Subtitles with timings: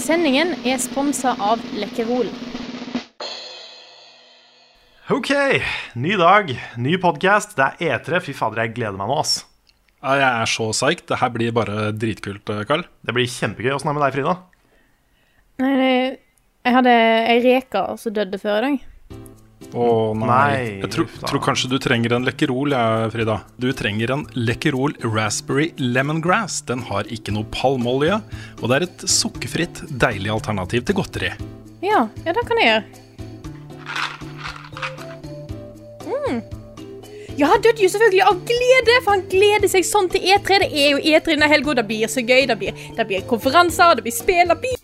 [0.00, 2.30] Sendingen er sponsa av Lekkerol.
[5.12, 5.28] Ok,
[6.00, 7.52] ny dag, ny podkast.
[7.58, 8.20] Det er E3.
[8.24, 9.42] Fy fader, jeg gleder meg nå, ass.
[10.00, 11.04] Ja, jeg er så psyched.
[11.10, 12.86] Det her blir bare dritkult, Karl.
[13.04, 13.74] Det blir kjempegøy.
[13.74, 14.36] Åssen er det med deg, Frida?
[15.60, 15.92] Nei, nei,
[16.64, 16.94] jeg hadde
[17.34, 18.86] ei reke som døde før i dag.
[19.70, 20.26] Å nei.
[20.26, 23.36] Nei, Jeg tror, tror kanskje du trenger en Lekkerol, ja, Frida.
[23.60, 26.60] Du trenger en Lekkerol Raspberry Lemongrass.
[26.66, 28.18] Den har ikke noe palmeolje,
[28.58, 31.30] og det er et sukkerfritt, deilig alternativ til godteri.
[31.84, 32.84] Ja, ja, det kan jeg gjøre.
[36.10, 36.40] Mm.
[37.38, 40.60] Ja, han døde jo selvfølgelig av glede, for han gleder seg sånn til E3.
[40.64, 42.42] Det er jo E3 denne helga, det blir så gøy.
[42.50, 44.76] Det blir, det blir konferanser, det blir spill, det blir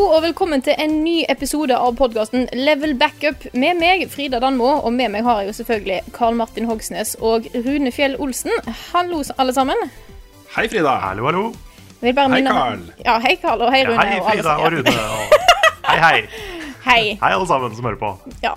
[0.00, 4.70] Hallo og velkommen til en ny episode av podkasten Level Backup med meg, Frida Danmo,
[4.80, 8.48] og med meg har jeg jo selvfølgelig Karl Martin Hogsnes og Rune Fjell Olsen.
[8.94, 9.76] Hallo, alle sammen.
[10.54, 10.94] Hei, Frida.
[11.02, 11.42] Hallo, hallo.
[12.00, 12.86] Hei, minne- Carl.
[13.04, 14.06] Ja, hei, Karl, og hei, Ja, Rune.
[14.08, 14.72] hei, Frida og.
[14.72, 14.96] Rune.
[15.18, 15.36] Og...
[15.90, 16.24] Hei, hei.
[16.86, 17.02] Hei.
[17.20, 18.14] Hei, alle sammen som hører på.
[18.46, 18.54] Ja.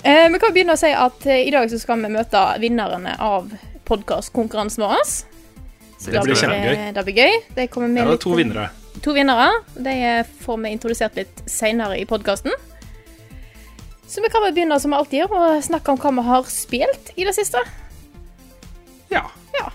[0.00, 3.18] Eh, vi kan begynne å si at eh, i dag så skal vi møte vinnerne
[3.20, 3.52] av
[3.84, 5.04] podkastkonkurransen vår.
[6.00, 6.88] Så Det blir kjempegøy.
[6.96, 7.38] Det blir gøy.
[7.60, 8.68] Det kommer med Ja, det er litt- to vinnere.
[9.04, 9.50] To vinnere.
[9.74, 12.54] De får vi introdusert litt seinere i podkasten.
[14.06, 16.50] Så vi kan vel begynne som vi alltid gjør, og snakke om hva vi har
[16.50, 17.62] spilt i det siste.
[19.10, 19.24] Ja.
[19.58, 19.70] Ja.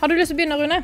[0.00, 0.82] Har du lyst til å begynne, Rune?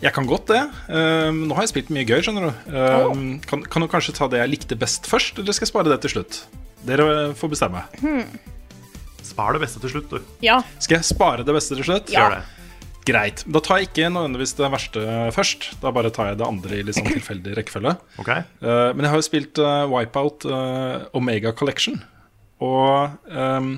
[0.00, 0.60] Jeg kan godt det.
[0.88, 2.70] Um, nå har jeg spilt mye gøy, skjønner du.
[2.72, 5.92] Um, kan, kan du kanskje ta det jeg likte best først, eller skal jeg spare
[5.92, 6.40] det til slutt?
[6.88, 7.82] Dere får bestemme.
[9.24, 10.32] Spar det beste til slutt, du.
[10.44, 10.62] Ja.
[10.80, 12.12] Skal jeg spare det beste til slutt?
[12.12, 12.24] Ja.
[12.24, 12.59] Gjør det.
[13.10, 13.42] Greit.
[13.50, 15.68] Da tar jeg ikke nødvendigvis det verste først.
[15.82, 17.94] Da bare tar jeg det andre i litt sånn tilfeldig rekkefølge.
[18.22, 18.46] Okay.
[18.62, 21.98] Uh, men jeg har jo spilt uh, Wipeout uh, Omega Collection.
[22.62, 23.72] Og um,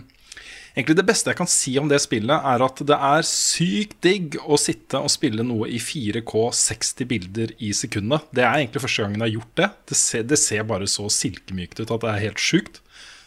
[0.74, 4.36] egentlig det beste jeg kan si om det spillet, er at det er sykt digg
[4.42, 8.26] å sitte og spille noe i 4K 60 bilder i sekundet.
[8.34, 9.70] Det er egentlig første gangen jeg har gjort det.
[9.92, 12.82] Det ser, det ser bare så silkemykt ut at det er helt sjukt.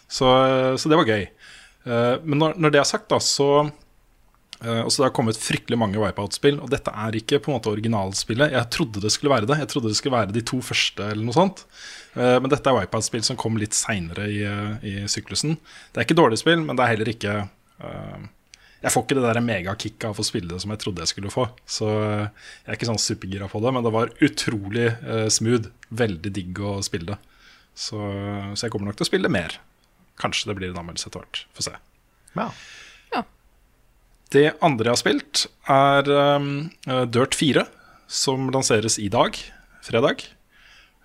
[0.06, 0.28] Så,
[0.78, 1.24] så det var gøy.
[1.86, 3.48] Men når, når det er sagt, da, så
[4.64, 7.72] Uh, og Det har kommet fryktelig mange Wipeout-spill, og dette er ikke på en måte
[7.74, 8.54] originalspillet.
[8.56, 9.58] Jeg trodde det skulle være det.
[9.60, 11.66] Jeg trodde det skulle være de to første, eller noe sånt.
[12.16, 15.58] Uh, men dette er Wipeout-spill som kom litt seinere i, uh, i syklusen.
[15.92, 17.36] Det er ikke dårlig spill, men det er heller ikke
[17.84, 18.24] uh,
[18.86, 21.34] Jeg får ikke det der megakicket av å spille det som jeg trodde jeg skulle
[21.34, 21.50] få.
[21.68, 24.92] Så jeg er ikke sånn supergira på det, men det var utrolig
[25.34, 25.72] smooth.
[25.90, 27.18] Veldig digg å spille det.
[27.74, 27.98] Så,
[28.54, 29.58] så jeg kommer nok til å spille mer.
[30.22, 31.42] Kanskje det blir en anmeldelse etter hvert.
[31.58, 31.74] Få se.
[32.38, 32.52] Ja.
[34.36, 36.48] Det andre jeg har spilt, er um,
[36.90, 37.64] uh, Dirt 4,
[38.12, 39.38] som lanseres i dag,
[39.86, 40.26] fredag.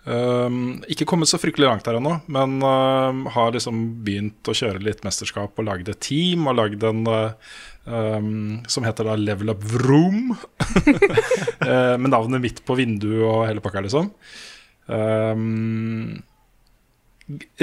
[0.02, 4.82] Um, ikke kommet så fryktelig langt her ennå, men um, har liksom begynt å kjøre
[4.82, 7.52] litt mesterskap og lagd et team og lagd en uh,
[7.84, 10.32] um, som heter da Level Up Vroom.
[10.32, 14.10] uh, med navnet mitt på vinduet og hele pakka, liksom.
[14.90, 16.18] Um,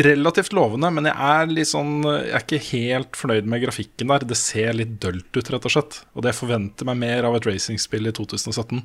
[0.05, 4.25] relativt lovende, men jeg er litt sånn Jeg er ikke helt fornøyd med grafikken der.
[4.29, 5.99] Det ser litt dølt ut, rett og slett.
[6.15, 8.83] Og det forventer meg mer av et racingspill i 2017.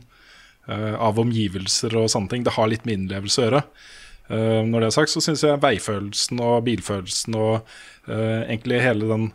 [0.62, 2.44] Uh, av omgivelser og sånne ting.
[2.47, 3.62] Det har litt med innlevelse å gjøre.
[4.31, 7.56] Uh, når det er sagt, så syns jeg veifølelsen og bilfølelsen og
[8.06, 9.32] uh, egentlig hele den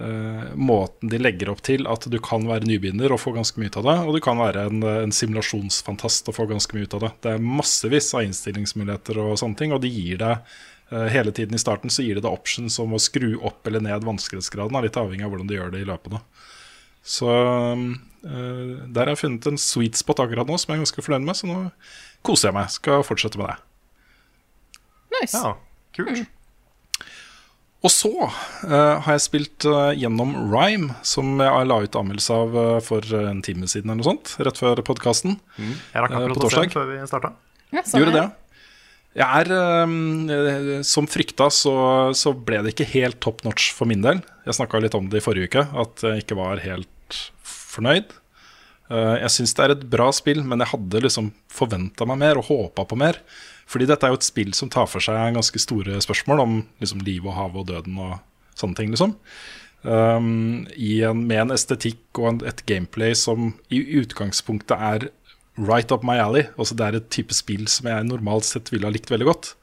[0.00, 3.70] eh, måten de legger opp til at du kan være nybegynner og få ganske mye
[3.70, 6.96] ut av det, og du kan være en, en simulasjonsfantast og få ganske mye ut
[6.98, 7.12] av det.
[7.24, 11.54] Det er massevis av innstillingsmuligheter og sånne ting, og de gir deg eh, hele tiden
[11.54, 14.98] i starten så gir det deg options om å skru opp eller ned vanskelighetsgraden, litt
[14.98, 16.18] avhengig av hvordan du gjør det i løpet.
[17.06, 21.06] Så eh, der har jeg funnet en sweet spot akkurat nå som jeg er ganske
[21.06, 21.62] fornøyd med, så nå
[22.26, 22.74] koser jeg meg.
[22.74, 23.56] Skal fortsette med det.
[25.16, 25.38] Nice.
[25.38, 25.56] ja.
[25.96, 26.28] Kult.
[27.80, 32.56] Og så uh, har jeg spilt uh, gjennom Rhyme, som jeg la ut anmeldelse av
[32.56, 35.38] uh, for en time siden, eller noe sånt, rett før podkasten.
[35.56, 36.74] Jeg rakk Eh, akkurat på å se den torsdag.
[36.76, 37.32] før vi starta.
[37.72, 38.26] Ja, Gjorde det.
[39.18, 41.74] Jeg er, eh, Som frykta, så,
[42.14, 44.22] så ble det ikke helt top notch for min del.
[44.46, 48.14] Jeg snakka litt om det i forrige uke, at jeg ikke var helt fornøyd.
[48.90, 52.40] Eh, jeg syns det er et bra spill, men jeg hadde liksom forventa meg mer
[52.40, 53.20] og håpa på mer.
[53.70, 57.02] Fordi dette er jo et spill som tar for seg ganske store spørsmål om liksom,
[57.06, 58.18] liv og hav og døden og
[58.58, 59.14] sånne ting, liksom.
[59.80, 65.06] Um, en, med en estetikk og en, et gameplay som i utgangspunktet er
[65.68, 66.48] right up my alley.
[66.60, 69.54] Også det er et type spill som jeg normalt sett ville ha likt veldig godt.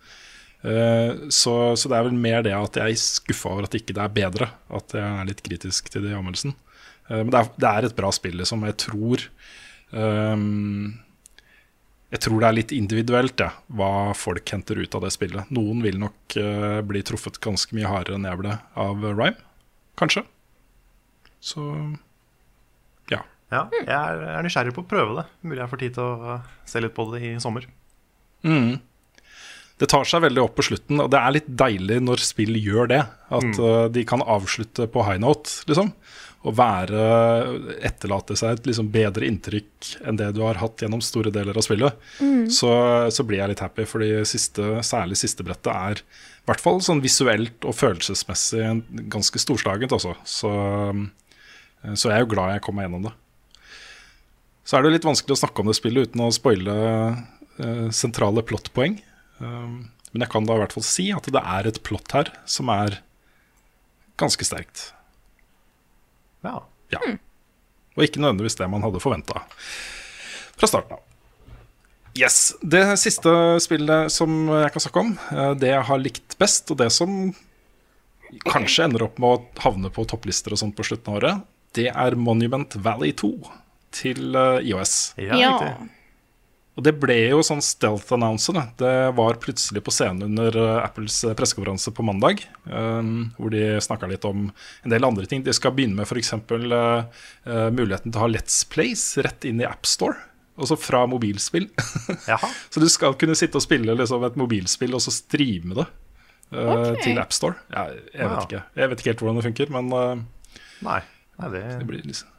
[0.66, 3.96] Uh, så, så det er vel mer det at jeg er skuffa over at ikke
[3.98, 4.50] det er bedre.
[4.74, 6.56] At jeg er litt kritisk til det i anmeldelsen.
[7.10, 8.66] Uh, men det er, det er et bra spill, liksom.
[8.68, 9.30] Jeg tror
[9.92, 11.00] Um,
[12.12, 15.52] jeg tror det er litt individuelt ja, hva folk henter ut av det spillet.
[15.56, 19.40] Noen vil nok uh, bli truffet ganske mye hardere enn jeg ble av Rhyme,
[20.00, 20.24] kanskje.
[21.44, 21.64] Så
[23.54, 23.64] ja.
[23.72, 25.26] Jeg er, er nysgjerrig på å prøve det.
[25.48, 27.68] Mulig jeg får tid til å uh, se litt på det i sommer.
[28.44, 28.78] Mm.
[29.78, 32.90] Det tar seg veldig opp på slutten, og det er litt deilig når spill gjør
[32.92, 33.04] det.
[33.40, 35.94] At uh, de kan avslutte på high note, liksom.
[36.48, 37.04] Og være,
[37.88, 41.66] etterlate seg et liksom bedre inntrykk enn det du har hatt gjennom store deler av
[41.66, 41.98] spillet.
[42.54, 42.70] Så,
[43.12, 47.02] så blir jeg litt happy, fordi siste, særlig siste brettet er i hvert fall sånn
[47.04, 48.70] visuelt og følelsesmessig
[49.12, 50.14] ganske storslagent også.
[50.24, 53.16] Så, uh, så jeg er jo glad jeg kom meg gjennom det.
[54.68, 57.88] Så er det jo litt vanskelig å snakke om det spillet uten å spoile uh,
[57.96, 58.98] sentrale plottpoeng.
[59.40, 62.34] Um, men jeg kan da i hvert fall si at det er et plott her
[62.50, 63.00] som er
[64.20, 64.90] ganske sterkt.
[66.44, 66.60] Ja.
[66.92, 67.00] Ja.
[67.96, 69.44] Og ikke nødvendigvis det man hadde forventa
[70.58, 71.04] fra starten av.
[72.18, 72.56] Yes.
[72.62, 73.32] Det siste
[73.62, 77.30] spillet som jeg kan snakke om, eh, det jeg har likt best, og det som
[78.48, 81.46] kanskje ender opp med å havne på topplister og sånt på slutten av året,
[81.78, 83.36] det er Monument Valley 2
[83.98, 84.98] til eh, IOS.
[85.22, 85.76] Ja, Ja.
[86.78, 88.54] Og det ble jo sånn stealth announcer.
[88.78, 93.64] Det var plutselig på scenen under uh, Apples uh, pressekonferanse på mandag, um, hvor de
[93.82, 94.52] snakka litt om
[94.86, 95.42] en del andre ting.
[95.42, 96.36] De skal begynne med f.eks.
[96.38, 97.02] Uh,
[97.74, 100.22] muligheten til å ha Let's Plays rett inn i AppStore.
[100.58, 101.66] Altså fra mobilspill.
[102.70, 106.94] Så du skal kunne sitte og spille liksom, et mobilspill og så streame det uh,
[106.94, 107.04] okay.
[107.10, 107.58] til AppStore.
[107.74, 108.42] Ja, jeg, vet Wow.
[108.46, 108.64] ikke.
[108.78, 111.02] jeg vet ikke helt hvordan det funker, men uh, Nei.
[111.42, 112.30] Nei, det det blir liksom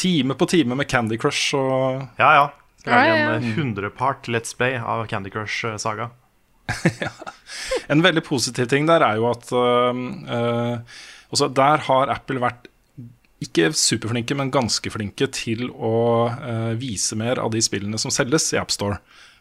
[0.00, 2.48] Time på time med Candy Crush og Ja, ja.
[2.80, 6.10] Skal lage Ja, ja, en hundrepart Let's Play av Candy Crush-saga.
[7.90, 12.68] En veldig positiv ting der er jo at uh, der har Apple vært
[13.40, 18.50] ikke superflinke, men ganske flinke til å uh, vise mer av de spillene som selges
[18.54, 19.00] i AppStore.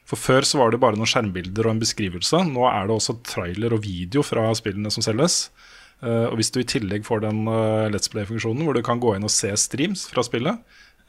[0.10, 2.42] For Før så var det bare noen skjermbilder og en beskrivelse.
[2.50, 5.50] Nå er det også trailer og video fra spillene som selges.
[6.00, 9.16] Eh, og hvis du i tillegg får den øh, Let's Play-funksjonen hvor du kan gå
[9.16, 10.62] inn og se streams fra spillet,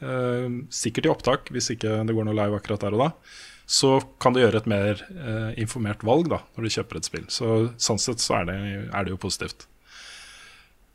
[0.02, 3.10] eh, sikkert i opptak hvis ikke det går noe live akkurat der og da,
[3.70, 7.28] så kan du gjøre et mer eh, informert valg da, når du kjøper et spill.
[7.31, 8.58] Så Sånn sett så er det,
[8.90, 9.69] er det jo positivt.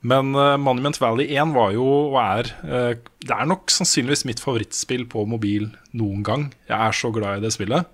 [0.05, 2.91] Men uh, Monument Valley 1 var jo, og er uh,
[3.25, 6.43] Det er nok sannsynligvis mitt favorittspill på mobil noen gang.
[6.67, 7.87] Jeg er så glad i det spillet.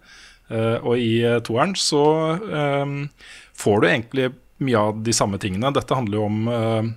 [0.52, 2.02] Uh, og i eh, toeren så
[2.36, 2.90] eh,
[3.56, 4.26] får du egentlig
[4.62, 5.74] mye av de samme tingene.
[5.76, 6.90] Dette handler jo om eh,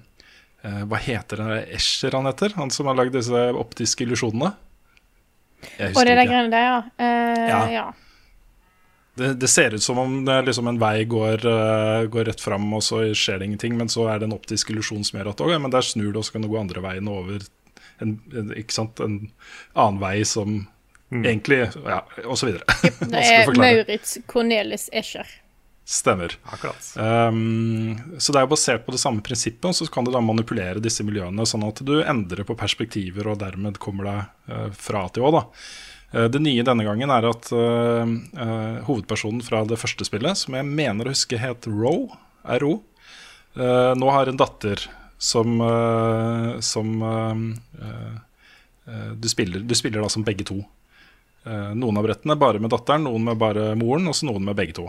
[0.69, 2.55] eh, Hva heter det Escher han heter?
[2.61, 4.52] Han som har lagd disse optiske illusjonene?
[5.78, 6.32] Jeg Og det der ikke.
[6.32, 6.81] greiene der, ja.
[7.00, 7.61] Uh, Ja.
[7.72, 7.87] ja.
[9.14, 12.40] Det, det ser ut som om det er liksom en vei går, uh, går rett
[12.43, 13.76] fram, og så skjer det ingenting.
[13.78, 16.19] Men så er det en optisk illusjon som gjør at okay, men der snur det,
[16.19, 17.46] og så kan du gå andre veien over
[18.02, 19.00] en, en, ikke sant?
[19.00, 19.20] en
[19.72, 20.64] annen vei som
[21.14, 22.67] egentlig Ja, og så videre.
[23.12, 23.55] Det er.
[23.55, 25.31] Maurits Cornelis Escher.
[25.84, 26.32] Stemmer.
[26.96, 30.81] Um, så det er basert på det samme prinsippet, og så kan du da manipulere
[30.81, 35.26] disse miljøene sånn at du endrer på perspektiver og dermed kommer deg uh, fra til
[35.28, 35.34] Å.
[35.36, 35.42] da.
[36.14, 38.08] Eh, det nye denne gangen er at uh,
[38.88, 42.08] hovedpersonen fra det første spillet, som jeg mener å huske het Ro,
[42.64, 42.75] RO,
[43.54, 44.81] nå har en datter
[45.22, 45.60] som,
[46.58, 46.88] som
[49.14, 50.56] du, spiller, du spiller da som begge to.
[51.79, 54.74] Noen av brettene bare med datteren, noen med bare moren, og så noen med begge
[54.81, 54.88] to.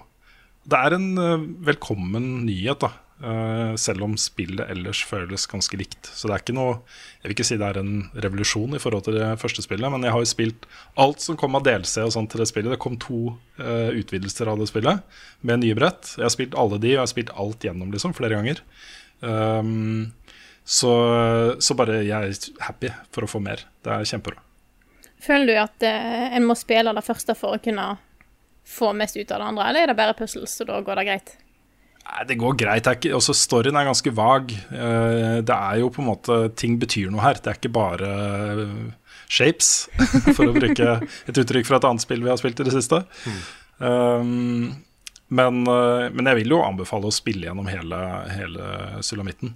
[0.65, 2.89] Det er en eh, velkommen nyhet, da.
[3.21, 6.09] eh, selv om spillet ellers føles ganske likt.
[6.09, 7.93] Så det er ikke noe Jeg vil ikke si det er en
[8.25, 10.65] revolusjon i forhold til det første spillet, men jeg har jo spilt
[11.01, 12.73] alt som kom av DLC og sånt til det spillet.
[12.73, 16.15] Det kom to eh, utvidelser av det spillet med nye brett.
[16.17, 18.63] Jeg har spilt alle de, og jeg har spilt alt gjennom, liksom, flere ganger.
[19.21, 20.11] Um,
[20.65, 20.91] så,
[21.61, 23.61] så bare jeg er happy for å få mer.
[23.85, 24.41] Det er kjempebra.
[25.21, 27.85] Føler du at en må spille det første for å kunne
[28.65, 31.07] få mest ut av det andre, eller er det bare puzzles, så da går det
[31.09, 31.35] greit?
[32.05, 32.83] Nei, Det går greit.
[32.85, 34.51] Det er ikke, også storyen er ganske vag.
[34.53, 37.33] Eh, Det er jo på en måte Ting betyr noe her.
[37.33, 38.09] Det er ikke bare
[38.61, 39.89] eh, shapes,
[40.37, 43.01] for å bruke et uttrykk fra et annet spill vi har spilt i det siste.
[43.79, 44.83] Um,
[45.33, 48.01] men, eh, men jeg vil jo anbefale å spille gjennom hele,
[48.35, 49.55] hele sulamitten.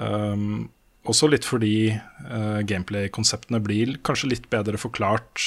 [0.00, 0.70] Um,
[1.04, 5.42] også litt fordi uh, gameplay-konseptene blir kanskje litt bedre forklart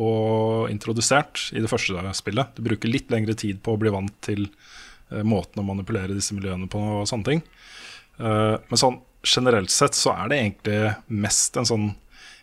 [0.00, 2.54] og introdusert i det første spillet.
[2.56, 6.36] Du bruker litt lengre tid på å bli vant til eh, måten å manipulere disse
[6.36, 7.42] miljøene på og sånne ting.
[8.18, 10.78] Eh, men sånn generelt sett så er det egentlig
[11.12, 11.90] mest en sånn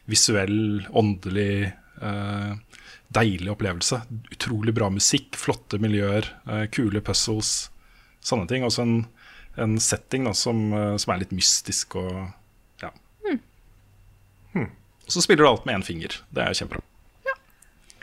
[0.08, 1.72] visuell, åndelig,
[2.06, 2.52] eh,
[3.18, 4.04] deilig opplevelse.
[4.36, 6.28] Utrolig bra musikk, flotte miljøer,
[6.76, 7.72] kule puzzles,
[8.22, 8.68] sånne ting.
[8.68, 8.98] Også en,
[9.58, 12.28] en setting da, som, som er litt mystisk og
[12.84, 12.92] ja.
[14.54, 16.20] Og så spiller du alt med én finger.
[16.36, 16.84] Det er kjempebra.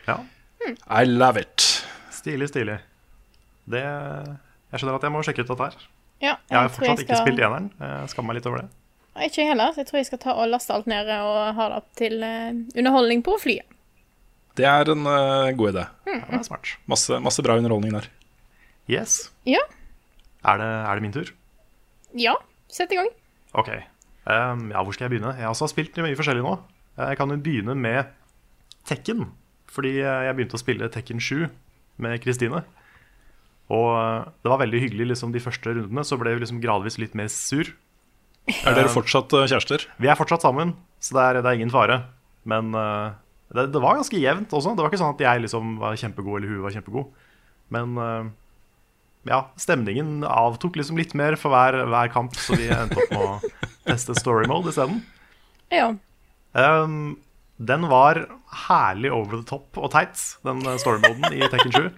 [0.07, 0.19] Ja,
[1.01, 1.65] I love it.
[2.13, 2.79] Stilig, stilig.
[3.69, 5.77] Det Jeg skjønner at jeg må sjekke ut dette her.
[6.25, 7.71] Ja, Jeg har fortsatt ikke skal- spilt eneren.
[7.81, 8.69] Jeg skammer meg litt over det.
[9.25, 11.77] Ikke jeg heller, jeg tror jeg skal ta og laste alt ned og ha det
[11.77, 13.63] opp til eh, underholdning på flyet.
[14.59, 15.85] Det er en uh, god idé.
[16.07, 16.77] Ja, det er smart.
[16.87, 18.09] Masse, masse bra underholdning der.
[18.91, 19.31] Yes.
[19.47, 19.61] Ja.
[20.45, 21.31] Er det, er det min tur?
[22.15, 22.35] Ja,
[22.71, 23.09] sett i gang.
[23.55, 23.71] Ok.
[24.27, 25.35] Um, ja, hvor skal jeg begynne?
[25.39, 26.59] Jeg har også spilt mye forskjellig nå.
[26.99, 28.05] Eh, Jeg kan jo begynne med
[28.87, 29.29] Tekken.
[29.75, 31.47] Fordi eh, jeg begynte å spille Tekken 7
[32.05, 32.63] med Kristine.
[33.73, 36.07] Og eh, det var veldig hyggelig liksom, de første rundene.
[36.07, 37.73] Så ble vi liksom gradvis litt mer sur.
[38.61, 39.89] Er dere fortsatt eh, kjærester?
[40.03, 42.03] Vi er fortsatt sammen, så det er, det er ingen fare.
[42.45, 43.17] Men uh,
[43.57, 44.75] det, det var ganske jevnt også.
[44.77, 47.31] Det var ikke sånn at jeg liksom var kjempegod eller hun var kjempegod.
[47.73, 48.29] Men uh,
[49.25, 53.25] ja, stemningen avtok liksom litt mer for hver, hver kamp, så vi endte opp med
[53.25, 53.55] å
[53.89, 55.01] teste story mode isteden.
[55.73, 55.89] Ja.
[56.53, 57.17] Um,
[57.57, 58.25] den var
[58.67, 61.91] herlig over the top og teit, den eh, story-moden i Tekken 7.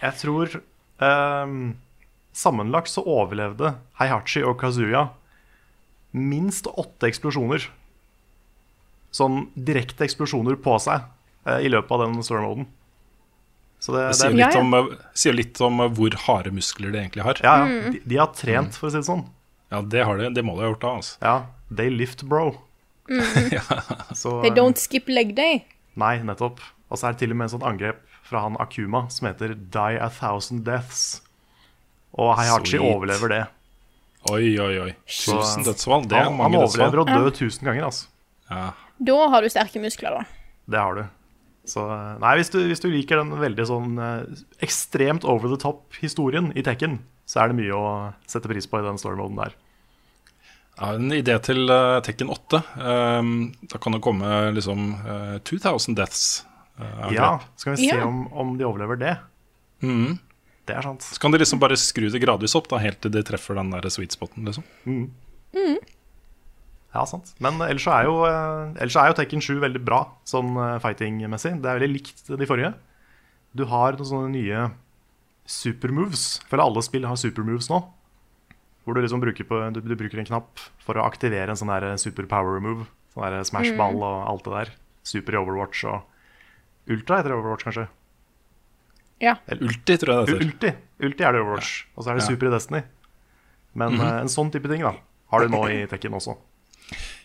[0.00, 0.58] Jeg tror
[1.00, 1.56] um,
[2.36, 5.06] sammenlagt så overlevde Heihachi og Kazuya
[6.16, 7.66] minst åtte eksplosjoner.
[9.14, 11.02] Sånn direkte eksplosjoner på seg
[11.48, 12.68] eh, i løpet av den story-moden.
[13.80, 14.60] Så det, Det det sier er, litt, Ja, ja.
[14.60, 17.40] om, eh, sier litt om eh, hvor harde muskler de egentlig har.
[17.44, 19.24] ja, ja, de, de har trent, for å si det sånn.
[19.72, 20.92] Ja, det, har de, det må de ha gjort da.
[21.00, 21.16] Altså.
[21.24, 21.34] Ja,
[21.74, 22.50] they lift, bro.
[24.20, 25.64] Så, They don't skip leg day.
[26.00, 26.60] Nei, nettopp.
[26.90, 29.54] Og så er det til og med en sånn angrep fra han Akuma som heter
[29.58, 31.20] Die a Thousand Deaths.
[32.18, 32.86] Og Heihachi Sweet.
[32.96, 33.40] overlever det.
[34.30, 34.90] Oi, oi, oi.
[35.08, 36.04] Tusen dødsfall.
[36.10, 36.90] Det er Han, han mange dødsfall.
[36.90, 38.10] overlever å dø tusen ganger, altså.
[38.50, 38.66] Ja.
[39.10, 40.24] Da har du sterke muskler, da.
[40.70, 41.04] Det har du.
[41.70, 41.84] Så
[42.20, 46.64] nei, hvis du, hvis du liker den veldig sånn eh, ekstremt over the top-historien i
[46.66, 46.98] Tekken,
[47.30, 47.90] så er det mye å
[48.28, 49.54] sette pris på i den story-moden der.
[50.80, 52.62] Ja, en idé til uh, Tekken 8.
[52.80, 53.32] Um,
[53.68, 56.22] da kan det komme liksom uh, 2000 deaths.
[56.80, 57.10] Uh.
[57.12, 58.06] Ja, så kan vi se Ja.
[58.08, 59.14] om, om de overlever det.
[59.84, 60.16] Mm.
[60.68, 61.04] Det er sant.
[61.04, 63.72] Så kan de liksom bare skru det gradvis opp, da, helt til de treffer den
[63.74, 64.46] der sweet spoten.
[64.48, 64.64] Liksom.
[66.90, 67.32] Ja, sant.
[67.42, 70.56] Men ellers så er jo, eh, ellers så er jo Tekken 7 veldig bra sånn
[70.58, 71.56] eh, fighting-messig.
[71.62, 72.72] Det er veldig likt de forrige.
[73.54, 74.64] Du har noen sånne nye
[75.50, 76.40] supermoves.
[76.50, 77.80] Føler alle spill har supermoves nå.
[78.84, 81.70] Hvor du liksom bruker, på, du, du bruker en knapp for å aktivere en sånn
[81.72, 82.86] der superpower move.
[83.14, 84.70] Sånn der smash-ball og alt det der.
[85.10, 87.86] Super i Overwatch og Ultra heter det Overwatch, kanskje.
[89.20, 89.34] Ja.
[89.46, 90.46] Eller Ulti, tror jeg det heter.
[90.46, 90.72] Ulti.
[91.06, 91.72] Ulti er det Overwatch.
[91.84, 91.96] Overwatch.
[91.96, 92.28] Og så er det Ja.
[92.32, 92.82] Super i Destiny.
[93.80, 94.94] Men eh, en sånn type ting da
[95.30, 96.34] har du nå i Tekken også.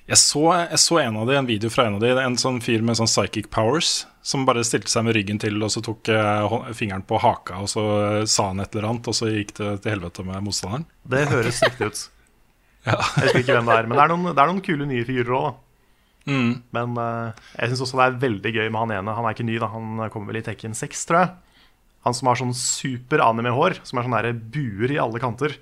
[0.05, 2.59] Jeg så, jeg så en av de, en video fra en av de, en sånn
[2.61, 6.11] fyr med sånn psychic powers, som bare stilte seg med ryggen til, og så tok
[6.13, 9.55] eh, fingeren på haka, og så eh, sa han et eller annet, og så gikk
[9.57, 10.85] det til helvete med motstanderen.
[11.09, 12.03] Det høres riktig ut.
[12.85, 12.99] Ja.
[12.99, 15.07] Jeg husker ikke hvem det er, men det er noen, det er noen kule nye
[15.07, 15.55] figurer òg, da.
[16.25, 16.51] Mm.
[16.73, 19.13] Men uh, jeg syns også det er veldig gøy med han ene.
[19.13, 19.69] Han er ikke ny, da.
[19.69, 21.33] Han kommer vel i Tekken 6, tror jeg.
[22.05, 25.53] Han som har sånn super anime-hår, som er sånne buer i alle kanter,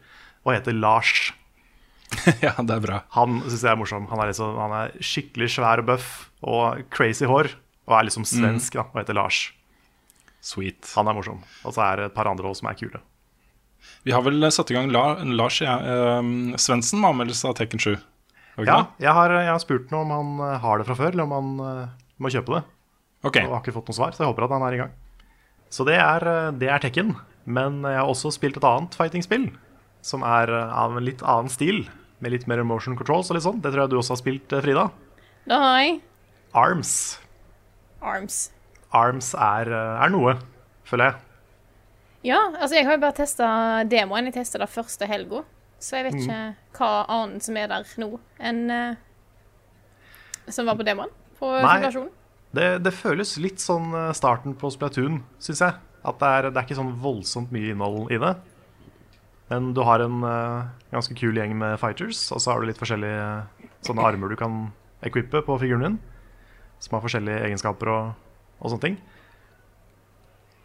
[0.43, 1.31] og heter Lars.
[2.45, 3.01] ja, det er bra.
[3.17, 4.07] Han syns jeg er morsom.
[4.11, 7.51] Han er, liksom, han er skikkelig svær og buff og crazy hår.
[7.89, 9.45] Og er liksom svensk da, og heter Lars.
[10.43, 10.87] Sweet.
[10.97, 11.41] Han er morsom.
[11.63, 13.01] Og så er det et par andre også som er kule.
[14.07, 16.21] Vi har vel satt i gang La Lars ja, eh,
[16.59, 17.95] Svendsen med anmeldelse av Tekken 7.
[18.55, 21.11] Har Ja, jeg har, jeg har spurt ham om han eh, har det fra før,
[21.15, 22.63] eller om han uh, må kjøpe det.
[23.23, 23.47] Okay.
[23.47, 24.93] Og har ikke fått noe svar, så jeg håper at han er i gang.
[25.73, 27.15] Så det er, eh, det er Tekken.
[27.43, 29.49] Men jeg har også spilt et annet fighting-spill,
[30.05, 31.81] som er av en litt annen stil.
[32.23, 33.59] Med litt mer motion controls og litt sånn.
[33.63, 34.87] Det tror jeg du også har spilt, eh, Frida.
[35.49, 36.01] Da har jeg
[36.55, 36.93] Arms.
[38.01, 38.37] arms.
[38.93, 40.37] Arms er, eh, er noe,
[40.87, 41.15] føler jeg.
[42.29, 43.47] Ja, altså jeg har jo bare testa
[43.89, 44.29] demoen.
[44.29, 45.43] Jeg testa det første helga.
[45.83, 46.21] Så jeg vet Mm.
[46.23, 48.95] ikke hva annet som er der nå enn uh,
[50.47, 51.09] som var på demoen.
[51.39, 52.07] På Nei.
[52.53, 55.73] Det, det føles litt sånn starten på Splatoon, syns jeg.
[56.05, 58.37] At det er, det er ikke sånn voldsomt mye innhold i det.
[59.53, 62.79] Men du har en uh, ganske kul gjeng med fighters, og så har du litt
[62.79, 64.71] forskjellige eh, sånne armer du kan
[65.05, 65.97] equippe på figuren din.
[66.81, 68.97] Som har forskjellige egenskaper og, og sånne ting.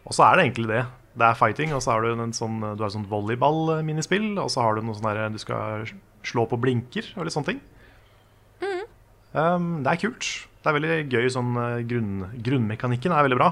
[0.09, 0.83] Og så er det egentlig det.
[1.19, 4.65] Det er fighting, og så har du en sånn, du har sånn volleyball-minispill, og så
[4.65, 5.85] har du noe sånn der du skal
[6.25, 7.61] slå på blinker og litt sånne ting.
[9.33, 10.25] Um, det er kult.
[10.59, 13.51] Det er veldig gøy sånn eh, grunn, Grunnmekanikken er veldig bra.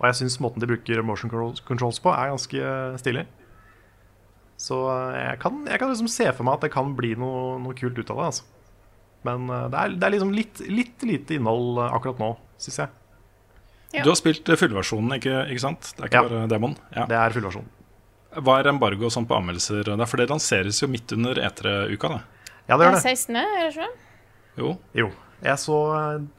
[0.00, 2.72] Og jeg syns måten de bruker motion controls på, er ganske
[3.02, 3.26] stilig.
[4.62, 4.76] Så
[5.16, 7.96] jeg kan, jeg kan liksom se for meg at det kan bli noe, noe kult
[7.98, 8.26] ut av det.
[8.30, 8.44] Altså.
[9.26, 12.28] Men eh, det er, det er liksom litt, litt lite innhold eh, akkurat nå,
[12.62, 12.92] syns jeg.
[13.92, 14.04] Ja.
[14.06, 15.90] Du har spilt eh, fullversjonen, ikke, ikke sant?
[15.96, 16.28] Det er ikke Ja.
[16.30, 16.76] bare demon?
[16.94, 17.08] Ja.
[17.10, 17.72] Det er fullversjonen.
[18.46, 19.82] Hva er embargo sånn på anmeldelser?
[19.90, 20.06] der?
[20.08, 22.22] For det lanseres jo midt under E3-uka, det.
[22.70, 23.12] Ja, det gjør det det.
[23.18, 23.90] 16., er det ikke?
[24.62, 24.70] Jo.
[25.02, 25.10] Jo.
[25.42, 25.76] Jeg så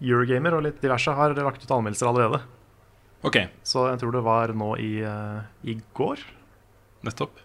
[0.01, 2.39] Eurogamer og litt diverse har lagt ut anmeldelser allerede.
[3.27, 3.37] Ok,
[3.67, 4.93] Så jeg tror det var nå i,
[5.69, 6.23] i går.
[7.03, 7.37] nettopp.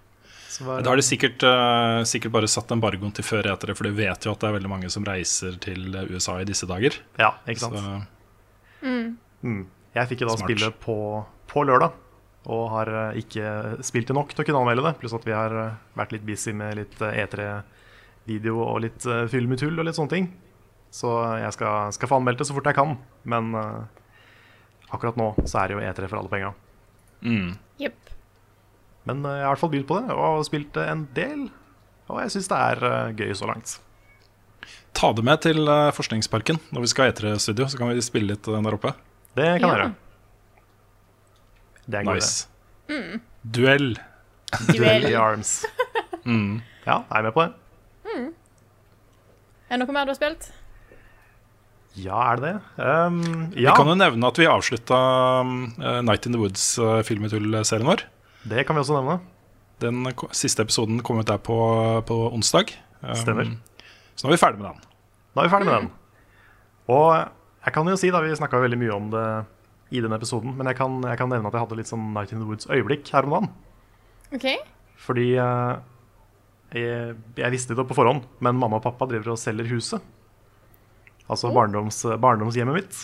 [0.58, 3.94] Da har de sikkert, eh, sikkert bare satt embargoen til før etter det, for de
[3.94, 6.98] vet jo at det er veldig mange som reiser til USA i disse dager.
[7.20, 7.78] Ja, ikke sant.
[7.78, 7.98] Så
[8.82, 9.66] Mm.
[9.94, 10.50] Jeg fikk jo da Smart.
[10.50, 10.96] spille på,
[11.50, 11.94] på lørdag,
[12.48, 14.96] og har eh, ikke spilt det nok til å kunne anmelde det.
[15.00, 19.24] Pluss at vi har eh, vært litt busy med litt eh, E3-video og litt uh,
[19.30, 20.28] fyll med tull og litt sånne ting.
[20.92, 21.10] Så
[21.40, 22.94] jeg skal, skal få anmeldt det så fort jeg kan.
[23.28, 23.50] Men
[24.88, 26.52] akkurat nå så er det jo E3 for alle penga.
[27.20, 27.50] mm.
[27.82, 28.14] Jepp.
[29.08, 31.46] Men eh, jeg har i hvert fall begynt på det og spilt en del.
[32.08, 33.78] Og jeg syns det er eh, gøy så langt.
[34.96, 38.34] Ta det med til eh, Forskningsparken når vi skal ha E3-studio, så kan vi spille
[38.34, 38.94] litt den der oppe.
[39.38, 39.90] Det kan jeg Ja.
[41.88, 42.48] Det er gøy, nice.
[42.92, 43.20] Nice.
[43.56, 43.94] Duell.
[44.74, 45.60] Duell i arms.
[46.28, 46.58] Mm.
[46.84, 47.54] Ja, jeg er med på det.
[49.70, 50.48] Er det noe mer du har spilt?
[51.96, 52.84] Ja, er det det?
[52.84, 54.98] Um, Vi kan jo nevne at vi avslutta
[55.40, 58.04] uh, Night in the Woods-filmetull-serien vår.
[58.50, 59.18] Det kan vi også nevne.
[59.82, 60.02] Den
[60.34, 61.56] siste episoden kom ut der på,
[62.08, 62.72] på onsdag.
[63.02, 63.52] Um, Stemmer.
[64.18, 64.80] Så nå er vi ferdig med den.
[65.36, 65.90] Da er vi ferdig med den.
[66.90, 67.12] Og
[67.66, 69.26] jeg kan jo si, da, vi snakka veldig mye om det
[69.94, 72.32] i den episoden, men jeg kan, jeg kan nevne at jeg hadde litt sånn Night
[72.34, 73.52] in the Woods-øyeblikk her om dagen.
[74.36, 74.46] OK.
[75.00, 75.78] Fordi eh,
[76.76, 80.02] jeg, jeg visste det på forhånd, men mamma og pappa driver og selger huset.
[81.28, 81.54] Altså Oh.
[81.56, 82.98] barndoms, barndomshjemmet mitt.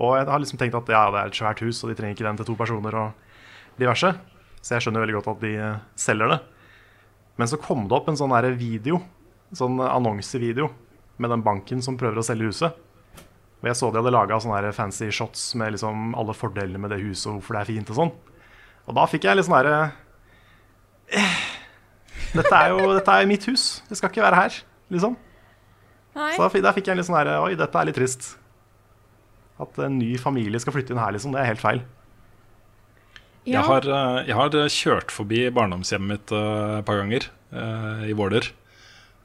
[0.00, 2.16] Og jeg har liksom tenkt at ja, det er et svært hus, og de trenger
[2.16, 4.12] ikke den til to personer og diverse.
[4.60, 6.40] Så jeg skjønner veldig godt at de eh, selger det.
[7.40, 8.98] Men så kom det opp en sånn video, video,
[9.56, 10.68] sånn annonsevideo,
[11.20, 12.76] med den banken som prøver å selge huset.
[13.60, 17.00] Og jeg så de hadde laga sånne fancy shots med liksom alle fordelene med det
[17.02, 18.12] huset og hvorfor det er fint og sånn.
[18.88, 19.80] Og da fikk jeg litt sånn herre
[22.30, 23.64] dette er jo dette er mitt hus.
[23.90, 24.56] Det skal ikke være her,
[24.94, 25.16] liksom.
[26.16, 26.30] Nei.
[26.36, 28.30] Så da, fi- da fikk jeg en litt sånn herre Oi, dette er litt trist.
[29.60, 31.34] At en ny familie skal flytte inn her, liksom.
[31.34, 31.82] Det er helt feil.
[33.48, 33.60] Ja.
[33.60, 33.86] Jeg, har,
[34.28, 38.50] jeg har uh, kjørt forbi barndomshjemmet mitt uh, et par ganger uh, i Våler.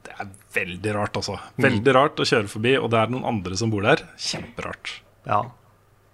[0.06, 1.36] Det er veldig rart, altså.
[1.60, 4.04] Veldig rart å kjøre forbi, og det er noen andre som bor der.
[4.20, 5.00] Kjemperart.
[5.26, 5.42] Ja.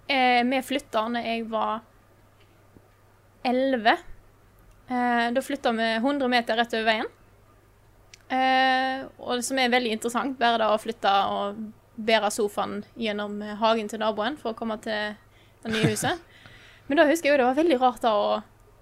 [0.07, 1.83] Eh, vi flytta da jeg var
[3.43, 3.93] 11.
[4.87, 7.11] Eh, da flytta vi 100 meter rett over veien.
[8.33, 11.63] Eh, og det som er veldig interessant, bare da å flytte og
[11.93, 15.13] bære sofaen gjennom hagen til naboen for å komme til
[15.63, 16.19] det nye huset.
[16.87, 18.31] Men da husker jeg jo det var veldig rart da å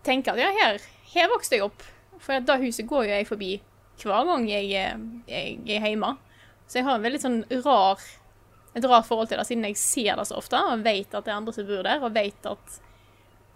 [0.06, 0.82] tenke at ja, her,
[1.14, 1.86] her vokste jeg opp.
[2.22, 3.52] For da huset går jo jeg forbi
[4.02, 6.16] hver gang jeg, eh, jeg er hjemme.
[6.66, 8.02] Så jeg har en veldig sånn rar
[8.72, 11.34] et rart forhold til det, siden jeg ser det så ofte og vet at det
[11.34, 12.78] er andre som bor der, og vet at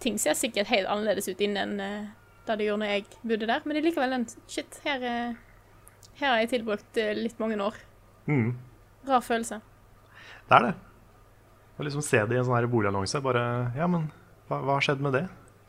[0.03, 2.10] ting ser sikkert helt annerledes ut innen uh,
[2.45, 3.62] det det gjorde når jeg bodde der.
[3.63, 5.38] Men det er likevel en Shit, her, eh,
[6.19, 7.79] her har jeg tilbrukt eh, litt mange år.
[8.27, 8.51] Mm,
[9.08, 9.62] Rar følelse.
[10.49, 10.75] det er det.
[11.75, 13.21] Å liksom se det i en sånn boligannonse.
[13.23, 14.12] Bare Ja, men
[14.49, 15.25] hva, hva har skjedd med det?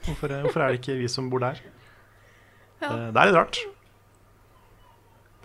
[0.07, 1.63] Hvorfor, hvorfor er det ikke vi som bor der?
[2.83, 2.91] Ja.
[2.91, 3.63] Det, det er litt rart.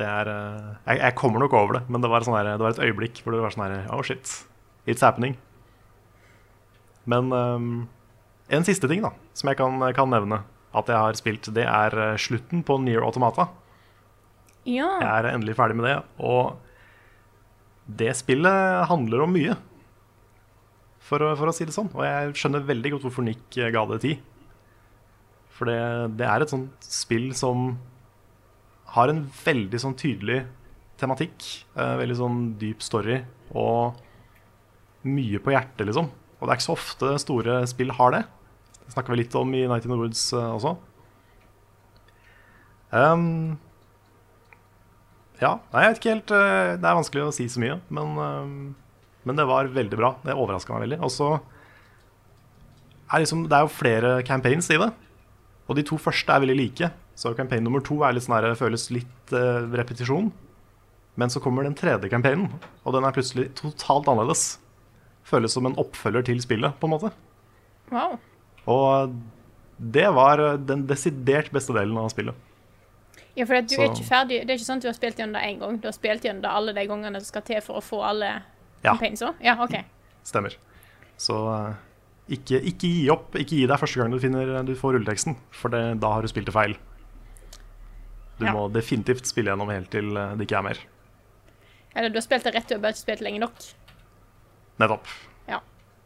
[0.02, 2.66] Det er eh, jeg, jeg kommer nok over det, men det var, sånn her, det
[2.66, 4.36] var et øyeblikk hvor det var sånn her Oh shit,
[4.90, 5.38] it's happening.
[7.10, 7.72] Men um,
[8.52, 10.44] en siste ting da, som jeg kan, kan nevne
[10.78, 13.50] at jeg har spilt, det er eh, slutten på Near Automata.
[14.68, 14.88] Ja.
[15.02, 16.60] Jeg er endelig ferdig med det, og
[18.00, 19.58] det spillet handler om mye.
[21.12, 21.92] For å, for å si det sånn.
[21.92, 24.22] Og jeg skjønner veldig godt hvorfor Nick eh, ga det tid.
[25.52, 25.82] For det,
[26.22, 27.74] det er et sånt spill som
[28.96, 30.46] har en veldig sånn tydelig
[31.02, 31.44] tematikk.
[31.76, 33.20] Eh, veldig sånn dyp story
[33.52, 34.00] og
[35.12, 36.08] mye på hjertet, liksom.
[36.40, 38.22] Og det er ikke så ofte store spill har det.
[38.86, 40.78] Det snakker vi litt om i Night in the Woods eh, også.
[42.92, 43.60] Um,
[45.40, 48.50] ja, jeg vet ikke helt eh, Det er vanskelig å si så mye, men, eh,
[49.24, 50.16] men det var veldig bra.
[50.26, 51.00] Det overraska meg veldig.
[51.06, 51.30] Og så
[53.12, 54.92] er liksom, Det er jo flere campaigns i det.
[55.68, 56.92] Og de to første er veldig like.
[57.16, 60.32] Så campaign nummer to er litt sånn her, føles litt uh, repetisjon.
[61.20, 62.48] Men så kommer den tredje campaignen,
[62.88, 64.56] og den er plutselig totalt annerledes.
[65.28, 67.12] Føles som en oppfølger til spillet, på en måte.
[67.92, 68.16] Wow.
[68.72, 69.14] Og
[69.78, 72.48] det var eh, den desidert beste delen av spillet.
[73.36, 75.20] Ja, for at du er ikke ferdig Det er ikke sånn at du har spilt
[75.20, 75.78] gjennom det én gang.
[75.80, 78.32] Du har spilt gjennom det alle de gangene som skal til for å få alle
[78.84, 78.96] Ja.
[79.44, 79.76] Ja, OK.
[80.26, 80.56] Stemmer.
[81.22, 81.74] Så eh,
[82.38, 83.36] ikke, ikke gi opp.
[83.38, 86.32] Ikke gi deg første gang du, finner, du får rulleteksten, for det, da har du
[86.32, 86.78] spilt det feil.
[88.42, 88.54] Du Ja.
[88.56, 90.80] må definitivt spille gjennom helt til eh, det ikke er mer.
[91.96, 93.66] Eller du har spilt det rett, du har bare ikke spilt lenge nok.
[94.82, 95.10] Nettopp.
[95.52, 95.60] Ja.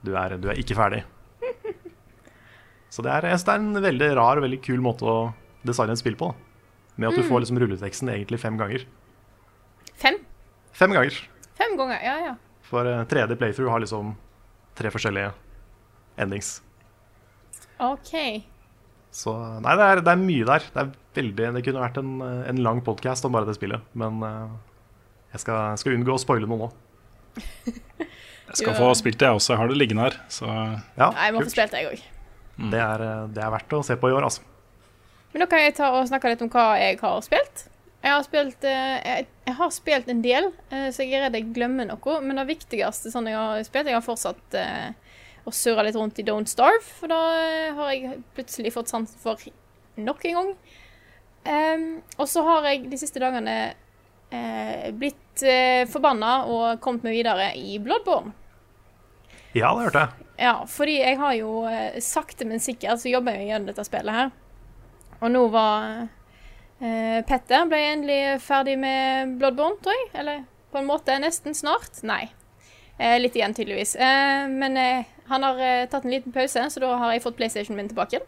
[0.03, 1.03] Du er, du er ikke ferdig.
[2.89, 5.15] Så det er, det er en veldig rar og veldig kul måte å
[5.67, 6.31] designe et spill på.
[6.31, 6.41] da.
[6.97, 8.85] Med at du får liksom rulleteksten egentlig fem ganger.
[9.99, 10.19] Fem?
[10.75, 11.17] Fem ganger.
[11.59, 12.35] Fem ganger, ja ja.
[12.75, 14.11] For eh, tredje playthrough har liksom
[14.75, 15.31] tre forskjellige
[16.19, 16.57] endings.
[17.79, 18.13] OK.
[19.15, 19.31] Så
[19.63, 20.63] nei, det er, det er mye der.
[20.73, 22.15] Det, er veldig, det kunne vært en,
[22.51, 23.83] en lang podkast om bare det spillet.
[23.95, 24.57] Men eh,
[25.35, 26.73] jeg skal, jeg skal unngå å spoile noe nå.
[28.45, 29.51] Jeg skal få spilt det, jeg også.
[29.51, 30.15] Jeg har det liggende her.
[30.31, 32.03] Så Ja, Nei, jeg må få spilt det, jeg òg.
[32.71, 34.45] Det, er, eh, det er verdt å se på i år, altså.
[35.33, 37.65] Men nå kan jeg ta og snakke litt om hva jeg har spilt.
[38.05, 41.39] Jeg har spilt, eh, jeg, jeg har spilt en del, eh, så jeg er redd
[41.39, 42.17] jeg glemmer noe.
[42.21, 44.91] Men det viktigste sånn jeg har spilt Jeg har fortsatt eh,
[45.45, 47.17] å surre litt rundt i Don't Starve, for da
[47.77, 49.41] har jeg plutselig fått sansen for
[49.97, 50.51] nok en gang.
[51.45, 51.83] Um,
[52.17, 53.55] og så har jeg de siste dagene
[54.33, 58.33] uh, blitt uh, forbanna og kommet meg videre i Bloodborne.
[59.53, 60.25] Ja, det hørte jeg.
[60.41, 64.17] Ja, fordi jeg har jo uh, sakte, men sikkert så jobber jeg gjennom dette spillet
[64.17, 64.33] her.
[65.21, 66.07] Og nå var
[66.79, 70.09] eh, Petter ble endelig ferdig med Bloodborne, tror jeg.
[70.21, 72.01] Eller på en måte nesten snart.
[72.03, 72.25] Nei.
[72.97, 73.95] Eh, litt igjen, tydeligvis.
[73.95, 77.37] Eh, men eh, han har eh, tatt en liten pause, så da har jeg fått
[77.39, 78.23] PlayStation min tilbake.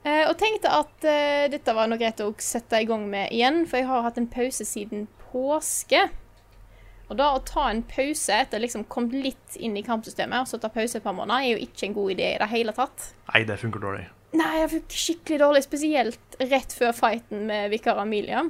[0.00, 1.02] Og tenkte at
[1.52, 4.30] dette var noe greit å sette i gang med igjen, for jeg har hatt en
[4.32, 6.06] pause siden påske.
[7.10, 10.56] Og da å ta en pause etter liksom kommet litt inn i kampsystemet, og så
[10.62, 13.10] ta pause et par måneder, er jo ikke en god idé i det hele tatt.
[13.28, 14.06] Nei, det funker dårlig.
[14.30, 18.44] Nei, jeg fikk skikkelig dårlig, spesielt rett før fighten med vikar Amelia.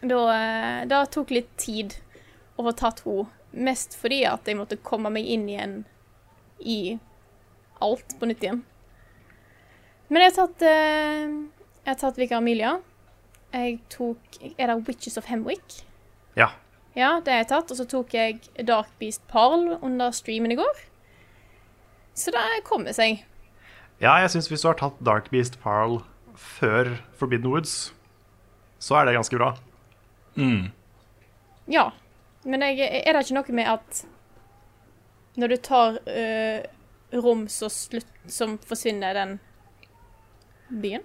[0.00, 1.94] Da, eh, da tok litt tid
[2.58, 5.76] å få tatt henne, mest fordi at jeg måtte komme meg inn igjen
[6.60, 6.98] i
[7.80, 8.64] alt på nytt igjen.
[10.08, 11.28] Men jeg har tatt, eh,
[11.84, 12.80] jeg har tatt vikar Amelia.
[13.52, 14.18] Jeg tok
[14.58, 15.82] Er det Witches of Hemwick?
[16.36, 16.50] Ja.
[16.94, 17.70] Ja, det har jeg tatt.
[17.70, 20.84] Og så tok jeg Dark Beast Parl under streamen i går.
[22.14, 23.24] Så det kommer seg.
[23.98, 26.00] Ja, jeg syns hvis du har tatt Dark Beast Parl
[26.38, 27.92] før Forbidden Woods,
[28.78, 29.56] så er det ganske bra.
[31.66, 31.88] Ja.
[32.46, 34.04] Men jeg, er det ikke noe med at
[35.38, 36.60] når du tar uh,
[37.18, 39.34] rom, så, slutt, som forsvinner den
[40.70, 41.02] byen?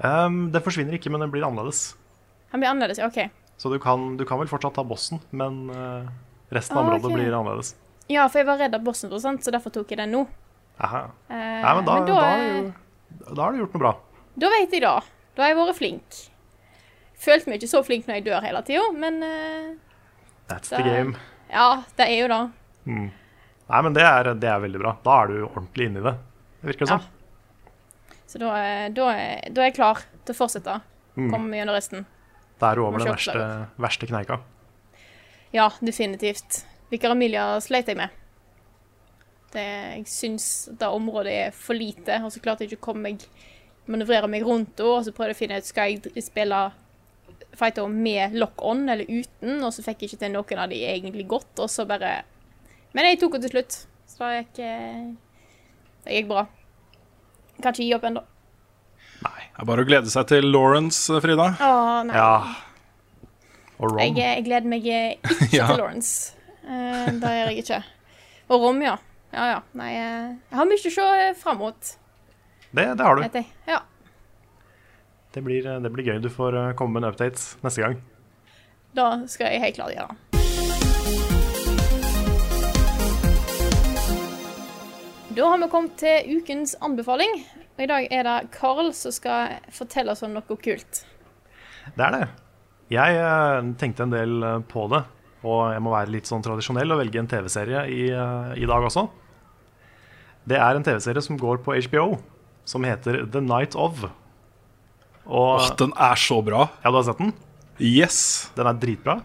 [0.00, 1.92] Um, den forsvinner ikke, men den blir annerledes.
[2.52, 3.20] Han blir annerledes, OK.
[3.60, 6.08] Så du kan, du kan vel fortsatt ta bossen, men uh,
[6.54, 7.20] resten av Ah, området okay.
[7.20, 7.74] blir annerledes.
[8.10, 10.24] Ja, for jeg var redd av bossen, så derfor tok jeg den nå.
[10.82, 11.02] Aha.
[11.30, 13.92] Eh, Nei, men da, da, har eh, du, da har du gjort noe bra.
[14.42, 14.94] Da vet jeg da.
[15.36, 16.20] Da har jeg vært flink.
[17.24, 19.68] Følte meg ikke så flink når jeg dør hele tida, men uh,
[20.50, 21.14] That's da- the game.
[21.50, 22.40] ja, det er jo det.
[22.90, 23.06] Mm.
[23.70, 24.96] Nei, men det er, det er veldig bra.
[25.06, 26.14] Da er du ordentlig inne i det.
[26.60, 26.98] Det virker det Ja.
[28.28, 29.06] Så da, er- da,
[29.54, 30.80] da er jeg klar til å fortsette.
[31.14, 31.30] Mm.
[31.30, 32.04] Komme meg gjennom resten.
[32.60, 33.46] Da er du over den verste,
[33.82, 34.40] verste kneika.
[35.54, 36.64] Ja, definitivt.
[36.90, 38.10] Hvilke Emilia sleit jeg med.
[39.54, 39.64] Det,
[40.00, 40.46] jeg syns
[40.80, 43.26] det området er for lite, og så klarte jeg ikke å komme meg
[43.86, 46.60] manøvrere meg rundt henne, og så prøvde jeg å finne ut skal jeg spille
[47.54, 51.26] fighter med lock-on eller uten, og så fikk jeg ikke til noen av de egentlig
[51.30, 52.22] godt, og så bare
[52.94, 55.06] Men jeg tok henne til slutt, så det gikk, eh,
[56.04, 56.44] det gikk bra.
[57.60, 58.22] Kan ikke gi opp ennå.
[59.24, 61.48] det er bare å glede seg til Lawrence, Frida.
[61.58, 61.72] Å,
[62.06, 62.14] nei.
[62.14, 62.36] Ja.
[63.80, 63.98] Og Rom.
[63.98, 65.66] Jeg, jeg gleder meg eh, ikke Ja.
[65.72, 66.34] til Lawrence.
[66.64, 67.80] Uh, det gjør jeg ikke.
[68.48, 68.94] Og Rom, ja.
[69.34, 69.60] Ja, ja.
[69.74, 71.94] Nei, eh, jeg har mye å se eh, fram mot,
[72.70, 73.40] Det, det har du.
[73.66, 73.80] Ja.
[75.34, 76.20] Det blir, det blir gøy.
[76.22, 77.98] Du får eh, komme med en update neste gang.
[78.94, 80.14] Da skal jeg helt klart gjøre.
[85.34, 87.40] Da har vi kommet til ukens anbefaling.
[87.74, 91.02] Og i dag er det Carl som skal fortelle oss om noe kult.
[91.98, 92.24] Det er det.
[92.94, 95.02] Jeg eh, tenkte en del eh, på det,
[95.42, 98.86] og jeg må være litt sånn tradisjonell og velge en TV-serie i, eh, i dag
[98.86, 99.08] også.
[100.48, 102.18] Det er en TV-serie som går på HBO,
[102.68, 104.04] som heter The Night Of.
[105.24, 106.68] Og Åh, den er så bra.
[106.82, 107.32] Ja, du har sett den?
[107.80, 108.50] Yes.
[108.56, 109.18] Den er dritbra.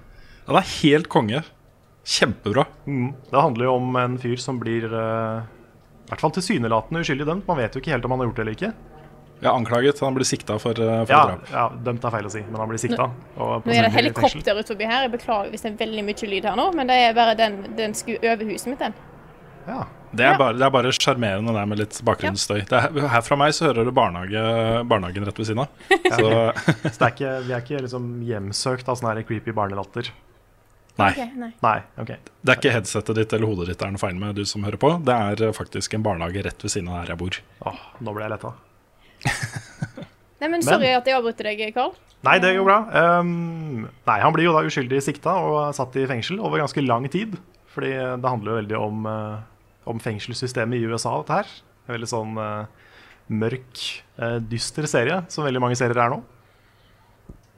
[0.48, 1.44] Den er helt konge.
[2.08, 2.66] Kjempebra.
[2.88, 3.12] Mm.
[3.30, 7.50] Det handler jo om en fyr som blir uh, i hvert fall tilsynelatende uskyldig dømt.
[7.50, 8.72] Man vet jo ikke helt om han har gjort det eller ikke.
[9.44, 10.00] Ja, anklaget.
[10.04, 11.52] Han blir sikta for, eh, for Ja, drap.
[11.52, 13.06] ja, Dømt er feil å si, men han blir sikta.
[13.38, 15.06] Nå er det helikopter ut forbi her.
[15.06, 17.62] Jeg beklager hvis det er veldig mye lyd her nå, men det er bare den,
[17.78, 18.94] den skulle over huset mitt, den.
[19.68, 19.86] Ja.
[20.12, 20.38] Det er Ja.
[20.40, 22.64] bare, det er bare sjarmerende det med litt bakgrunnsstøy.
[22.70, 24.42] Det er, her fra meg så hører du barnehage,
[24.90, 25.70] barnehagen rett ved siden av.
[26.18, 26.32] Så
[26.90, 30.10] Så det er ikke, vi er ikke liksom hjemsøkt av sånn creepy barnelatter.
[31.00, 31.12] nei.
[31.14, 31.52] Okay, nei.
[31.64, 32.18] Nei, okay.
[32.44, 34.64] Det er ikke headsetet ditt eller hodet ditt det er noe feil med, du som
[34.68, 34.96] hører på.
[35.06, 37.38] Det er eh, faktisk en barnehage rett ved siden av der jeg bor.
[37.70, 38.52] Åh, nå ble jeg letta.
[40.40, 41.94] Nei, men sorry at jeg avbryter deg, Carl.
[42.24, 42.78] Nei, det går bra.
[43.22, 47.08] Um, nei, han blir jo da uskyldig sikta og satt i fengsel over ganske lang
[47.12, 47.36] tid.
[47.72, 49.42] Fordi det handler jo veldig om, eh,
[49.90, 51.54] om fengselssystemet i USA, dette her.
[51.88, 52.92] En veldig sånn uh,
[53.34, 53.86] mørk,
[54.22, 56.20] uh, dyster serie, som veldig mange serier er nå.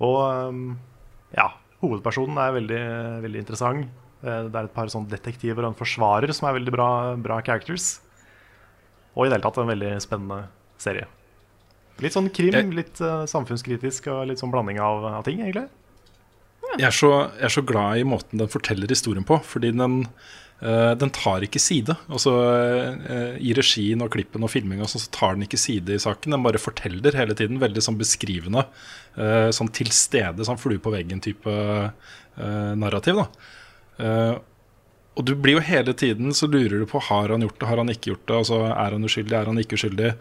[0.02, 0.62] Og um,
[1.36, 1.50] ja,
[1.84, 2.84] hovedpersonen er veldig,
[3.28, 3.90] veldig interessant.
[4.24, 7.42] Uh, Det er et par sånn detektiver og en forsvarer som er veldig bra, bra
[7.44, 7.98] characters.
[9.16, 10.46] Og i det hele tatt en veldig spennende
[10.82, 11.10] serie.
[12.02, 12.98] Litt sånn krim, litt
[13.30, 15.68] samfunnskritisk og litt sånn blanding av, av ting, egentlig.
[16.80, 20.06] Jeg er, så, jeg er så glad i måten den forteller historien på, fordi den,
[20.94, 21.96] den tar ikke side.
[22.12, 22.36] Altså
[23.10, 26.36] eh, I regien og klippen og filminga så tar den ikke side i saken.
[26.36, 28.68] Den bare forteller hele tiden, veldig sånn beskrivende.
[29.18, 33.24] eh, sånn til stede, sånn flue på veggen-type eh, narrativ.
[33.24, 33.28] da
[34.02, 34.36] Eh,
[35.16, 37.82] og du blir jo hele tiden så lurer du på har han gjort det, har
[37.82, 38.38] han ikke gjort det.
[38.38, 40.14] Altså Er han uskyldig, er han ikke uskyldig?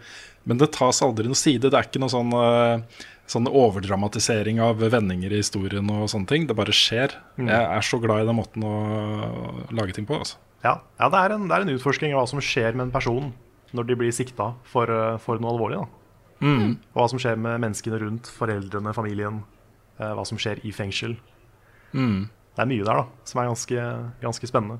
[0.43, 1.69] Men det tas aldri noen side.
[1.69, 6.47] Det er ikke noe sånn, eh, sånn overdramatisering av vendinger i historien og sånne ting.
[6.49, 7.15] Det bare skjer.
[7.39, 10.17] Jeg er så glad i den måten å lage ting på.
[10.19, 10.41] Altså.
[10.65, 12.93] Ja, ja det, er en, det er en utforsking av hva som skjer med en
[12.93, 13.31] person
[13.71, 15.85] når de blir sikta for, eh, for noe alvorlig.
[16.41, 16.75] Mm.
[16.97, 19.43] Hva som skjer med menneskene rundt, foreldrene, familien.
[20.01, 21.15] eh, hva som skjer i fengsel.
[21.93, 22.29] Mm.
[22.61, 23.83] Det er mye der da, som er ganske,
[24.21, 24.75] ganske spennende.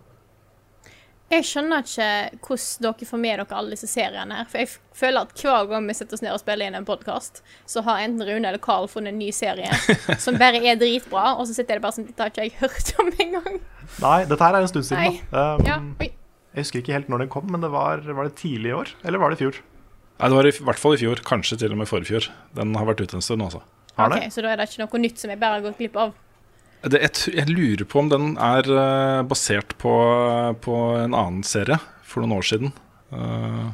[1.31, 2.07] Jeg skjønner ikke
[2.43, 4.49] hvordan dere får med dere alle disse seriene her.
[4.51, 7.41] For jeg føler at hver gang vi setter oss ned og spiller inn en podkast,
[7.65, 9.71] så har enten Rune eller Carl funnet en ny serie
[10.23, 12.93] som bare er dritbra, og så sitter jeg bare sånn Dette har ikke jeg hørt
[13.01, 13.59] om engang.
[14.03, 15.01] Nei, dette her er en stund siden.
[15.07, 15.21] Nei.
[15.31, 15.45] da.
[15.55, 16.11] Um, Ja.
[16.51, 18.89] Jeg husker ikke helt når den kom, men det var, var det tidlig i år?
[19.07, 19.61] Eller var det i fjor?
[20.19, 22.27] Nei, det var i hvert fall i fjor, kanskje til og med forfjor.
[22.59, 23.63] Den har vært ute en stund, altså.
[23.95, 25.95] Okay, Ok, så da er det ikke noe nytt som jeg bare har gått glipp
[25.95, 26.11] av.
[26.81, 29.91] Det, jeg, jeg lurer på om den er uh, basert på,
[30.65, 32.73] på en annen serie for noen år siden.
[33.13, 33.69] Uh,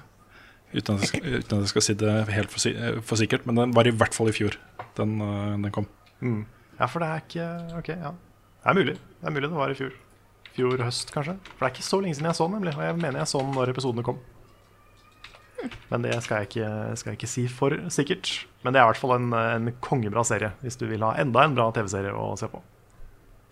[0.76, 3.76] uten, at skal, uten at jeg skal si det helt for, for sikkert, men den
[3.78, 4.60] var i hvert fall i fjor.
[5.00, 5.88] Den, uh, den kom.
[6.20, 6.44] Mm.
[6.78, 7.48] Ja, for det er ikke
[7.80, 8.12] Ok, ja.
[8.12, 8.98] Det er mulig.
[8.98, 9.96] Det er mulig det var i fjor.
[10.58, 11.40] Fjor høst, kanskje.
[11.54, 12.76] For det er ikke så lenge siden jeg så den, nemlig.
[12.76, 14.20] Og jeg mener jeg så den når episodene kom.
[15.88, 18.34] Men det skal jeg ikke, skal jeg ikke si for sikkert.
[18.66, 21.46] Men det er i hvert fall en, en kongebra serie, hvis du vil ha enda
[21.46, 22.60] en bra TV-serie å se på.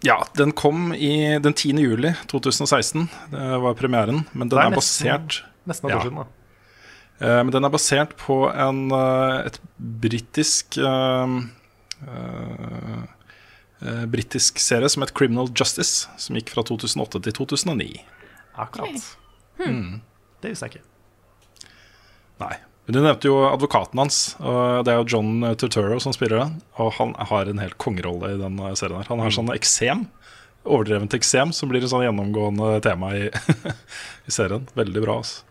[0.03, 1.79] Ja, den kom i, den 10.
[1.81, 3.07] juli 2016.
[3.31, 4.25] Det var premieren.
[4.33, 5.97] Men den er er, basert Nesten et Ja.
[5.99, 6.25] år siden, da.
[7.25, 11.37] Eh, men den er basert på en, eh, et britisk eh,
[12.07, 13.03] eh,
[13.81, 18.01] eh, Britisk serie som het Criminal Justice, som gikk fra 2008 til 2009.
[18.57, 19.15] Akkurat.
[19.57, 20.01] Hmm.
[20.41, 20.85] Det visste jeg ikke.
[22.39, 22.55] Nei.
[22.85, 24.35] Men du nevnte jo advokaten hans.
[24.37, 26.59] Og det er jo John Turturro som spiller den.
[26.77, 28.99] Og han har en helt kongerolle i den eh, serien.
[29.01, 30.05] her Han har sånn eksem.
[30.65, 33.29] Overdrevent eksem, som blir et sånn gjennomgående tema i,
[34.29, 34.67] i serien.
[34.77, 35.17] Veldig bra.
[35.21, 35.41] altså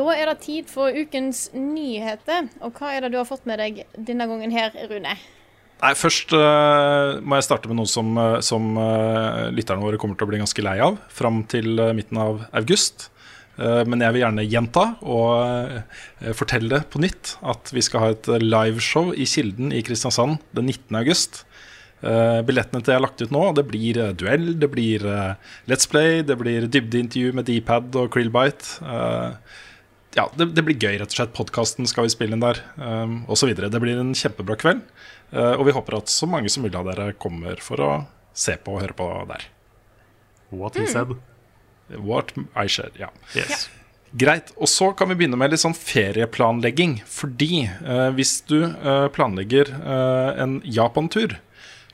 [0.00, 2.48] Da er det tid for ukens nyheter.
[2.64, 5.18] Og hva er det du har fått med deg denne gangen her, Rune?
[5.80, 10.18] Nei, Først uh, må jeg starte med noe som, eh, som uh, lytterne våre kommer
[10.18, 13.08] til å bli ganske lei av fram til uh, midten av august.
[13.60, 19.10] Men jeg vil gjerne gjenta og fortelle på nytt at vi skal ha et liveshow
[19.12, 20.96] i Kilden i Kristiansand den 19.
[20.96, 21.42] august.
[22.00, 25.04] Billettene til jeg har lagt ut nå, det blir duell, det blir
[25.68, 28.80] Let's Play, det blir dybdeintervju med D-pad og Krillbite.
[28.80, 29.36] Uh,
[30.16, 31.34] ja, det, det blir gøy, rett og slett.
[31.36, 33.52] Podkasten skal vi spille inn der, um, osv.
[33.54, 34.82] Det blir en kjempebra kveld.
[35.32, 37.90] Eh, og vi håper at så mange som mulig av dere kommer for å
[38.36, 39.48] se på og høre på der.
[40.50, 41.14] What he said.
[41.98, 43.10] What I said, ja.
[43.34, 43.68] Yes.
[44.10, 44.50] Greit.
[44.58, 46.98] Og så kan vi begynne med litt sånn ferieplanlegging.
[47.06, 51.36] Fordi eh, hvis du eh, planlegger eh, en Japan-tur,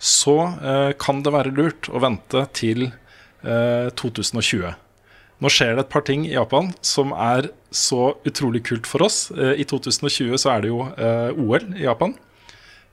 [0.00, 4.74] så eh, kan det være lurt å vente til eh, 2020.
[5.44, 9.26] Nå skjer det et par ting i Japan som er så utrolig kult for oss.
[9.36, 12.16] Eh, I 2020 så er det jo eh, OL i Japan.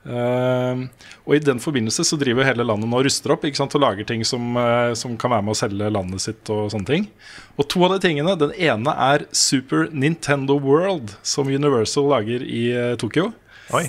[0.04, 0.80] Eh,
[1.24, 3.84] og i den forbindelse så driver hele landet nå og ruster opp ikke sant, og
[3.84, 7.08] lager ting som, uh, som kan være med å selge landet sitt og sånne ting.
[7.56, 12.66] Og to av de tingene, den ene er Super Nintendo World, som Universal lager i
[12.74, 13.30] uh, Tokyo.
[13.74, 13.88] Oi.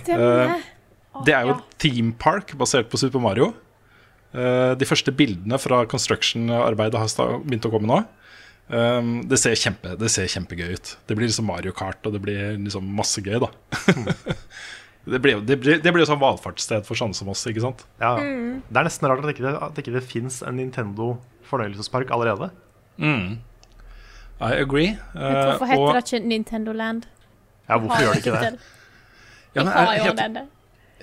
[1.24, 3.54] Det er jo et theme park basert på Super Mario.
[4.36, 8.04] Eh, de første bildene fra construction-arbeidet har begynt å komme nå.
[8.66, 10.96] Um, det, ser kjempe, det ser kjempegøy ut.
[11.06, 13.52] Det blir liksom Mario Kart, og det blir liksom masse gøy, da.
[15.06, 17.84] det blir det blir, det blir jo sånn valfartssted for sånne som oss, ikke sant?
[18.02, 18.16] Ja.
[18.18, 21.12] Det er nesten rart at ikke det, at ikke det fins en Nintendo
[21.50, 22.50] fornøyelsespark allerede.
[22.98, 23.38] Mm.
[24.42, 24.88] I agree.
[25.14, 27.06] Eh, hvorfor heter og- det ikke Nintendo Land?
[27.70, 28.60] Ja, hvorfor gjør det ikke det?
[29.56, 30.48] ja, men, er- jo heter, det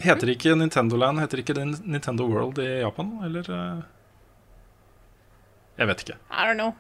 [0.05, 3.41] heter ikke Nintendo Land Heter ikke det Nintendo World i Japan, eller?
[3.49, 3.83] Uh,
[5.79, 6.17] Jeg vet ikke.
[6.31, 6.75] I don't know.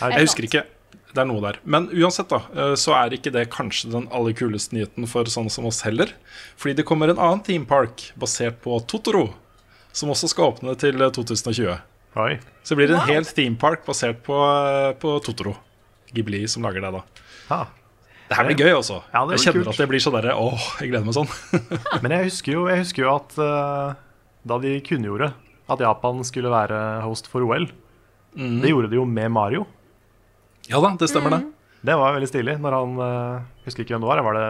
[0.00, 0.62] Jeg, Jeg husker ikke.
[1.14, 1.56] Det er noe der.
[1.64, 5.50] Men uansett, da, eh, så er ikke det kanskje den aller kuleste nyheten for sånne
[5.50, 6.10] som oss heller.
[6.60, 9.30] Fordi det kommer en annen theme park basert på Totoro,
[9.92, 11.78] som også skal åpne til eh, 2020.
[12.18, 12.34] Oi.
[12.66, 13.08] Så blir det en Wow.
[13.14, 15.56] hel theme park basert på, eh, på Totoro.
[16.12, 17.02] Ghibli som lager det, da.
[17.48, 17.60] Ha.
[18.28, 18.98] Det her blir gøy, altså.
[19.14, 19.68] Ja, jeg kjenner kult.
[19.72, 21.30] at det blir sånn derre Åh, jeg gleder meg sånn.
[22.04, 23.94] Men jeg husker jo, jeg husker jo at uh,
[24.44, 25.30] da de kunngjorde
[25.68, 27.70] at Japan skulle være host for OL,
[28.36, 28.60] Mm.
[28.60, 29.62] det gjorde de jo med Mario.
[30.68, 31.42] Ja da, det stemmer, det.
[31.88, 32.54] Det var veldig stilig.
[32.60, 34.20] Når han uh, Husker ikke hvem det var.
[34.26, 34.46] Var det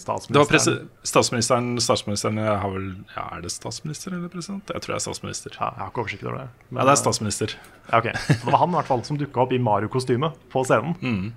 [0.00, 0.34] statsministeren?
[0.34, 0.72] Det var presi
[1.06, 4.72] statsministeren Statsministeren jeg har vel ja, Er det statsminister eller president?
[4.74, 5.54] Jeg tror jeg er statsminister.
[5.58, 6.48] Ja, jeg har ikke oversikt over det.
[6.68, 7.54] Men, Ja, det er statsminister.
[7.90, 8.08] Ja, ok.
[8.28, 10.96] Det var han i hvert fall som dukka opp i Mario-kostyme på scenen.
[11.00, 11.28] Mm.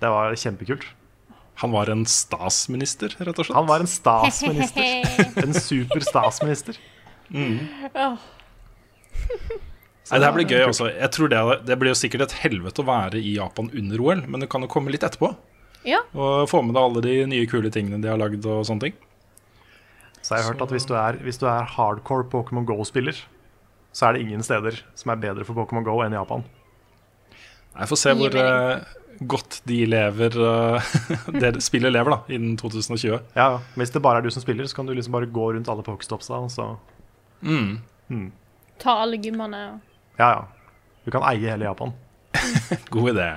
[0.00, 0.86] Det var kjempekult.
[1.60, 3.56] Han var en statsminister, rett og slett.
[3.58, 5.04] Han var en statsminister.
[5.42, 6.78] En super statsminister.
[10.10, 10.64] Nei, det her blir gøy.
[10.66, 10.88] Også.
[10.90, 14.24] Jeg tror det, det blir jo sikkert et helvete å være i Japan under OL,
[14.26, 15.32] men det kan jo komme litt etterpå.
[15.86, 16.02] Ja.
[16.12, 18.96] Og få med deg alle de nye kule tingene de har lagd og sånne ting.
[20.20, 23.16] Så jeg har hørt at hvis du er, hvis du er hardcore Pokémon Go-spiller,
[23.96, 26.44] så er det ingen steder som er bedre for Pokémon Go enn Japan.
[27.78, 28.82] Jeg får se hvor uh,
[29.30, 30.92] godt de lever uh,
[31.42, 33.16] det spillet lever da, innen 2020.
[33.38, 33.48] Ja.
[33.78, 35.86] Hvis det bare er du som spiller, så kan du liksom bare gå rundt alle
[35.86, 36.42] Pokestopsa.
[36.44, 36.72] og Så
[37.40, 38.32] Mm.
[38.82, 39.89] Ta alle gymmene og
[40.20, 40.44] ja, ja.
[41.06, 41.94] Du kan eie hele Japan.
[42.92, 43.30] God idé.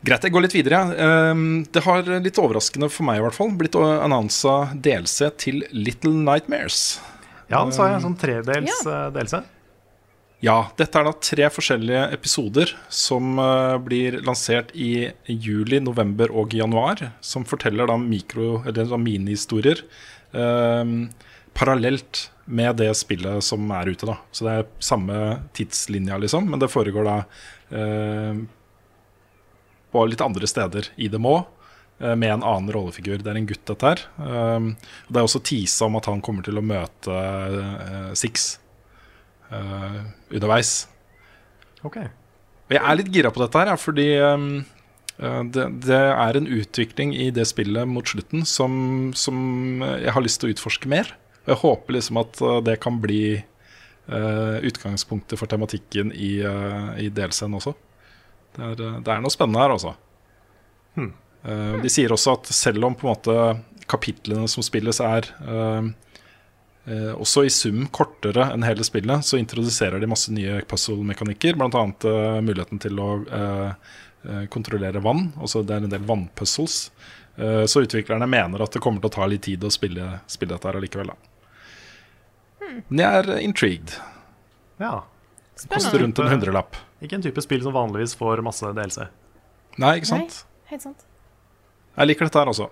[0.00, 0.80] Greit, jeg går litt videre.
[0.80, 1.06] ja.
[1.30, 6.16] Ehm, det har litt overraskende for meg i hvert fall blitt annonsa DLC til Little
[6.16, 6.98] Nightmares.
[7.50, 9.08] Ja, så sa jeg en sånn tredels ja.
[9.14, 9.42] delelse.
[10.40, 16.56] Ja, dette er da tre forskjellige episoder som eh, blir lansert i juli, november og
[16.56, 17.10] januar.
[17.20, 19.82] Som forteller da mikro, eller minihistorier
[20.32, 20.94] eh,
[21.52, 24.08] parallelt med det spillet som er ute.
[24.08, 25.20] da Så det er samme
[25.56, 27.16] tidslinja, liksom, men det foregår da
[27.70, 28.42] eh,
[29.90, 31.46] på litt andre steder i dem òg.
[32.00, 33.18] Med en annen rollefigur.
[33.20, 34.00] Det er en gutt, dette her.
[34.24, 34.68] Eh,
[35.12, 38.54] det er også tisa om at han kommer til å møte uh, Six
[39.52, 40.00] uh,
[40.32, 40.88] underveis.
[41.84, 41.98] Ok.
[42.00, 46.48] Og jeg er litt gira på dette her, ja, fordi uh, det, det er en
[46.48, 48.72] utvikling i det spillet mot slutten som,
[49.12, 51.12] som jeg har lyst til å utforske mer.
[51.46, 57.08] Jeg håper liksom at uh, det kan bli uh, utgangspunktet for tematikken i, uh, i
[57.08, 57.74] DLC-en også.
[58.56, 59.94] Det er, det er noe spennende her, altså.
[60.98, 61.12] Hmm.
[61.80, 63.34] De sier også at selv om på en måte
[63.88, 65.30] kapitlene som spilles er
[66.90, 71.58] Eh, også i sum kortere enn hele spillet, så introduserer de masse nye puzzle-mekanikker.
[71.60, 71.82] Bl.a.
[72.04, 73.90] Uh, muligheten til å eh,
[74.24, 75.28] eh, kontrollere vann.
[75.38, 76.78] Også det er en del vannpuzzles.
[77.36, 80.56] Eh, så utviklerne mener at det kommer til å ta litt tid å spille, spille
[80.56, 81.12] dette her allikevel.
[81.12, 81.29] Da.
[82.88, 83.96] Men jeg er intrigued.
[84.80, 85.00] Ja.
[85.54, 86.02] Koster Spennende.
[86.04, 86.76] rundt en hundrelapp.
[87.04, 89.06] Ikke en type spill som vanligvis får masse DLC.
[89.80, 90.42] Nei, ikke sant?
[90.44, 91.06] Nei, Helt sant.
[91.98, 92.68] Jeg liker dette her også.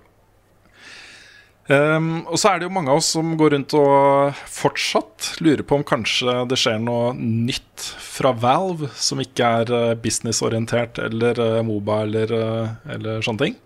[1.68, 5.60] Um, og så er det jo mange av oss som går rundt og fortsatt lurer
[5.68, 11.36] på om kanskje det skjer noe nytt fra Valve som ikke er eh, businessorientert eller
[11.44, 13.58] eh, Moba eller, eh, eller sånne ting.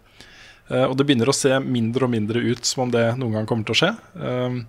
[0.70, 3.48] Eh, og det begynner å se mindre og mindre ut som om det noen gang
[3.50, 3.90] kommer til å skje.
[4.22, 4.60] Ehm,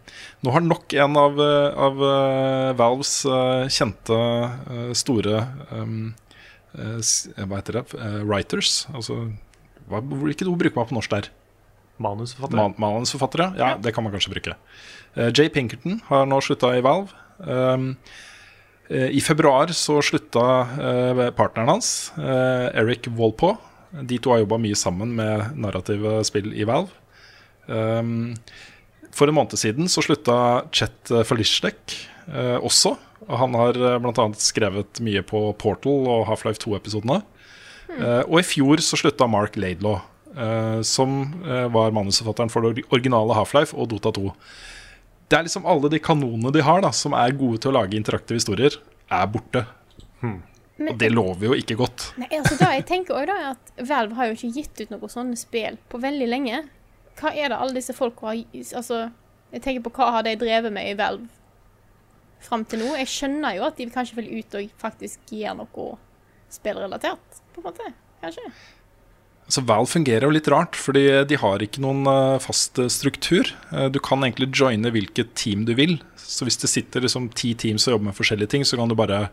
[0.44, 5.94] nå har nok en av, eh, av eh, Valves eh, kjente eh, store eh,
[6.74, 7.86] Hva heter det?
[8.00, 8.84] Eh, writers.
[8.94, 9.28] Altså
[9.92, 11.32] hvilket ord bruker man på norsk der?
[12.02, 12.58] Manusforfattere.
[12.58, 13.52] Man, manusforfattere?
[13.60, 14.56] Ja, det kan man kanskje bruke.
[15.14, 17.14] Eh, Jay Pinkerton har nå slutta i Valve.
[18.90, 20.44] Eh, I februar så slutta
[20.76, 23.56] eh, partneren hans, eh, Eric Wolpaw.
[24.02, 26.90] De to har jobba mye sammen med narrative spill i Valve.
[27.68, 28.34] Um,
[29.14, 30.36] for en måned siden så slutta
[30.74, 31.94] Chet Felishnek
[32.28, 32.96] eh, også.
[33.28, 34.26] Og han har eh, bl.a.
[34.42, 37.22] skrevet mye på Portal og Half-Life 2-episodene.
[37.94, 40.00] Eh, og i fjor så slutta Mark Laidlaw,
[40.34, 44.32] eh, som eh, var manusforfatteren for det originale Half-Life og Dota 2.
[45.30, 47.98] Det er liksom alle de kanonene de har, da som er gode til å lage
[47.98, 48.80] interaktive historier,
[49.14, 49.66] er borte.
[50.82, 52.08] Og det lover jo ikke godt.
[52.18, 55.12] Nei, altså da, jeg tenker også da, at Valve har jo ikke gitt ut noen
[55.12, 56.64] sånne spill på veldig lenge.
[57.20, 59.04] Hva er det alle disse folka har Altså,
[59.54, 61.30] jeg tenker på hva har de drevet med i Valve
[62.44, 62.96] fram til nå?
[63.00, 65.92] Jeg skjønner jo at de kanskje vil ut og faktisk gjøre noe
[66.54, 67.94] spillrelatert, på en måte.
[68.24, 68.50] Kanskje.
[69.52, 73.50] Så Valve fungerer jo litt rart, fordi de har ikke noen eh, fast eh, struktur.
[73.74, 75.98] Eh, du kan egentlig joine hvilket team du vil.
[76.18, 78.96] Så hvis det sitter liksom ti teams og jobber med forskjellige ting, så kan du
[78.98, 79.28] bare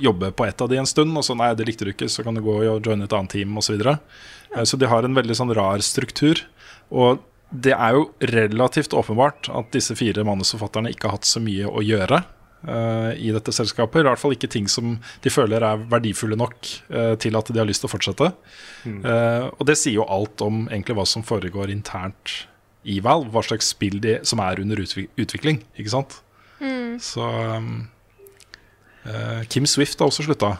[0.00, 2.24] jobbe på ett av de en stund, og så nei, det likte du ikke, så
[2.24, 3.72] kan du gå og joine et annet team osv.
[3.72, 3.98] Så, videre.
[4.56, 6.44] Eh, så de har en veldig sånn rar struktur.
[6.92, 7.22] Og
[7.52, 11.84] det er jo relativt åpenbart at disse fire manusforfatterne ikke har hatt så mye å
[11.84, 12.22] gjøre
[12.62, 14.04] Uh, i dette selskapet.
[14.04, 14.92] I hvert fall ikke ting som
[15.24, 18.28] de føler er verdifulle nok uh, til at de har lyst til å fortsette.
[18.86, 22.36] Eh, og det sier jo alt om egentlig hva som foregår internt
[22.86, 23.32] i Valve.
[23.34, 26.20] Hva slags spill de, som er under utvi utvikling, ikke sant?
[27.02, 27.88] Så um,
[29.50, 30.52] Kim Swift har også slutta.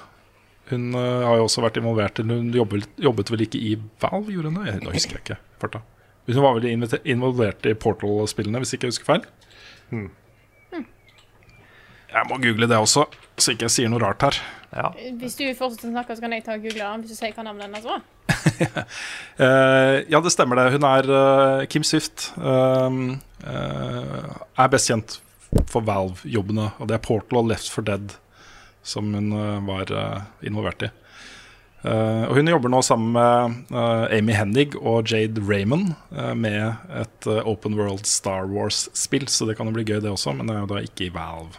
[0.71, 4.53] Hun eh, har jo også vært involvert Hun jobbet, jobbet vel ikke i Valve, gjorde
[4.53, 4.79] hun det?
[4.85, 5.39] Nå husker jeg ikke.
[5.61, 5.83] farta.
[6.29, 9.25] Hun var vel involvert i Portal-spillene, hvis ikke jeg husker feil.
[9.91, 10.11] Hmm.
[12.13, 13.07] Jeg må google det også,
[13.41, 14.39] så ikke jeg sier noe rart her.
[14.73, 14.91] Ja.
[15.19, 17.03] Hvis du fortsetter å snakke, så kan jeg ta og google den.
[17.03, 18.03] Hvis du sier hva navnet hennes var.
[19.43, 20.75] Eh, ja, det stemmer det.
[20.75, 22.29] Hun er uh, Kim Swift.
[22.37, 24.29] Uh, uh,
[24.61, 25.17] er best kjent
[25.73, 28.13] for Valve-jobbene, og det er Portal og Left for Dead
[28.83, 30.91] som hun eh, var eh, involvert i.
[31.83, 33.73] Eh, og hun jobber nå sammen med
[34.15, 35.95] Amy Hennig og Jade Raymond
[36.39, 40.51] med et Open World Star Wars-spill, så det kan jo bli gøy, det også, men
[40.51, 41.59] det er jo da ikke i Valve.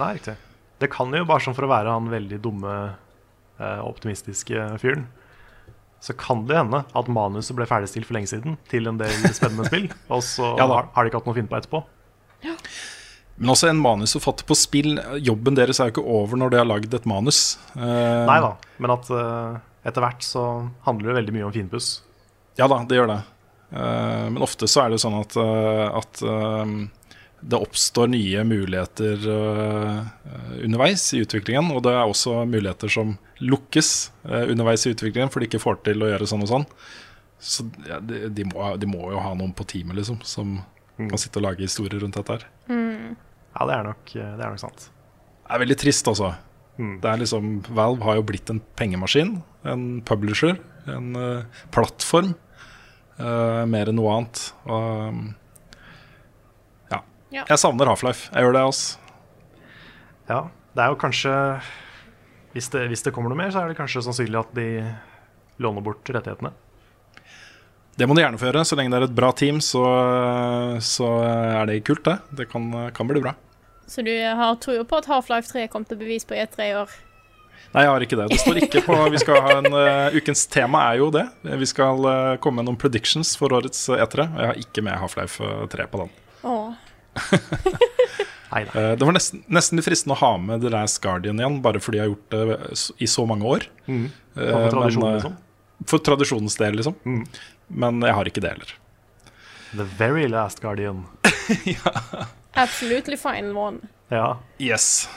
[0.00, 0.34] Nei, riktig.
[0.82, 2.72] Det kan jo, bare sånn for å være han veldig dumme,
[3.86, 5.04] optimistiske fyren,
[6.02, 9.68] så kan det hende at manuset ble ferdigstilt for lenge siden til en del spennende
[9.70, 11.84] spill, og så Ja har, har de ikke hatt noe å finne på etterpå.
[13.36, 14.98] Men også en manusforfatter på spill.
[15.24, 17.56] Jobben deres er jo ikke over når de har lagd et manus.
[17.74, 20.42] Uh, Nei da, men at uh, etter hvert så
[20.86, 21.96] handler det veldig mye om finpuss.
[22.60, 23.22] Ja da, det gjør det.
[23.74, 25.38] Uh, men ofte så er det jo sånn at,
[25.98, 26.22] at
[27.44, 29.26] det oppstår nye muligheter
[30.62, 31.72] underveis i utviklingen.
[31.74, 33.90] Og det er også muligheter som lukkes
[34.22, 36.68] underveis i utviklingen, for de ikke får til å gjøre sånn og sånn.
[37.44, 40.60] Så ja, de, de, må, de må jo ha noen på teamet liksom, som
[40.96, 42.46] kan sitte og lage historier rundt dette her.
[43.54, 44.88] Ja, det er nok, eh, det er nok sant.
[45.44, 46.32] Det er veldig trist, altså.
[46.78, 46.96] Mm.
[47.06, 49.36] Er liksom, Valve har jo blitt en pengemaskin,
[49.70, 50.56] en publisher,
[50.90, 52.34] en uh, plattform.
[53.14, 54.40] Uh, mer enn noe annet.
[54.66, 55.22] Og um,
[56.90, 56.98] ja.
[57.30, 57.44] Ja.
[57.44, 58.32] Jeg savner Half-Life.
[58.34, 58.98] Jeg gjør det, altså.
[60.26, 60.40] Ja,
[60.74, 61.34] det er jo kanskje
[62.54, 64.68] hvis det, hvis det kommer noe mer, så er det kanskje sannsynlig at de
[65.62, 66.52] låner bort rettighetene.
[67.94, 68.64] Det må de gjerne få gjøre.
[68.66, 69.84] Så lenge det er et bra team, så,
[70.82, 72.18] så er det kult, det.
[72.40, 73.34] Det kan, kan bli bra.
[73.86, 76.94] Så du har tro på at Half-Life 3 kom til bevis på E3 i år?
[77.74, 78.26] Nei, jeg har ikke det.
[78.30, 81.24] Det står ikke på Vi skal ha en uh, Ukens tema er jo det.
[81.42, 84.28] Vi skal uh, komme med noen predictions for årets eh, E3.
[84.30, 86.12] Og jeg har ikke med Half-Life 3 på den.
[86.46, 86.68] Åh.
[88.54, 88.62] Nei.
[88.62, 91.98] Eh, Det var nesten, nesten fristende å ha med The Last Guardian igjen, bare fordi
[91.98, 93.66] jeg har gjort det i så mange år.
[93.90, 94.06] Mm.
[94.36, 95.36] For tradisjon, men, eh, liksom.
[95.90, 96.94] For tradisjonens del, liksom.
[97.02, 97.24] Mm.
[97.74, 98.72] Men jeg har ikke det heller.
[99.74, 101.04] The very last guardian.
[101.66, 101.92] ja.
[102.54, 103.90] Absolutely final one.
[104.08, 104.38] Ja.
[104.62, 105.08] Yes.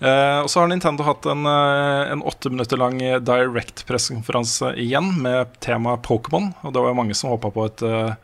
[0.00, 5.58] Uh, og så har Nintendo hatt en, uh, en åtte minutter lang direct-pressekonferanse igjen med
[5.60, 6.52] tema Pokémon.
[6.62, 8.14] Og det var jo mange som håpa på et, uh,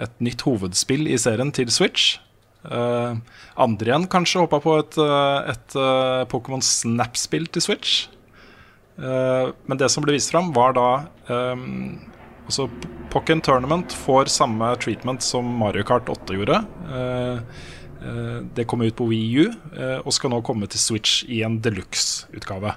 [0.00, 2.16] et nytt hovedspill i serien til Switch.
[2.60, 3.12] Eh,
[3.56, 4.96] andre igjen kanskje håpa på et,
[5.48, 5.76] et
[6.28, 8.02] Pokémon Snap-spill til Switch.
[9.00, 10.88] Eh, men det som ble vist fram, var da
[11.30, 11.96] um,
[12.50, 12.66] Altså,
[13.12, 16.56] Pokken Tournament får samme treatment som Mario Kart 8 gjorde.
[16.90, 17.36] Eh,
[18.02, 19.44] eh, det kom ut på Wii U
[19.78, 22.74] eh, og skal nå komme til Switch i en deluxe-utgave.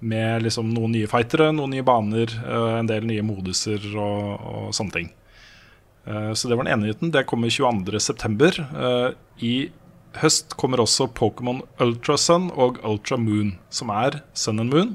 [0.00, 2.32] Med liksom noen nye fightere, noen nye baner,
[2.80, 5.12] en del nye moduser og, og sånne ting.
[6.04, 7.12] Så det var den ene nyheten.
[7.14, 8.66] Det kommer 22.9.
[8.74, 9.54] Uh, I
[10.20, 14.92] høst kommer også Pokémon Ultra Sun og Ultra Moon, som er Sun and Moon,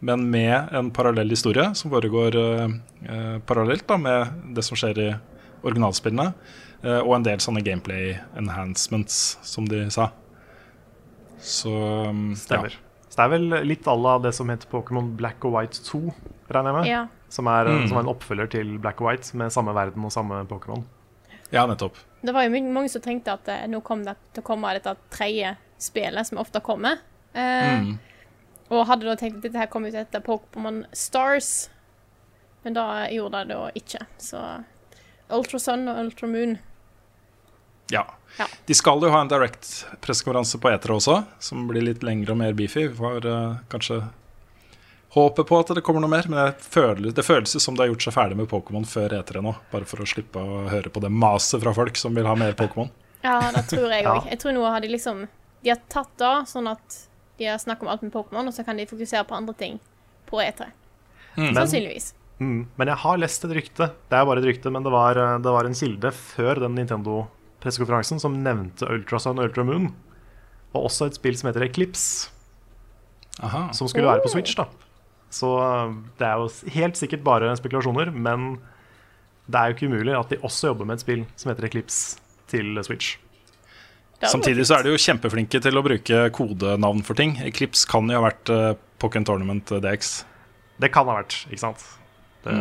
[0.00, 2.68] men med en parallell historie som foregår eh,
[3.08, 5.08] eh, parallelt da, med det som skjer i
[5.66, 6.32] originalspillene,
[6.82, 10.10] eh, og en del sånne gameplay enhancements, som de sa.
[11.38, 11.70] Så
[12.08, 12.76] um, Stemmer.
[13.08, 16.00] Så det er vel litt à la det som heter Pokémon Black og White 2,
[16.52, 16.90] regner jeg med.
[16.90, 17.04] Ja.
[17.32, 17.88] Som, er, Mm.
[17.88, 20.84] som er en oppfølger til Black og White med samme verden og samme Pokémon.
[21.50, 21.96] Ja, ja nettopp.
[22.26, 24.94] Det var jo mange som tenkte at eh, nå kom det til å komme dette
[25.14, 26.98] tredje spillet, som ofte kommer.
[27.34, 27.98] Eh, Mm.
[28.68, 31.68] Og hadde da tenkt at dette her kom ut etter Pokémon Stars.
[32.66, 34.02] Men da gjorde det da ikke.
[34.18, 34.42] Så
[35.30, 36.56] Ultra Sun og Ultra Moon.
[37.94, 38.06] Ja.
[38.38, 38.46] Ja.
[38.66, 42.40] De skal jo ha en direct pressekonferanse på Etere også, som blir litt lengre og
[42.42, 42.88] mer beefy.
[42.90, 44.00] Vi får uh, kanskje
[45.16, 47.92] håpe på at det kommer noe mer, men jeg føler, det føles som de har
[47.92, 49.54] gjort seg ferdig med Pokémon før Etere nå.
[49.70, 52.58] Bare for å slippe å høre på det maset fra folk som vil ha mer
[52.58, 52.90] Pokémon.
[53.22, 54.18] Ja, det tror jeg Ja.
[54.28, 55.24] Jeg tror nå har de liksom
[55.62, 56.98] De har tatt av sånn at
[57.38, 59.80] de har snakket om alt med Pokémon, og så kan de fokusere på andre ting
[60.30, 60.70] på E3.
[61.36, 61.52] Mm.
[61.54, 62.14] Sannsynligvis.
[62.38, 62.66] Mm.
[62.76, 63.90] Men jeg har lest et rykte.
[64.10, 66.76] Det er bare et rykte, men det var, eh, det var en kilde før den
[66.76, 69.92] Nintendo-pressekonferansen som nevnte Ultrasound og Ultramoon.
[70.74, 72.30] Og også et spill som heter Eclipse,
[73.42, 73.70] Aha.
[73.72, 74.56] som skulle være på Switch.
[74.56, 74.66] da
[75.30, 78.58] Så eh, det er jo helt sikkert bare spekulasjoner, men
[79.46, 82.18] det er jo ikke umulig at de også jobber med et spill som heter Eclipse
[82.48, 83.18] til Switch.
[84.22, 87.34] Samtidig så er de jo kjempeflinke til å bruke kodenavn for ting.
[87.44, 88.70] Eclipse kan jo ha vært uh,
[89.02, 90.12] Pokémon Tournament eh, DX.
[90.80, 91.82] Det kan ha vært, ikke sant?
[92.46, 92.54] Det,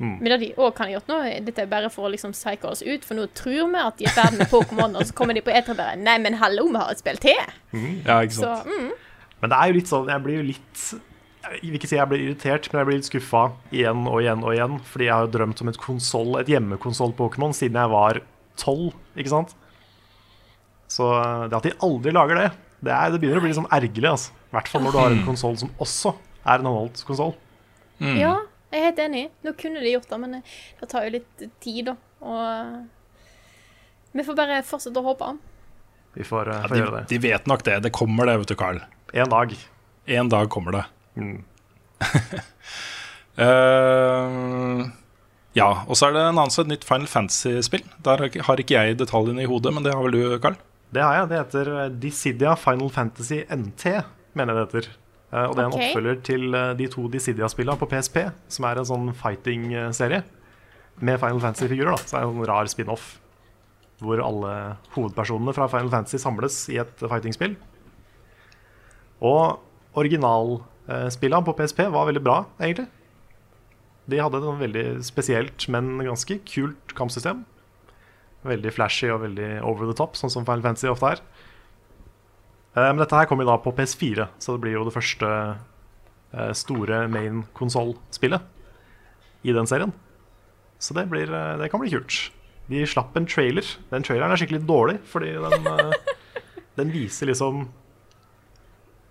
[0.00, 2.68] Men det de òg kan ha gjort nå, dette er bare for å liksom psyke
[2.68, 5.36] oss ut, for nå tror vi at de er ferdig med Pokémon, og så kommer
[5.36, 7.40] de på E3 bare Nei, men hallo, vi har et spill til!
[8.04, 8.68] Ja, ikke Så sant?
[8.68, 8.90] mm,
[9.44, 10.80] Men det er jo litt sånn Jeg blir jo litt
[11.46, 14.42] Jeg vil ikke si jeg blir irritert, men jeg blir litt skuffa igjen og igjen
[14.44, 14.74] og igjen.
[14.92, 18.20] Fordi jeg har jo drømt om et konsoll, et hjemmekonsoll-Pokémon siden jeg var
[18.60, 19.54] tolv, ikke sant?
[20.90, 22.48] Så eh, det at de aldri lager det,
[22.80, 24.10] det, er, det begynner å bli litt sånn ergerlig.
[24.10, 24.34] Altså.
[24.50, 27.34] I hvert fall når du har en konsoll som også er en håndholdt konsoll.
[28.00, 28.38] Ja,
[28.70, 29.26] jeg er helt enig.
[29.44, 31.96] Nå kunne de gjort det, men eh, det tar jo litt tid, da.
[32.24, 32.78] Og eh,
[34.16, 35.34] vi får bare fortsette å håpe.
[36.16, 37.04] Vi får, eh, Ja, de, gjøre det.
[37.12, 37.76] de vet nok det.
[37.86, 38.80] Det kommer det, vet du, Carl.
[39.12, 39.54] En dag.
[40.06, 40.84] En dag kommer det.
[41.20, 41.44] Mm.
[43.36, 44.86] uh,
[45.60, 47.84] ja, og så er det en annen et nytt Final Fantasy-spill.
[48.06, 50.58] Der har ikke jeg detaljene i hodet, men det har vel du, Carl?
[50.90, 51.28] Det har jeg.
[51.30, 53.84] Det heter eh, Dissidia Final Fantasy NT,
[54.38, 54.90] mener jeg det heter.
[55.30, 55.88] Eh, Og det er en okay.
[55.90, 58.20] oppfølger til eh, de to Dissidia-spillene på PSP,
[58.50, 60.22] som er en sånn fighting-serie
[61.00, 61.94] med Final Fantasy-figurer.
[61.94, 63.10] da, Så er det en sånn rar spin-off
[64.00, 64.52] hvor alle
[64.94, 67.52] hovedpersonene fra Final Fantasy samles i et fighting-spill.
[69.20, 69.60] Og
[70.00, 72.86] originalspillene på PSP var veldig bra, egentlig.
[74.10, 77.44] De hadde et sånn veldig spesielt, men ganske kult kampsystem.
[78.46, 81.22] Veldig flashy og veldig over the top, sånn som Final Fantasy ofte er.
[82.76, 85.28] Eh, Men dette her kommer da på PS4, så det blir jo det første
[86.32, 88.40] eh, store main konsoll-spillet
[89.44, 89.92] i den serien.
[90.80, 92.30] Så det, blir, eh, det kan bli kult.
[92.70, 93.66] De slapp en trailer.
[93.90, 95.70] Den traileren er skikkelig dårlig, fordi den,
[96.78, 97.64] den viser liksom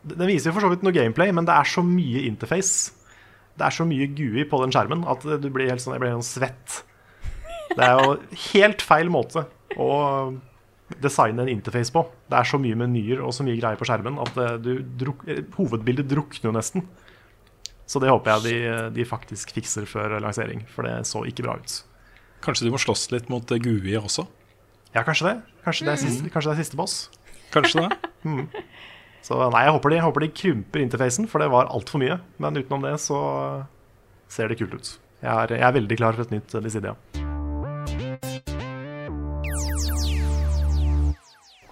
[0.09, 2.93] Den viser for så vidt noe gameplay, men det er så mye interface.
[3.59, 6.13] Det er så mye GUI på den skjermen at du blir helt sånn, jeg blir
[6.13, 6.77] helt sånn svett.
[7.70, 8.15] Det er jo
[8.53, 9.45] helt feil måte
[9.80, 9.89] å
[11.03, 12.03] designe en interface på.
[12.30, 15.22] Det er så mye menyer og så mye greier på skjermen at eh, du druk
[15.30, 16.88] eh, hovedbildet drukner jo nesten.
[17.89, 18.57] Så det håper jeg de,
[18.97, 21.80] de faktisk fikser før lansering, for det så ikke bra ut.
[22.45, 24.26] Kanskje du må slåss litt mot eh, GUI også?
[24.95, 25.36] Ja, kanskje det.
[25.65, 26.97] Kanskje det er siste, kanskje det er siste boss.
[27.53, 27.99] Kanskje det?
[29.26, 32.22] Så nei, jeg håper de, jeg håper de krymper interfacen, for det var altfor mye.
[32.39, 33.20] Men utenom det så
[34.32, 34.93] ser det kult ut.
[35.20, 37.18] Jeg er, jeg er veldig klar for et nytt eh,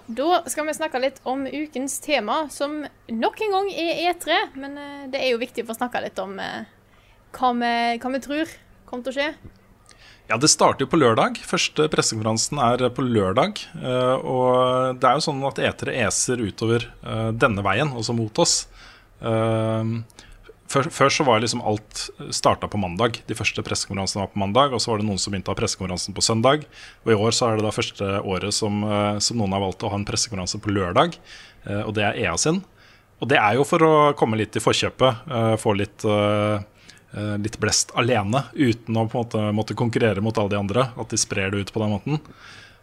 [0.08, 2.80] Da skal vi snakke litt om ukens tema, som
[3.12, 4.38] nok en gang er E3.
[4.56, 6.64] Men eh, det er jo viktig å få snakke litt om eh,
[7.36, 8.54] hva, vi, hva vi tror
[8.88, 9.28] kommer til å skje.
[10.28, 11.36] Ja, det starter på lørdag.
[11.48, 13.60] Første pressekonferansen er på lørdag.
[13.76, 16.88] eh, Og det er jo sånn at etere eser utover
[17.36, 18.62] denne veien, også mot oss.
[20.68, 23.22] Eh, Før, før så var liksom alt starta på mandag.
[23.26, 24.72] De første pressekonferansene var på mandag.
[24.76, 26.66] Og så var det noen som begynte å ha pressekonferansen på søndag.
[27.04, 29.82] Og i år så er det da første året som, eh, som noen har valgt
[29.82, 31.16] å ha en pressekonferanse på lørdag.
[31.66, 32.64] eh, Og det er EA sin.
[33.20, 35.26] Og det er jo for å komme litt i forkjøpet.
[35.30, 36.60] eh, Få litt eh,
[37.16, 40.90] eh, litt blest alene, uten å på en måte måtte konkurrere mot alle de andre.
[40.98, 42.20] At de sprer det ut på den måten.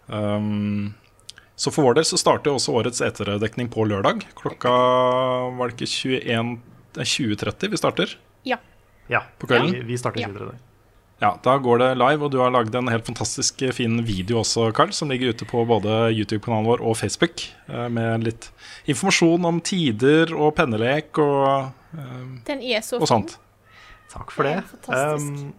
[0.07, 0.93] Um,
[1.55, 4.25] så for vår del så starter også årets eterdekning på lørdag.
[4.35, 4.69] Klokka
[5.57, 8.15] var det ikke 21, det er 20.30 vi starter?
[8.43, 8.57] Ja.
[9.07, 9.71] Ja, På kvelden?
[9.73, 10.27] Vi, vi starter Ja.
[10.27, 10.55] videre.
[11.21, 14.41] Ja, da går det live, og du har lagd en helt fantastisk eh, fin video
[14.41, 18.49] også, Carl, som ligger ute på både YouTube-kanalen vår og Facebook, eh, med litt
[18.91, 23.37] informasjon om tider og pennelek og, eh, Den er så og sånt.
[24.11, 24.91] Takk for Det det.
[24.91, 25.53] Um,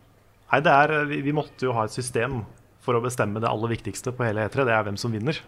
[0.52, 2.44] nei, det er, vi, vi måtte jo ha et system
[2.84, 4.64] for å bestemme det aller viktigste på hele E3.
[4.68, 5.40] Det er hvem som vinner.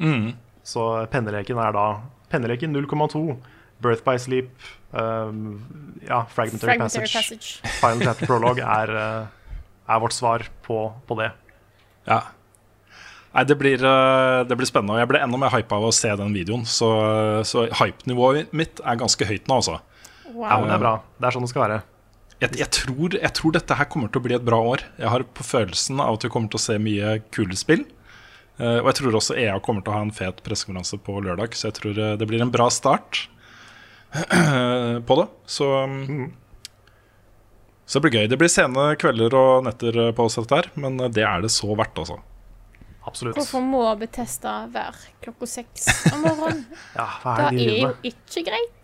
[0.00, 0.32] Mm.
[0.64, 1.86] Så penneleken er da
[2.30, 3.36] Penneleken 0,2.
[3.82, 4.50] Birth by Sleep,
[4.92, 5.60] um,
[6.06, 7.70] ja, Fragmentary, Fragmentary Passage, Passage.
[7.82, 11.30] Final Chapter Prologue er, uh, er vårt svar på, på det.
[12.08, 12.22] Ja.
[13.30, 14.96] Nei, det blir, eh, det blir spennende.
[14.96, 16.64] Og jeg ble enda mer hypa av å se den videoen.
[16.66, 16.88] Så,
[17.46, 19.76] så hypenivået mitt er ganske høyt nå, altså.
[20.32, 20.48] Wow.
[20.48, 20.94] Ja, det er bra.
[21.14, 21.78] Det er sånn det skal være.
[22.40, 24.82] Jeg, jeg, tror, jeg tror dette her kommer til å bli et bra år.
[24.98, 27.84] Jeg har på følelsen av at vi kommer til å se mye kule spill.
[28.60, 31.54] Eh, og jeg tror også EA kommer til å ha en fet pressekonferanse på lørdag,
[31.56, 33.26] så jeg tror eh, det blir en bra start
[35.06, 35.26] på det.
[35.46, 36.32] Så, mm,
[37.86, 38.26] så det blir gøy.
[38.30, 41.44] Det blir sene kvelder og netter eh, på oss, dette her, men eh, det er
[41.44, 42.20] det så verdt, altså.
[43.06, 43.38] Absolutt.
[43.38, 46.66] Hvorfor må Betesta være klokka seks om morgenen?
[46.98, 48.76] Ja, hva Det er det de er jo ikke greit.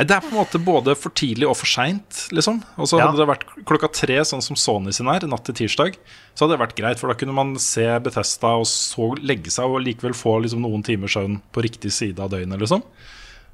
[0.00, 2.62] Nei, Det er på en måte både for tidlig og for seint, liksom.
[2.80, 3.10] Og så Ja.
[3.10, 5.98] Hadde det vært klokka tre, sånn som Sony sin er, natt til tirsdag,
[6.34, 7.02] så hadde det vært greit.
[7.02, 10.82] For da kunne man se Betesta og så legge seg og likevel få liksom noen
[10.86, 12.82] timers søvn på riktig side av døgnet, liksom.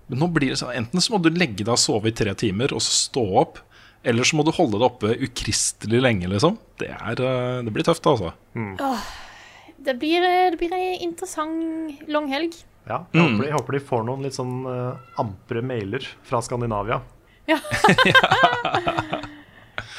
[0.09, 2.35] Men nå blir det sånn, enten så må du legge deg og sove i tre
[2.39, 3.59] timer og så stå opp,
[4.07, 6.59] eller så må du holde deg oppe ukristelig lenge, liksom.
[6.79, 8.31] Det, er, eh, det blir tøft, altså.
[9.87, 10.23] Det blir,
[10.55, 12.55] det blir ei interessant langhelg.
[12.87, 13.35] Ja, jeg, Mm.
[13.35, 17.01] håper de, jeg håper de får noen litt sånn uh, ampre mailer fra Skandinavia.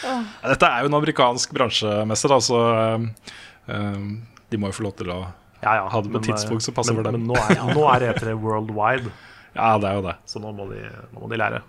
[0.07, 3.05] Ja, Dette er jo en amerikansk bransjemesse, da, så eh,
[3.73, 4.03] eh,
[4.51, 5.19] de må jo få lov til å
[5.63, 7.25] Ja, ja, Ha det på et tidspunkt eh, som passer men, for dem.
[7.25, 9.11] Men nå er, nå er E3 worldwide.
[9.55, 10.15] Ja, det er jo det.
[10.29, 10.81] Så nå må de,
[11.13, 11.61] nå må de lære.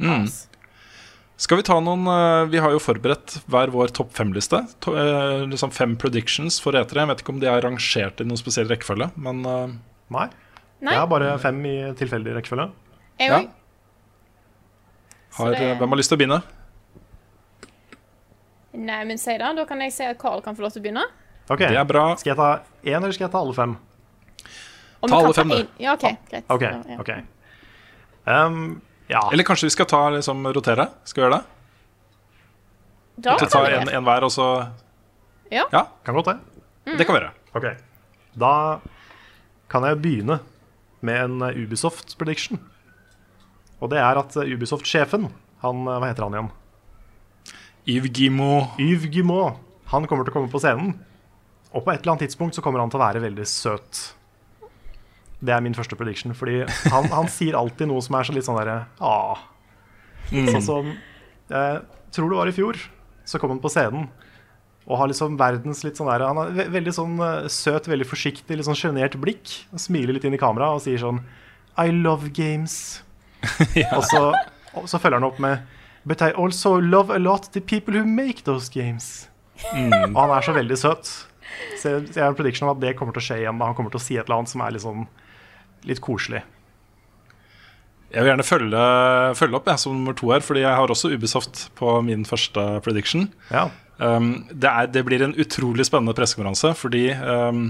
[0.00, 0.24] Mm.
[1.36, 4.60] Skal vi ta noen eh, Vi har jo forberedt hver vår topp fem-liste.
[4.86, 6.94] To- eh, Liksom fem predictions for E3.
[7.02, 9.74] Jeg vet ikke om de er rangert i noen spesiell rekkefølge, men eh,
[10.14, 10.28] Nei.
[10.84, 12.68] Nei, Jeg har bare fem i tilfeldig rekkefølge.
[13.18, 13.38] jeg ja.
[15.38, 16.42] har, det- hvem har lyst til å begynne?
[18.74, 19.50] Nei, men si det.
[19.56, 21.04] Da kan jeg si at Carl kan få lov til å begynne.
[21.48, 22.16] Ok, Det er bra.
[22.18, 22.48] Skal jeg ta
[22.84, 23.76] én, eller skal jeg ta alle fem?
[25.04, 25.82] Og Ta alle fem, du.
[25.84, 26.44] Ja, OK, greit.
[26.48, 27.20] Okay, Ja,
[28.26, 28.46] ja.
[28.46, 28.80] um,
[29.10, 29.20] Ja.
[29.32, 30.88] Eller kanskje vi skal ta liksom rotere?
[31.04, 31.44] Skal vi gjøre det?
[33.26, 34.46] Da vi kan vi en, en hver, og så
[35.52, 35.66] Ja.
[35.72, 36.38] Ja, Kan godt det.
[36.98, 37.32] det kan vi gjøre.
[37.54, 37.76] Okay.
[38.34, 38.80] Da
[39.70, 40.40] kan jeg begynne
[41.04, 42.58] med en eh, Ubisoft prediction.
[43.80, 45.28] Og det er at eh, Ubisoft-sjefen,
[45.62, 46.50] han eh, Hva heter han igjen?
[47.86, 48.78] Yves Guimot.
[48.80, 49.60] Yves Guimot.
[49.92, 50.94] Han kommer til å komme på scenen.
[51.74, 54.14] Og på et eller annet tidspunkt så kommer han til å være veldig søt.
[55.40, 56.34] Det er min første prediction.
[56.36, 56.62] Fordi
[56.92, 59.42] han, han sier alltid noe som er så litt sånn derre ah.
[60.30, 61.78] Sånn som eh,
[62.14, 62.78] Tror det var i fjor,
[63.26, 64.06] så kom han på scenen
[64.84, 68.06] og har liksom verdens litt sånn der Han har ve veldig sånn eh, søt, veldig
[68.08, 69.52] forsiktig, litt sånn sjenert blikk.
[69.72, 71.22] Og smiler litt inn i kamera og sier sånn
[71.80, 73.00] I love games.
[73.96, 74.20] Og så,
[74.72, 75.64] og så følger han opp med
[76.08, 79.28] But I also love a lot the people who make those games.
[79.64, 81.10] Og han er så veldig søt.
[81.80, 83.60] Så jeg, har en prediction om at det kommer til å skje igjen.
[83.60, 85.06] Han kommer til å si et eller annet som er litt sånn
[85.88, 86.42] litt koselig.
[88.14, 88.82] Jeg vil gjerne følge,
[89.34, 92.62] følge opp jeg, som nummer to her, fordi jeg har også Ubisoft på min første
[92.84, 93.26] prediction.
[93.50, 93.66] Ja.
[93.98, 97.64] Um, det, er, det blir en utrolig spennende pressekonferanse, fordi um,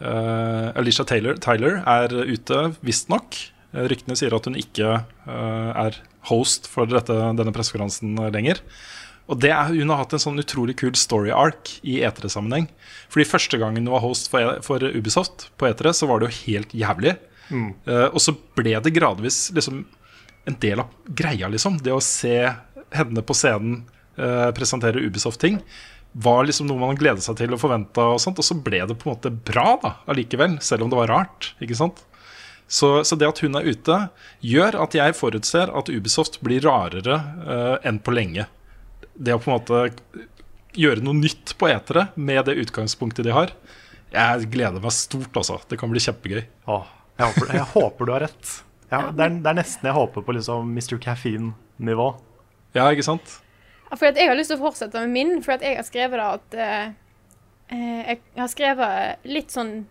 [0.00, 3.36] uh, Alicia Taylor, Tyler er ute, visstnok.
[3.74, 6.00] Uh, Ryktene sier at hun ikke uh, er
[6.30, 8.64] host for dette, denne pressekonferansen lenger.
[9.28, 12.66] Og det er, Hun har hatt en sånn utrolig kul story arc i E3-sammenheng.
[13.12, 16.28] Fordi Første gangen hun var host for, E- for Ubisoft på E3, så var det
[16.28, 17.14] jo helt jævlig.
[17.50, 19.84] Uh, og så ble det gradvis liksom
[20.44, 21.78] en del av greia, liksom.
[21.82, 22.38] Det å se
[22.94, 23.82] henne på scenen
[24.20, 25.60] uh, presentere Ubisoft-ting,
[26.14, 28.94] var liksom noe man gledet seg til og forventa, og sånt, og så ble det
[29.00, 31.54] på en måte bra da, allikevel, selv om det var rart.
[31.64, 32.04] ikke sant?
[32.70, 33.96] Så, så det at hun er ute,
[34.44, 38.46] gjør at jeg forutser at Ubisoft blir rarere uh, enn på lenge.
[39.14, 40.24] Det å på en måte
[40.74, 43.52] gjøre noe nytt på etere med det utgangspunktet de har.
[44.14, 45.58] Jeg gleder meg stort, altså.
[45.68, 46.44] Det kan bli kjempegøy.
[46.70, 46.86] Åh,
[47.18, 48.52] jeg, håper, jeg håper du har rett.
[48.90, 50.98] Ja, det, er, det er nesten jeg håper på liksom Mr.
[51.02, 52.08] Caffeine-nivå.
[52.74, 53.38] Ja, ikke sant?
[53.94, 56.18] For at jeg har lyst til å fortsette med min, for at jeg har skrevet
[56.18, 56.86] da at eh,
[57.70, 59.84] eh, Jeg har skrevet litt sånn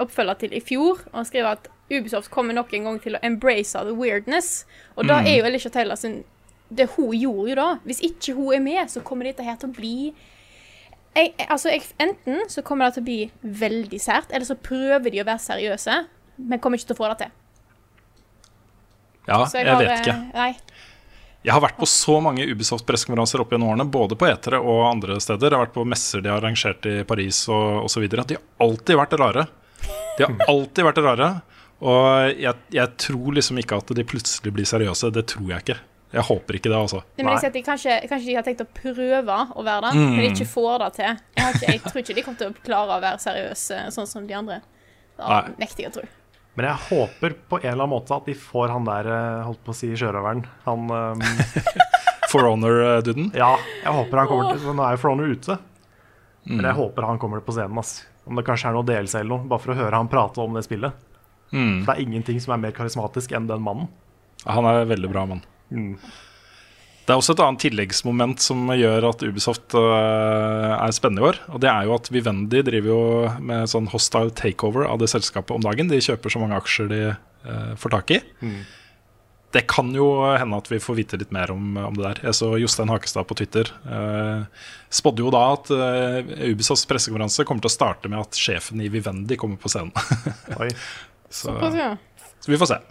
[0.00, 3.80] oppfølger til i fjor, og skrevet at Ubisoft kommer nok en gang til å embrace
[3.84, 4.66] the weirdness.
[4.96, 6.22] Og da er jo Alicia Taylor sin
[6.68, 7.68] Det hun gjorde jo da.
[7.84, 10.12] Hvis ikke hun er med, så kommer dette her til å bli
[11.16, 15.10] jeg, altså, jeg, Enten så kommer det til å bli veldig sært, eller så prøver
[15.10, 15.96] de å være seriøse,
[16.38, 17.34] men kommer ikke til å få det til.
[19.28, 20.14] Ja, jeg, jeg, har, vet ikke.
[20.14, 20.84] eh, Nei.
[21.46, 25.18] Jeg har vært på så mange Ubisoft-pressekonferanser opp gjennom årene, både på etere og andre
[25.22, 25.52] steder.
[25.52, 28.08] Jeg har vært på messer de har arrangert i Paris og osv.
[28.10, 29.44] De har alltid vært rare.
[30.18, 31.28] De har alltid vært rare.
[31.78, 35.12] Og jeg, jeg tror liksom ikke at de plutselig blir seriøse.
[35.14, 35.78] Det tror jeg ikke.
[36.16, 37.02] Jeg håper ikke det, altså.
[37.18, 39.90] Nei, men jeg sier at de kanskje, kanskje de har tenkt å prøve å være
[39.90, 40.06] det, Mm.
[40.16, 41.18] men de ikke får det til.
[41.36, 44.26] Jeg, ikke, jeg tror ikke de kommer til å klare å være seriøse sånn som
[44.26, 44.58] de andre.
[45.20, 46.06] Det nekter jeg å tro.
[46.58, 49.60] Men jeg håper på en eller annen måte at de får han der, eh, holdt
[49.62, 50.42] på å si, sjørøveren.
[50.66, 51.22] Han um...
[52.32, 53.30] For Honor-duden.
[53.38, 55.54] Ja, jeg håper han kommer til Nå er jo For Honor ute.
[56.48, 56.64] Men Mm.
[56.64, 57.78] jeg håper han kommer på scenen.
[57.80, 58.06] Ass.
[58.28, 60.54] Om det kanskje er noe delelse eller noe, bare for å høre han prate om
[60.56, 60.92] det spillet.
[61.52, 61.82] Mm.
[61.84, 63.88] For det er ingenting som er mer karismatisk enn den mannen.
[64.48, 65.42] Han er en veldig bra mann.
[65.72, 65.94] Mm.
[67.08, 71.38] Det er også et annet tilleggsmoment som gjør at Ubisoft øh, er spennende i år.
[71.56, 72.98] Og det er jo at Vivendi driver jo
[73.48, 75.88] med sånn hostile takeover av det selskapet om dagen.
[75.88, 78.20] De kjøper så mange aksjer de øh, får tak i.
[78.44, 78.60] Mm.
[79.56, 82.22] Det kan jo hende at vi får vite litt mer om, om det der.
[82.28, 84.44] Jeg så Jostein Hakestad på Twitter Eh,
[84.92, 88.92] spådde jo da at eh, Ubisofts pressekonferanse kommer til å starte med at sjefen i
[88.92, 89.96] Vivendi kommer på scenen.
[90.60, 90.68] Oi.
[91.30, 91.90] så, Såpass, ja.
[92.44, 92.82] så vi får se.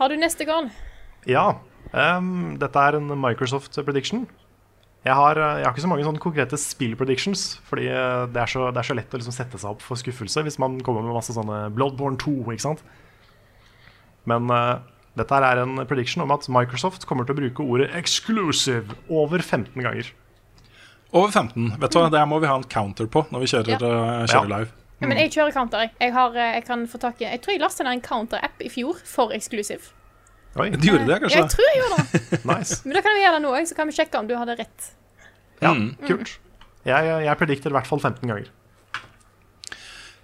[0.00, 0.70] Har du neste gang?
[1.28, 1.60] Ja.
[1.94, 4.26] Ehm, dette er en Microsoft prediction.
[5.04, 8.50] Jeg har, eh, jeg har ikke så mange sånne konkrete spill-predictions, fordi eh, det er
[8.52, 11.00] så, det er så lett å liksom sette seg opp for skuffelse hvis man kommer
[11.06, 12.82] med masse sånne Bloodborne 2, ikke sant?
[14.28, 14.82] Men uh,
[15.16, 19.40] dette her er en prediction om at Microsoft kommer til å bruke ordet 'exclusive' over
[19.40, 20.10] 15 ganger.
[21.16, 21.80] Over 15.
[21.80, 23.80] Vet du hva, Det må vi ha en counter på når vi kjører, Ja.
[23.80, 24.58] uh, kjører Ja.
[24.58, 24.70] live.
[25.00, 25.90] Ja, men jeg kjører counter.
[25.98, 26.12] jeg.
[26.12, 29.00] Har, jeg kan få tak i Jeg tror jeg lastet ned en counter-app i fjor
[29.04, 29.92] for eksklusiv.
[30.58, 31.38] Oi, Du gjorde det, Ja, kanskje?
[31.38, 32.44] jeg tror jeg gjorde det.
[32.50, 32.80] nice.
[32.84, 34.56] Men da kan vi gjøre det nå òg, så kan vi sjekke om du hadde
[34.58, 34.88] rett.
[35.62, 35.92] Ja, Mm.
[36.08, 36.38] kult.
[36.88, 38.48] Jeg, jeg predikter i hvert fall 15 ganger.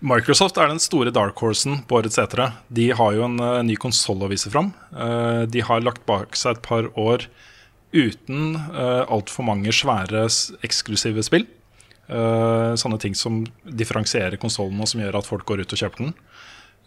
[0.06, 2.50] Microsoft er den store dark horsen på årets etere.
[2.68, 4.72] De har jo en eh, ny konsoll å vise fram.
[4.92, 7.24] Uh, de har lagt bak seg et par år
[7.96, 10.26] uten uh, altfor mange svære
[10.66, 11.46] eksklusive spill.
[12.10, 16.04] Uh, sånne ting som differensierer konsollen og som gjør at folk går ut og kjøper
[16.04, 16.12] den.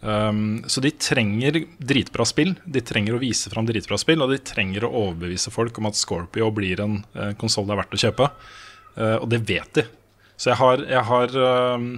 [0.00, 2.54] Um, så de trenger dritbra spill.
[2.64, 5.98] De trenger å vise fram dritbra spill, og de trenger å overbevise folk om at
[5.98, 8.30] Scorpio blir en uh, konsoll det er verdt å kjøpe.
[8.96, 9.84] Uh, og det vet de.
[10.40, 11.34] Så jeg har, jeg har
[11.76, 11.90] um,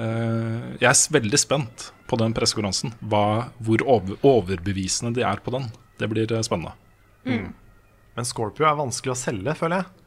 [0.00, 2.96] uh, Jeg er veldig spent på den pressekonferansen.
[3.06, 5.70] Hvor over, overbevisende de er på den.
[6.00, 6.74] Det blir spennende.
[7.22, 7.54] spennende.
[8.16, 10.04] Men Scorpio er vanskelig å selge, føler jeg.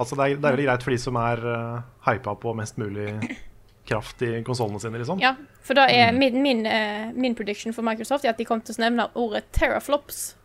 [0.00, 2.78] Altså Det er, det er veldig greit for de som er uh, hypa på mest
[2.80, 3.10] mulig
[3.90, 5.20] kraft i konsollene sine, liksom.
[5.22, 5.34] Ja,
[5.66, 8.76] for da er min, min, eh, min prediction for Microsoft er at de kommer til
[8.78, 10.36] å nevne ordet teraflops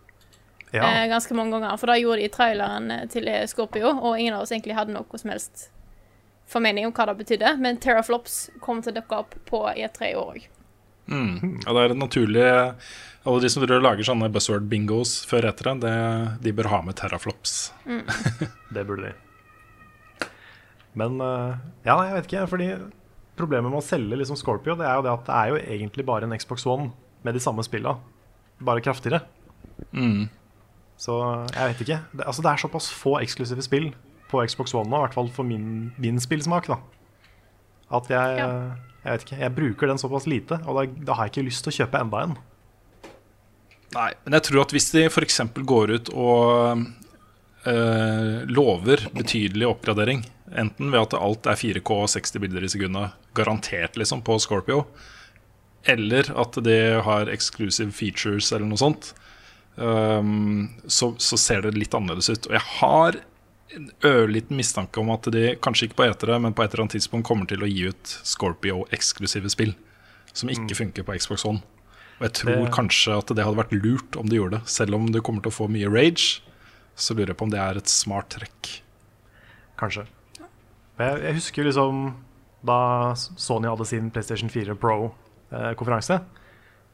[0.74, 0.82] Ja.
[0.84, 1.78] eh, ganske mange ganger.
[1.78, 4.96] For da gjorde de i traileren eh, til Scorpio, og ingen av oss egentlig hadde
[4.96, 5.70] noe som helst
[6.50, 7.54] formening om hva det betydde.
[7.62, 10.48] Men teraflops kommer til å dukke opp på E3 i år òg.
[11.06, 11.62] Mm.
[11.62, 12.46] Ja, det er et naturlig
[13.30, 15.94] Alle de som lager sånne buzzword-bingos før etter det,
[16.42, 17.72] de bør ha med teraflops.
[18.74, 20.28] Det burde de.
[20.98, 21.18] Men
[21.86, 22.70] ja, jeg vet ikke, fordi
[23.38, 26.06] problemet med å selge liksom Scorpio, det er jo det at det er jo egentlig
[26.08, 26.92] bare en Xbox One
[27.26, 27.98] med de samme spilla,
[28.64, 29.22] bare kraftigere.
[29.92, 30.28] Mm.
[30.98, 31.16] Så
[31.52, 32.00] jeg vet ikke.
[32.16, 33.90] Det, altså, det er såpass få eksklusive spill
[34.32, 36.80] på Xbox One nå, i hvert fall for min, min spillsmak, da.
[37.94, 38.48] At jeg, Ja.
[39.04, 41.66] jeg vet ikke, jeg bruker den såpass lite, og da, da har jeg ikke lyst
[41.68, 42.38] til å kjøpe enda en.
[43.96, 45.42] Nei, men jeg tror at hvis de f.eks.
[45.64, 46.82] går ut og
[47.70, 53.16] øh, lover betydelig oppgradering, enten ved at alt er 4K og 60 bilder i sekundet,
[53.38, 54.86] garantert liksom på Scorpio,
[55.86, 59.14] eller at de har exclusive features eller noe sånt,
[59.76, 62.48] um, så, så ser det litt annerledes ut.
[62.50, 63.20] Og jeg har
[63.76, 66.98] en ørliten mistanke om at de kanskje ikke på etere, men på et eller annet
[66.98, 69.74] tidspunkt kommer til å gi ut Scorpio-eksklusive spill
[70.36, 71.62] som ikke funker på Xbox One.
[72.20, 74.70] Og jeg tror Det- kanskje at det hadde vært lurt om de gjorde det.
[74.70, 76.42] Selv om du kommer til å få mye rage,
[76.96, 78.82] så lurer jeg på om det er et smart trekk.
[79.78, 80.08] Kanskje.
[81.00, 82.06] Jeg, jeg husker liksom
[82.66, 82.78] da
[83.20, 86.20] Sony hadde sin PlayStation 4 Pro-konferanse,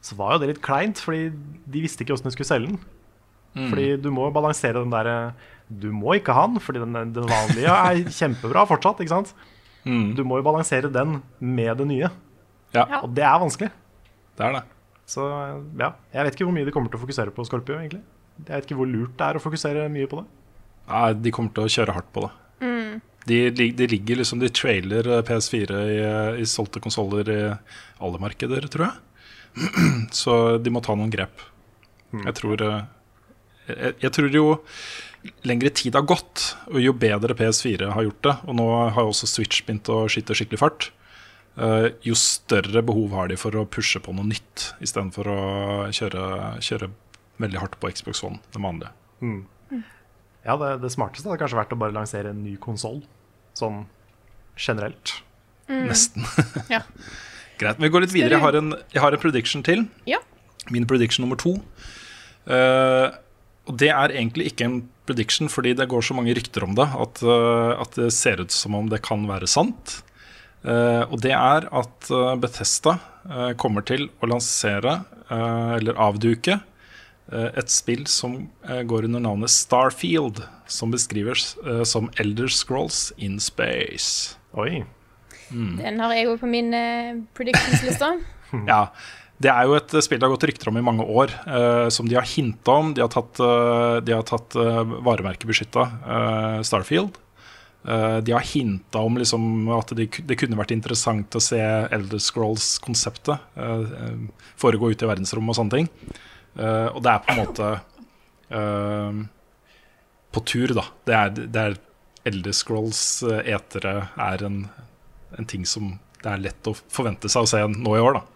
[0.02, 1.30] så var jo det litt kleint, fordi
[1.72, 2.82] de visste ikke åssen de skulle selge den.
[3.70, 5.34] Fordi du må balansere den derre
[5.68, 9.34] Du må ikke ha den, fordi den, den vanlige er kjempebra fortsatt, ikke sant?
[9.84, 10.14] Mm.
[10.16, 12.10] Du må jo balansere den med det nye,
[12.74, 13.02] Ja, Ja.
[13.04, 13.70] og det er vanskelig.
[14.38, 14.64] det er det.
[15.12, 15.26] Så
[15.80, 18.02] ja, jeg vet ikke hvor mye de kommer til å fokusere på Scorpio, egentlig.
[18.48, 20.26] Jeg vet ikke hvor lurt det er å fokusere mye på det.
[20.88, 22.32] Nei, de kommer til å kjøre hardt på det.
[23.26, 27.42] De, de ligger liksom De trailer eh, PS4 i, eh, i solgte konsoller i
[28.02, 28.96] alle markeder, tror jeg.
[30.22, 31.44] Så de må ta noen grep.
[32.16, 32.80] Jeg tror eh,
[33.70, 34.48] jeg, jeg tror jo
[35.46, 38.66] lengre tid har gått, og jo bedre PS4 har gjort det, og nå
[38.96, 40.88] har også Switch begynt å skyte skikkelig fart,
[42.02, 45.42] jo større behov har de for å pushe på noe nytt, istedenfor å
[45.94, 46.24] kjøre,
[46.66, 46.90] kjøre
[47.44, 48.90] veldig hardt på Xbox One, det vanlige.
[50.46, 53.02] Ja, det, det smarteste hadde kanskje vært å bare lansere en ny konsoll,
[53.58, 53.84] sånn
[54.60, 55.20] generelt.
[55.72, 56.26] Nesten.
[56.74, 56.84] Ja.
[57.62, 58.34] Greit, men vi går litt videre.
[58.34, 59.84] Jeg har en, jeg har en prediction til.
[60.10, 60.18] Ja.
[60.74, 61.60] Min prediction nummer to.
[62.50, 63.14] Uh,
[63.70, 66.88] og det er egentlig ikke en prediction fordi det går så mange rykter om det
[66.90, 70.00] at, uh, at det ser ut som om det kan være sant.
[70.66, 72.98] Uh, og det er at uh, Bethesda
[73.62, 74.96] kommer til å lansere,
[75.30, 76.56] eller avduke,
[77.32, 83.40] et spill som eh, går under navnet Starfield, som beskrives eh, som Elder Scrolls in
[83.40, 84.38] Space.
[84.58, 84.84] Oi.
[85.52, 88.14] Den har jeg òg på min eh, predictions-liste.
[88.68, 88.86] Ja,
[89.42, 92.08] det er jo et spill det har gått rykter om i mange år, eh, som
[92.10, 92.92] de har hinta om.
[92.94, 97.18] De har tatt, uh, de har tatt uh, varemerkebeskytta eh, Starfield.
[97.88, 102.22] Eh, de har hinta om liksom, at det, de kunne vært interessant å se Elder
[102.22, 105.90] Scrolls-konseptet eh, eh, foregå ute i verdensrommet og sånne ting.
[106.56, 107.70] Eh, og det er på en måte
[108.52, 109.22] uh,
[110.32, 110.86] på tur, da.
[111.08, 111.78] Det er, det er
[112.32, 114.64] Elder Scrolls-etere er en,
[115.38, 118.28] en ting som det er lett å forvente seg å se nå i år, da.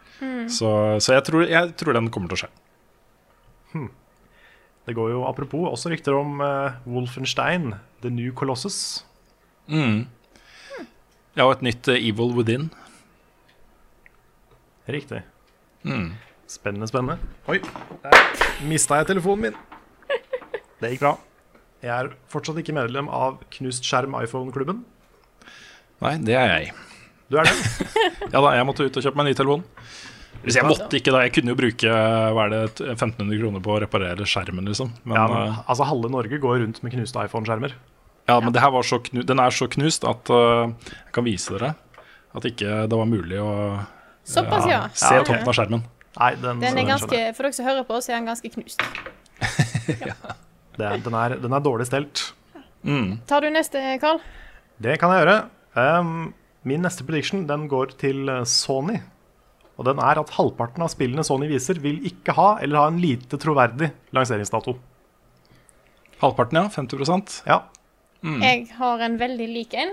[0.50, 0.70] Så,
[1.02, 2.50] så jeg, tror, jeg tror den kommer til å skje.
[4.86, 6.42] Det går jo apropos også rykter om
[6.86, 9.04] Wolfenstein, The New Colossus.
[9.70, 10.06] Mm.
[11.36, 12.70] Ja, og et nytt Evil Within.
[14.88, 15.24] Riktig.
[15.84, 16.14] Mm.
[16.48, 17.18] Spennende, spennende.
[17.50, 17.60] Oi,
[18.04, 18.18] der
[18.70, 19.56] mista jeg telefonen min.
[20.82, 21.14] Det gikk bra.
[21.86, 24.84] Jeg er fortsatt ikke medlem av Knust skjerm iPhone-klubben.
[26.04, 26.74] Nei, det er jeg.
[27.32, 27.56] Du er det?
[28.34, 29.64] Ja da, jeg måtte ut og kjøpe meg en ny telefon.
[30.46, 31.24] Hvis jeg måtte ikke, da.
[31.26, 31.90] Jeg kunne jo bruke
[32.36, 34.92] hva er det, 1500 kroner på å reparere skjermen, liksom.
[35.08, 37.74] Men, Ja, men, altså Halve Norge går rundt med knuste iPhone-skjermer.
[38.30, 41.26] ja, men det her var så knu, den er så knust at uh, jeg kan
[41.26, 41.74] vise dere
[42.36, 43.50] At ikke det var mulig å
[44.26, 44.84] Såpass, ja.
[44.94, 45.32] se Ja, okay.
[45.34, 45.84] toppen av skjermen.
[46.16, 47.20] Nei, den, Den er ganske.
[47.36, 48.82] For dere som hører på, så er den ganske knust.
[50.76, 52.34] Det er, den, er, den er dårlig stelt.
[53.30, 54.18] Tar du neste, Carl?
[54.84, 55.36] Det kan jeg gjøre.
[55.80, 56.34] Um,
[56.68, 58.98] min neste prediction den går til eh, Sony.
[59.76, 63.00] Og den er at halvparten av spillene Sony viser, vil ikke ha eller ha en
[63.00, 64.76] lite troverdig lanseringsdato.
[66.22, 66.68] Halvparten, ja.
[66.72, 67.58] 50% Ja,
[68.24, 69.92] Jeg har en veldig lik en.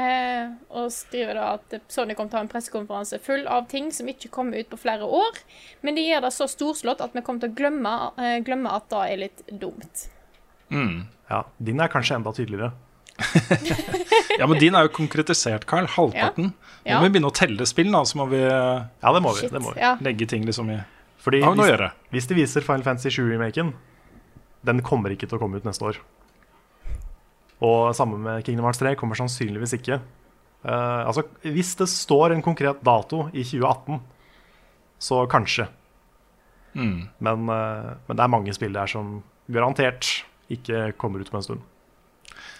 [0.00, 3.90] Eh, og skriver da at Sony kommer til å ha en pressekonferanse full av ting
[3.92, 5.40] som ikke kommer ut på flere år.
[5.84, 8.88] Men de gjør det så storslått at vi kommer til å glemme, eh, glemme at
[8.92, 10.06] det er litt dumt.
[10.70, 11.42] ja.
[11.58, 12.72] Din er kanskje enda tydeligere.
[14.40, 15.84] Ja, men din er jo konkretisert, Carl.
[15.90, 16.54] Halvparten.
[16.86, 16.96] Ja.
[16.96, 19.42] Må vi begynne å telle spill, da, så må vi eh, Ja, det må vi.
[19.42, 19.52] Shit.
[19.52, 19.82] Det må vi.
[19.82, 19.96] Ja.
[20.00, 20.78] legge ting liksom i
[21.20, 21.82] Fordi hvis,
[22.14, 23.74] hvis de viser Final Fantasy 7-remaken,
[24.64, 26.00] den kommer ikke til å komme ut neste år.
[27.60, 30.00] Og samme med Kingdom Hearts 3 kommer sannsynligvis ikke.
[30.64, 34.00] Uh, altså, hvis det står en konkret dato i 2018,
[35.00, 35.66] så kanskje.
[36.74, 37.08] Mm.
[37.18, 40.08] Men, uh, men det er mange spill der som garantert
[40.52, 41.60] ikke kommer ut på en stund.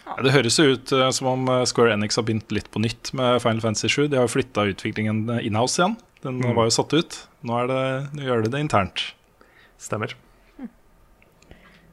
[0.07, 3.13] Ja, Det høres jo ut uh, som om Square Enix har begynt litt på nytt
[3.17, 4.09] med Final Fantasy 7.
[4.09, 5.97] De har jo flytta utviklingen inhouse igjen.
[6.25, 6.55] Den Mm.
[6.57, 7.27] var jo satt ut.
[7.49, 7.83] Nå, er det,
[8.13, 9.07] nå gjør de det internt.
[9.81, 10.13] Stemmer.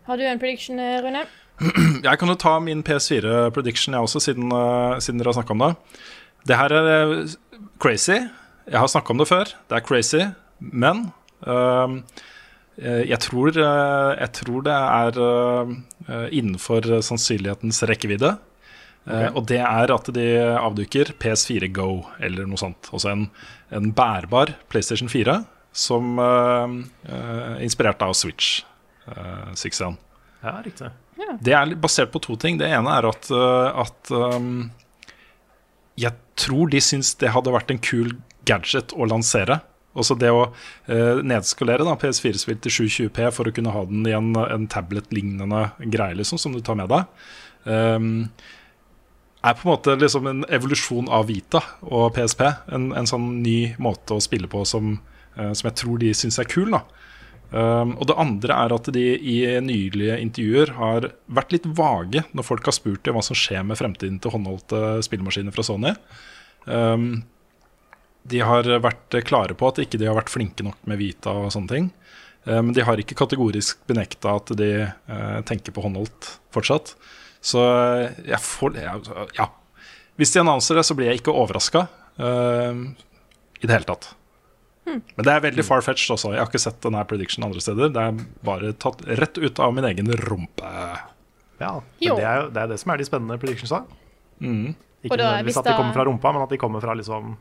[0.08, 1.22] Har du en prediction, Rune?
[2.08, 5.56] Jeg kan jo ta min PS4 prediction, jeg også, siden, eh, siden dere har snakka
[5.56, 5.72] om det.
[6.48, 7.36] Det her er eh,
[7.82, 8.18] crazy.
[8.68, 9.54] Jeg har snakka om det før.
[9.70, 10.22] Det er crazy.
[10.60, 11.08] Men
[11.42, 11.96] eh,
[13.10, 18.36] jeg, tror, jeg tror det er uh, innenfor sannsynlighetens rekkevidde.
[19.08, 19.32] Okay.
[19.32, 20.28] Uh, og det er at de
[20.60, 22.92] avduker PS4 Go eller noe sånt.
[22.94, 23.26] Altså en,
[23.74, 25.40] en bærbar PlayStation 4
[25.74, 26.70] som uh,
[27.66, 28.62] inspirert av Switch
[29.10, 30.94] uh, 6 Ja, riktig.
[31.18, 32.60] Det er basert på to ting.
[32.60, 34.70] Det ene er at, øh, at um,
[35.98, 38.14] jeg tror de syns det hadde vært en kul
[38.48, 39.60] gadget å lansere.
[39.98, 44.14] Også det å uh, nedskalere da, PS4-spill til 720P for å kunne ha den i
[44.14, 47.08] en, en tablet-lignende greie liksom, som du tar med deg,
[47.66, 48.28] um,
[49.42, 52.46] er på en måte liksom en evolusjon av Vita og PSP.
[52.78, 55.00] En, en sånn ny måte å spille på som,
[55.40, 56.70] uh, som jeg tror de syns er kul.
[56.76, 56.86] da
[57.48, 62.44] Um, og det andre er at de i nylige intervjuer har vært litt vage når
[62.44, 65.94] folk har spurt dem hva som skjer med fremtiden til håndholdte spillemaskiner fra Sony.
[66.66, 67.24] Um,
[68.28, 71.54] de har vært klare på at ikke de har vært flinke nok med Vita og
[71.56, 71.88] sånne ting.
[72.48, 76.94] Men Men de har ikke kategorisk benekta at de uh, tenker på håndholdt fortsatt.
[77.44, 79.50] Så uh, jeg får jeg, Ja.
[80.16, 81.84] Hvis de annonser det, så blir jeg ikke overraska
[82.18, 84.08] i det hele tatt.
[84.88, 86.32] Men det er veldig far-fetched også.
[86.34, 87.92] Jeg har ikke sett denne prediction andre steder.
[87.94, 90.74] Det er bare tatt rett ut av min egen rumpe.
[91.58, 93.84] Ja, men det er jo det, er det som er de spennende predictionsa.
[94.40, 94.76] Mm.
[95.04, 97.36] Ikke nødvendigvis at de kommer fra rumpa, men at de kommer fra liksom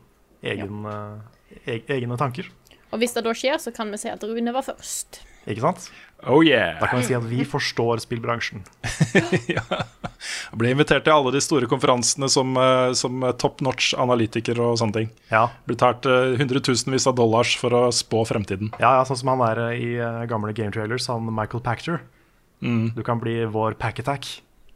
[0.45, 1.35] egen, ja.
[1.65, 2.49] e egne tanker.
[2.91, 5.21] Og hvis det da skjer, så kan vi si at Rune var først.
[5.47, 5.87] Ikke sant?
[6.27, 6.79] Oh yeah!
[6.81, 8.63] Da kan vi si at vi forstår spillbransjen.
[10.47, 14.79] Jeg ble invitert til alle de store konferansene som, eh, som top notch analytiker og
[14.81, 15.11] sånne ting.
[15.31, 18.73] Ja, Betalt tært hundretusenvis av dollars for å spå fremtiden.
[18.81, 22.01] ja, ja sånn som han er eh, i eh, gamle game trailers, han Michael Pachter.
[22.65, 22.91] Mm.
[22.97, 24.27] Du kan bli vår pack attack.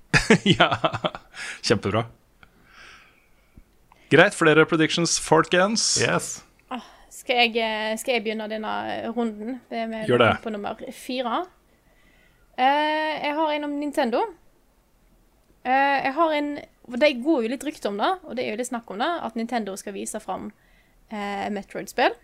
[0.60, 0.76] ja,
[1.66, 2.06] kjempebra.
[4.12, 5.96] Greit, flere predictions, folkens.
[6.04, 6.42] Yes.
[7.32, 8.72] Skal jeg, eh, skal jeg begynne denne
[9.16, 9.62] runden?
[9.70, 10.32] Det er med Gjør det.
[10.44, 11.46] På nummer fire.
[12.60, 14.20] Uh, jeg har en om Nintendo.
[15.64, 16.60] Uh, jeg har en
[17.00, 19.08] Det går jo litt rykte om det, og det er jo litt snakk om det,
[19.24, 20.52] at Nintendo skal vise fram
[21.14, 22.18] uh, Metroid-spill.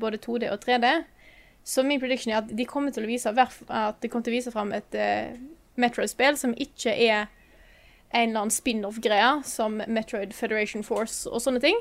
[0.00, 1.04] Både 2D og 3D.
[1.64, 4.38] Så min prediction er at de kommer til å vise, at de kommer til å
[4.38, 4.96] vise fram et
[5.76, 7.26] Metroid-spill som ikke er
[8.14, 11.80] en eller annen spin-off-greie, som Metroid Federation Force og sånne ting.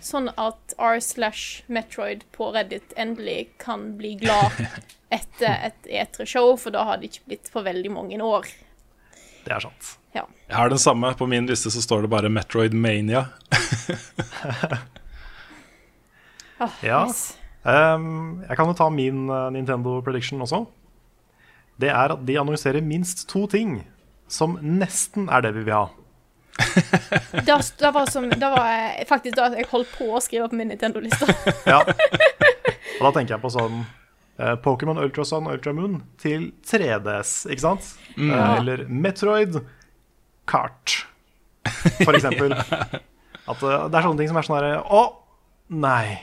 [0.00, 4.52] Sånn at r slash Metroid på Reddit endelig kan bli glad
[5.18, 8.48] etter et E3-show, for da har det ikke blitt på veldig mange år.
[9.44, 9.94] Det er sant.
[10.14, 10.24] Ja.
[10.48, 11.10] Jeg har den samme.
[11.18, 13.26] På min liste så står det bare Metroid Mania.
[16.60, 17.04] oh, Ja.
[17.06, 17.34] nice.
[17.64, 20.66] Um, jeg kan jo ta min eh, Nintendo prediction også.
[21.80, 23.78] Det er at de annonserer minst to ting
[24.30, 25.86] som nesten er det vi vil ha.
[26.54, 30.70] Det, det var, som, det var faktisk da jeg holdt på å skrive på min
[30.72, 31.26] Nintendo-liste.
[31.72, 31.80] Ja.
[31.84, 33.80] Og da tenker jeg på sånn
[34.38, 37.88] eh, Pokémon Ultra Sun og Ultra Moon til 3DS, ikke sant?
[38.14, 39.58] Eh, eller Metroid
[40.48, 41.00] Kart,
[42.04, 42.54] for eksempel.
[43.50, 45.02] At eh, det er sånne ting som er sånn herre Å,
[45.74, 46.20] nei.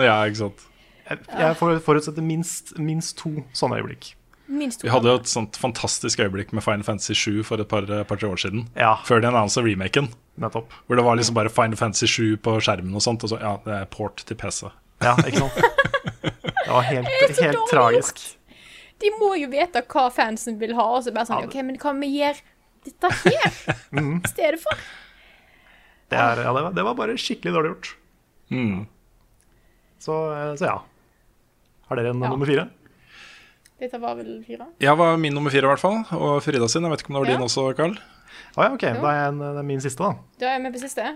[0.00, 0.64] Ja, ikke sant.
[1.04, 4.14] Jeg, jeg for- forutsetter minst, minst to sånne øyeblikk.
[4.48, 8.28] Vi hadde jo et sånt fantastisk øyeblikk med Final Fantasy 7 for et par, par-tre
[8.28, 8.66] år siden.
[8.76, 10.10] Ja, Før de annonsa remaken.
[10.36, 10.70] nettopp.
[10.86, 13.24] Hvor det var liksom bare Final Fantasy 7 på skjermen og sånt.
[13.24, 14.68] Og så, ja, det er port til PC.
[15.02, 15.56] Ja, ikke sant?
[16.24, 18.20] Det var helt, det helt tragisk.
[19.00, 21.76] De må jo vite hva fansen vil ha, og så bare sånn Ja, OK, men
[21.80, 22.38] hva vi gjør
[22.84, 23.58] dette her
[23.96, 24.20] Mhm.
[24.24, 24.76] i stedet for?
[26.12, 27.90] Det, er, ja, det, var, det var bare skikkelig dårlig gjort.
[28.52, 28.86] Mm.
[30.04, 30.78] Så, eh, så ja.
[31.88, 32.28] Har dere en Ja.
[32.28, 32.68] nummer fire?
[33.84, 34.66] Dette var vel fire?
[34.80, 36.00] Jeg var min nummer fire, i hvert fall.
[36.16, 36.84] Og Frida sin.
[36.86, 37.36] Jeg vet ikke om det var Ja.
[37.36, 37.94] din også, Carl.
[38.56, 38.80] Å ja, ok.
[38.80, 40.14] Da er jeg en, det er min siste, da.
[40.40, 41.08] Da er vi på siste.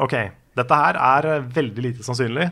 [0.00, 0.14] Ok,
[0.56, 2.46] Dette her er eh, veldig lite sannsynlig,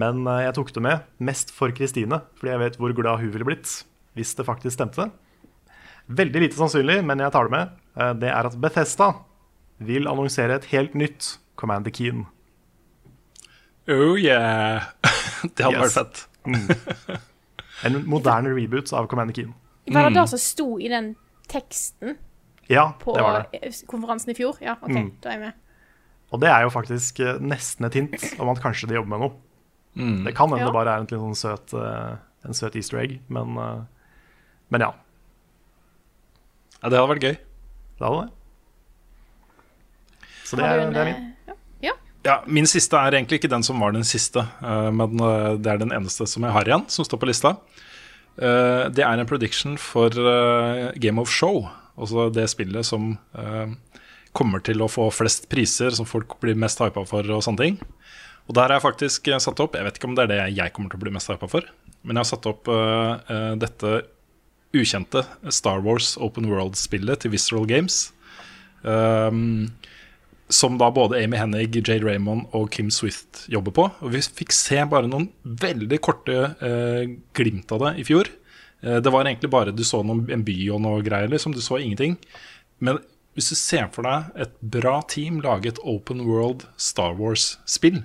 [0.00, 3.30] men eh, jeg tok det med mest for Kristine, fordi jeg vet hvor glad hun
[3.34, 3.84] ville blitt
[4.16, 5.08] hvis det faktisk stemte.
[6.08, 7.74] Veldig lite sannsynlig, men jeg tar det med.
[7.98, 9.12] Eh, Det er at Bethesda
[9.80, 12.24] vil annonsere et helt nytt Commander Keen.
[13.88, 14.86] Oh yeah!
[15.56, 15.96] det hadde Yes.
[15.96, 17.20] vært fett.
[17.82, 19.54] En moderne reboot av Commander Keen.
[19.90, 21.16] Var det det som sto i den
[21.48, 22.16] teksten
[22.70, 23.72] Ja, på det var det.
[23.86, 24.56] konferansen i fjor?
[24.62, 25.10] Ja, OK, Mm.
[25.20, 25.52] da er jeg med.
[26.32, 29.20] Og det er jo faktisk eh, nesten et hint om at kanskje de jobber med
[29.20, 29.32] noe.
[29.96, 30.24] Mm.
[30.24, 30.66] Det kan hende Ja.
[30.66, 33.82] det bare er en, litt sånn søt, eh, en søt easter egg, men, eh,
[34.70, 34.92] men ja.
[36.82, 37.36] Ja, det hadde vært gøy.
[37.98, 38.32] Det hadde det.
[40.44, 41.33] Så det er, det er min.
[42.24, 42.38] Ja.
[42.48, 45.80] Min siste er egentlig ikke den som var den siste, eh, men eh, det er
[45.82, 47.56] den eneste som jeg har igjen, som står på lista.
[48.40, 50.10] Eh, Det er en prediction for
[50.96, 53.18] Game of Show, altså det spillet som
[54.34, 57.76] kommer til å få flest priser, som folk blir mest hypa for og sånne ting.
[58.48, 60.72] Og der har jeg faktisk satt opp Jeg vet ikke om det er det jeg
[60.74, 61.62] kommer til å bli mest hypa for,
[62.02, 62.66] men jeg har satt opp
[63.62, 63.92] dette
[64.74, 65.22] ukjente
[65.54, 68.12] Star Wars Open World-spillet til Visceral Games.
[68.82, 69.70] Um,
[70.52, 73.86] som da både Amy Hennig, Jade Raymond og Kim Swift jobber på.
[74.04, 78.28] Og vi fikk se bare noen veldig korte eh, glimt av det i fjor.
[78.84, 81.56] Eh, det var egentlig bare du så noen, en by og noe greier, liksom.
[81.56, 82.18] Du så ingenting.
[82.84, 83.00] Men
[83.34, 88.04] hvis du ser for deg et bra team lage et open world Star Wars-spill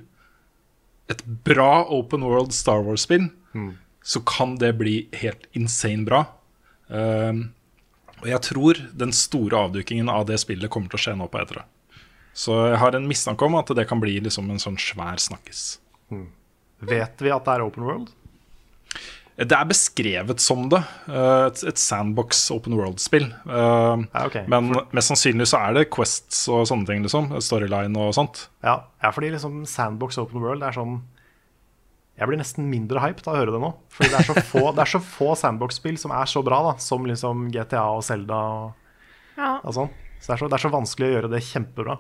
[1.10, 3.30] Et bra open world Star Wars-spill,
[4.06, 6.24] så kan det bli helt insane bra.
[6.90, 7.34] Eh,
[8.20, 11.42] og jeg tror den store avdukingen av det spillet kommer til å skje nå på
[11.42, 11.66] etere.
[12.40, 15.80] Så jeg har en mistanke om at det kan bli liksom en sånn svær snakkis.
[16.80, 18.14] Vet vi at det er open world?
[19.40, 20.82] Det er beskrevet som det.
[21.08, 23.30] eh, Et, et sandbox open world-spill.
[23.48, 24.36] Eh, Ja, ok.
[24.52, 27.04] Men mest sannsynlig så er det quests og sånne ting.
[27.04, 28.50] liksom Storyline og sånt.
[28.64, 31.00] Ja, ja fordi liksom Sandbox Open World er sånn
[32.20, 33.72] Jeg blir nesten mindre hyped av å høre det nå.
[33.96, 36.74] Fordi det er så få, det er så få Sandbox-spill som er så bra, da
[36.84, 38.74] som liksom GTA og Zelda og,
[39.38, 39.54] ja.
[39.64, 39.92] og sånn.
[40.20, 41.96] Så det, er så det er så vanskelig å gjøre det kjempebra.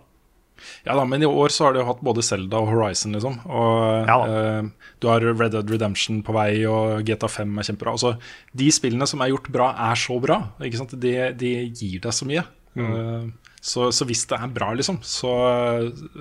[0.85, 3.39] Ja da, Men i år så har de jo hatt både Zelda og Horizon, liksom.
[3.47, 7.93] Og Ja eh, du har Red Dead Redemption på vei, og GTA 5 er kjempebra.
[7.95, 8.15] Altså,
[8.57, 10.41] de spillene som er gjort bra, er så bra.
[10.59, 10.97] Ikke sant?
[10.99, 12.43] De, de gir deg så mye.
[12.79, 13.29] Eh,
[13.61, 15.31] så, så hvis det er bra, liksom, så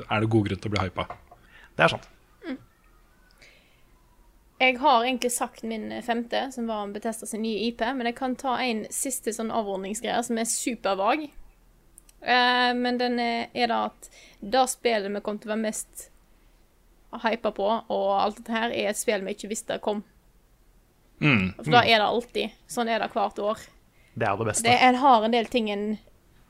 [0.07, 1.09] er det god grunn til å bli hypa.
[1.74, 2.09] Det er sant.
[4.59, 8.34] Jeg har egentlig sagt min femte, som var Betesta sin nye IP, men jeg kan
[8.34, 11.28] ta en siste sånn avrundingsgreie som er supervag.
[12.23, 14.09] Eh, men den er, er da at
[14.41, 16.09] det spillet vi kommer til å være mest
[17.25, 20.03] hypa på, og alt dette her, er et spill vi ikke visste kom.
[21.23, 21.55] Mm.
[21.57, 22.59] For da er det alltid.
[22.71, 23.62] Sånn er det hvert år.
[24.19, 24.66] Det er det beste.
[24.66, 25.87] Det, en har en del ting en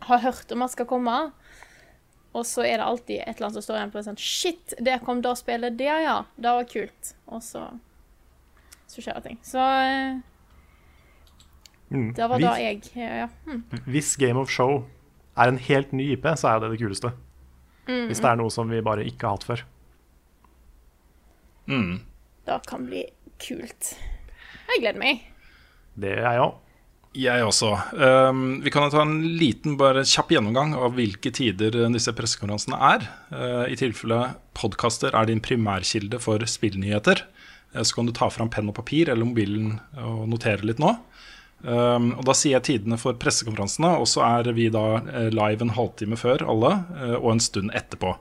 [0.09, 1.17] har hørt om at skal komme,
[2.37, 5.01] og så er det alltid et eller annet som står igjen på sånn Shit, der
[5.03, 6.17] kom det spillet der, ja.
[6.37, 7.15] Det var kult.
[7.33, 7.69] Og så
[8.89, 9.41] så skjer det ting.
[9.45, 10.19] Så eh,
[11.89, 12.13] Mm.
[12.13, 13.29] det var da jeg ja.
[13.47, 13.63] Hm.
[13.87, 14.83] hvis Game of Show
[15.39, 17.13] er en helt ny IP, så er det det kuleste.
[17.89, 19.65] Mm, Hvis det er noe som vi bare ikke har hatt før.
[21.69, 22.01] Mm.
[22.49, 23.05] Det kan bli
[23.43, 23.93] kult.
[24.69, 25.23] Jeg gleder meg.
[25.99, 26.57] Det gjør jeg òg.
[27.19, 27.71] Jeg også.
[27.97, 33.07] Um, vi kan ta en liten, bare kjapp gjennomgang av hvilke tider disse pressekonferansene er.
[33.33, 34.21] Uh, I tilfelle
[34.59, 37.25] podkaster er din primærkilde for spillnyheter.
[37.73, 40.93] Uh, så kan du ta fram penn og papir eller mobilen og notere litt nå.
[41.59, 45.65] Um, og Da sier jeg tidene for pressekonferansene, og så er vi da uh, live
[45.65, 48.15] en halvtime før alle, uh, og en stund etterpå.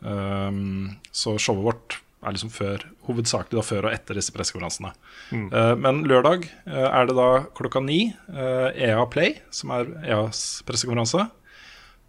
[0.00, 4.90] Um, så showet vårt er liksom før, hovedsakelig da før og etter disse pressekonferansene.
[5.30, 8.00] Eh, men lørdag uh, er det da klokka ni
[8.34, 11.28] uh, EA Play, som er EAs pressekonferanse.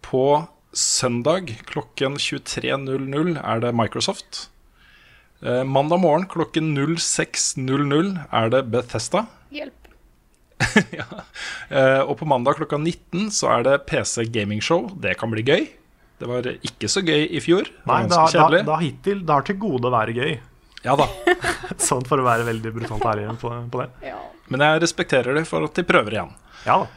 [0.02, 0.24] På
[0.74, 4.48] søndag klokken 23.00 er det Microsoft.
[5.40, 9.24] Eh, mandag morgen klokken 06.00 er det Bethesda.
[9.50, 9.79] Hjelp.
[11.70, 14.88] Eh, og på mandag klokka 19 så er det PC Gaming Show.
[14.98, 15.68] Det kan bli gøy.
[16.18, 17.70] Det var ikke så gøy i fjor.
[17.86, 20.32] Nei, det har, det, har hittil, det har til gode å være gøy.
[20.82, 21.06] Ja da.
[21.88, 23.86] Sånn for å være veldig brutalt ærlig på, på det.
[24.10, 24.18] Ja.
[24.50, 26.34] Men jeg respekterer det for at de prøver igjen.
[26.66, 26.90] Ja da.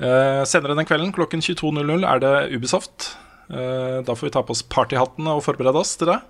[0.00, 3.12] Eh, senere den kvelden klokken 22.00 er det Ubisoft.
[3.52, 6.20] Eh, da får vi ta på oss partyhattene og forberede oss til det.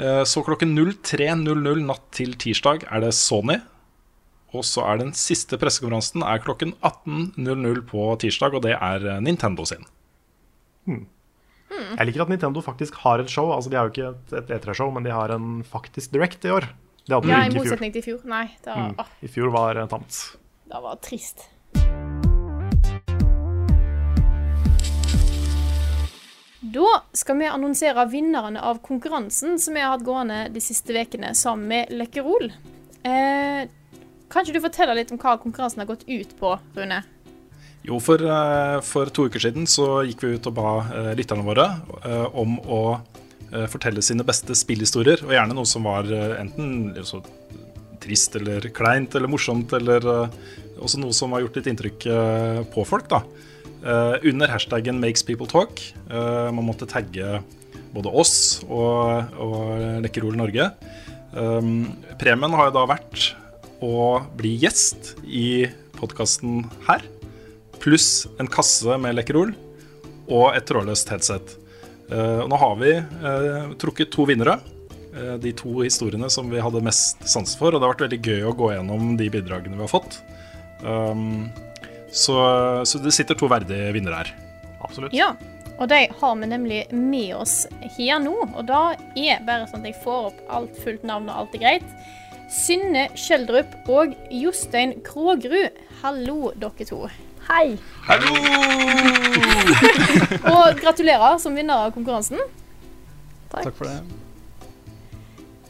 [0.00, 3.60] Eh, så klokken 03.00 natt til tirsdag er det Sony.
[4.54, 9.20] Og så er den siste pressekonferansen er klokken 18.00 på tirsdag, og det er eh,
[9.24, 9.82] Nintendo sin.
[10.86, 13.50] Jeg liker at Nintendo faktisk har et show.
[13.54, 16.52] Altså De har jo ikke et, et E3-show, men de har en faktisk Direct i
[16.54, 16.68] år.
[17.04, 17.64] Det hadde de ja, i ikke i fjor.
[17.66, 18.22] motsetning til i fjor.
[18.30, 18.94] Nei, da, var, Mm.
[19.02, 20.20] åh, I fjor var det tamt.
[20.70, 21.48] det var trist.
[26.74, 31.34] Da skal vi annonsere vinnerne av konkurransen som vi har hatt gående de siste ukene
[31.36, 32.48] sammen med Lekkerol.
[33.04, 33.66] Eh,
[34.34, 37.04] kan ikke du fortelle litt om hva konkurransen har gått ut på, Rune?
[37.84, 41.44] Jo, for, eh, for to uker siden så gikk vi ut og ba eh, lytterne
[41.44, 41.66] våre
[42.02, 42.84] eh, om å
[43.70, 46.08] fortelle sine beste spillhistorier, og gjerne noe som var
[46.40, 46.88] enten
[48.02, 50.02] trist eller kleint eller morsomt, eller
[50.82, 52.06] også noe som har gjort litt inntrykk
[52.74, 53.20] på folk, da.
[54.26, 55.92] Under hashtaggen 'makes people talk'.
[56.50, 57.44] Man måtte tagge
[57.94, 60.72] både oss og, og Lekkerol Norge.
[61.30, 63.36] Premien har jo da vært
[63.84, 65.66] å bli gjest i
[65.98, 67.04] podkasten her
[67.84, 69.52] pluss en kasse med Lekkerol
[70.24, 71.56] og et trådløst headset.
[72.08, 74.56] Eh, og nå har vi eh, trukket to vinnere.
[75.12, 77.74] Eh, de to historiene som vi hadde mest sans for.
[77.74, 80.20] Og det har vært veldig gøy å gå gjennom de bidragene vi har fått.
[80.84, 81.50] Um,
[82.12, 82.36] så,
[82.84, 84.32] så det sitter to verdige vinnere her.
[84.84, 85.14] Absolutt.
[85.16, 85.32] Ja,
[85.74, 87.64] og de har vi nemlig med oss
[87.98, 88.34] her nå.
[88.54, 88.82] Og da
[89.16, 91.96] er bare sånn at jeg får opp alt fullt navn og alt er greit.
[92.54, 95.74] Synne Skjeldrup og Jostein Krågerud.
[96.04, 97.08] Hallo, dere to.
[97.48, 97.74] Hei.
[100.54, 102.38] Og gratulerer som vinner av konkurransen.
[103.50, 103.66] Takk.
[103.66, 103.98] Takk for det.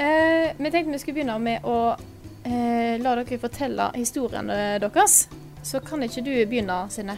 [0.05, 5.29] Eh, vi tenkte vi skulle begynne med å eh, la dere fortelle historiene deres.
[5.65, 7.17] Så kan ikke du begynne, Synne?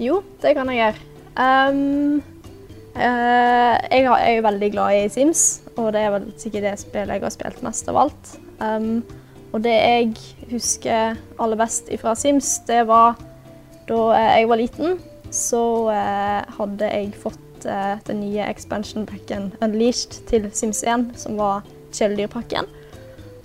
[0.00, 0.98] Jo, det kan jeg gjøre.
[1.40, 2.22] Um,
[2.94, 5.42] eh, jeg, jeg er jo veldig glad i Sims,
[5.74, 8.24] og det er vel sikkert det spillet jeg har spilt mest av alt.
[8.64, 9.02] Ehm,
[9.50, 10.10] og det jeg
[10.52, 13.18] husker aller best fra Sims, det var
[13.88, 14.98] da eh, jeg var liten,
[15.34, 15.62] så
[15.94, 21.64] eh, hadde jeg fått eh, den nye expansion packen Unleashed til Sims 1, som var
[21.94, 22.70] kjæledyrpakken.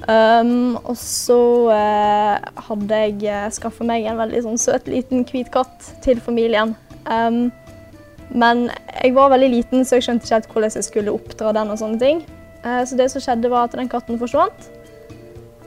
[0.05, 5.47] Um, og så eh, hadde jeg uh, skaffa meg en veldig sånn søt liten hvit
[5.53, 6.75] katt til familien.
[7.07, 7.47] Um,
[8.35, 8.67] men
[8.99, 11.71] jeg var veldig liten, så jeg skjønte ikke helt hvordan jeg skulle oppdra den.
[11.71, 12.21] og sånne ting.
[12.65, 14.69] Eh, så det som skjedde var at den katten forsvant.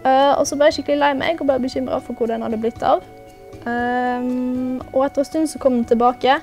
[0.05, 2.61] Eh, og så ble jeg skikkelig lei meg og ble bekymra for hvor den hadde
[2.61, 3.03] blitt av.
[3.65, 6.39] Um, og etter en stund så kom den tilbake.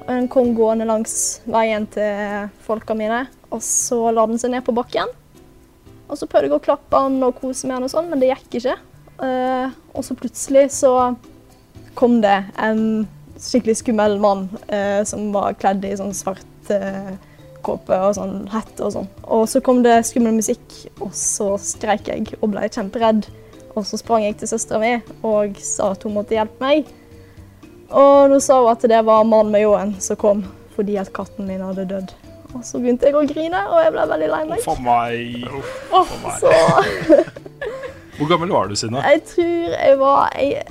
[0.00, 1.14] Og den kom gående langs
[1.50, 3.26] veien til folka mine.
[3.50, 5.10] Og så la den seg ned på bakken.
[6.10, 8.32] Og så prøvde jeg å klappe han og kose med han, og sånn, men det
[8.32, 8.76] gikk ikke.
[9.22, 10.92] Eh, og så plutselig så
[11.98, 13.06] kom det en
[13.40, 17.14] skikkelig skummel mann eh, som var kledd i sånn svart eh,
[17.64, 19.10] kåpe og sånn hette og sånn.
[19.30, 20.64] Og så kom det skummel musikk,
[21.00, 23.28] og så skreik jeg og ble kjemperedd.
[23.76, 24.94] Og så sprang jeg til søstera mi
[25.26, 26.88] og sa at hun måtte hjelpe meg.
[27.90, 30.44] Og nå sa hun at det var mannen med ljåen som kom
[30.76, 32.12] fordi at katten min hadde dødd.
[32.54, 34.62] Og så begynte jeg å grine, og jeg ble veldig lei meg.
[34.64, 35.44] For meg.
[35.92, 36.40] Oh, for meg.
[36.40, 37.20] så
[38.16, 39.02] Hvor gammel var du, Synne?
[39.06, 40.64] Jeg tror jeg var jeg,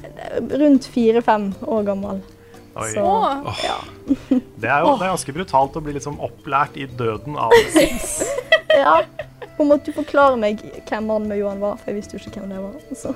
[0.59, 2.19] rundt fire-fem år gammel.
[2.79, 2.91] Oi.
[2.93, 3.63] Så oh.
[3.63, 3.77] ja.
[4.61, 8.21] Det er jo det er ganske brutalt å bli liksom opplært i døden av sex.
[8.81, 9.01] ja.
[9.59, 12.39] Hun måtte jo forklare meg hvem mannen med Johan var, for jeg visste jo ikke
[12.39, 12.77] hvem det var.
[12.95, 13.13] Så.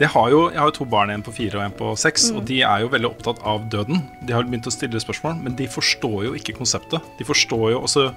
[0.00, 2.30] Jeg har, jo, jeg har jo to barn, en på fire og en på seks,
[2.32, 4.00] og de er jo veldig opptatt av døden.
[4.24, 7.04] De har begynt å stille spørsmål, men de forstår jo ikke konseptet.
[7.18, 8.08] De forstår jo også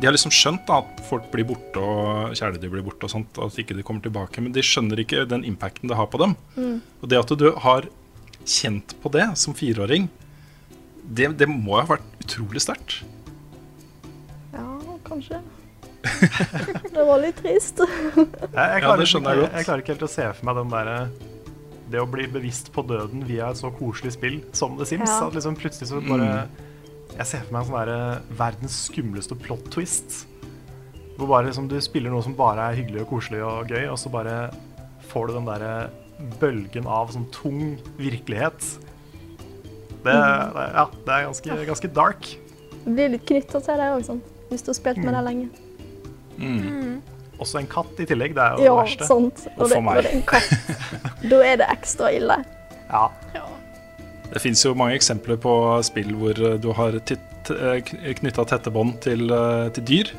[0.00, 3.40] De har liksom skjønt da, at folk blir borte, og kjæledyr blir borte, og sånt,
[3.40, 6.36] at ikke de kommer tilbake, men de skjønner ikke den impacten det har på dem.
[7.00, 7.88] Og det at du har
[8.48, 10.08] kjent på det som fireåring,
[11.04, 13.00] det, det må ha vært utrolig sterkt.
[14.54, 14.66] Ja,
[15.06, 15.40] kanskje.
[16.94, 17.82] det var litt trist.
[17.84, 20.70] Jeg, jeg, klarer, ja, jeg ikke- jeg klarer ikke helt å se for meg den
[20.72, 20.94] derre
[21.90, 25.10] Det å bli bevisst på døden via et så koselig spill som The Sims.
[25.10, 25.26] Ja.
[25.26, 26.46] At liksom plutselig så bare
[27.16, 30.20] Jeg ser for meg en sånn derre verdens skumleste plot twist.
[31.18, 33.98] Hvor bare liksom du spiller noe som bare er hyggelig og koselig og gøy, og
[34.00, 34.36] så bare
[35.10, 35.72] får du den derre
[36.40, 38.60] bølgen av sånn tung virkelighet.
[40.04, 40.52] Det, Mm.
[40.54, 42.28] det, ja, det er ganske, ganske dark.
[42.84, 44.20] Det blir litt knytta til det òg,
[44.50, 45.48] hvis du har spilt med det lenge.
[47.40, 48.34] Også en katt i tillegg.
[48.36, 49.06] Det er jo Ja, det verste.
[49.08, 49.46] sant.
[49.56, 49.96] Og Og det, for meg.
[50.02, 50.50] det er en katt.
[51.30, 52.36] Da er det ekstra ille.
[52.90, 53.06] Ja.
[53.34, 53.44] Ja.
[54.32, 59.30] Det fins jo mange eksempler på spill hvor eh, du har knytta tette bånd til,
[59.32, 60.12] eh, til dyr.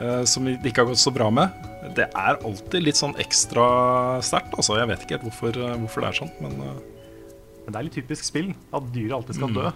[0.00, 1.50] eh, som det ikke har gått så bra med.
[1.96, 4.52] Det er alltid litt sånn ekstra sterkt.
[4.54, 4.76] Altså.
[4.78, 6.80] Jeg vet ikke helt hvorfor, eh, hvorfor det er sånn, men eh,
[7.64, 9.54] Men det er litt typisk spill at dyret alltid skal Mm.
[9.54, 9.72] dø.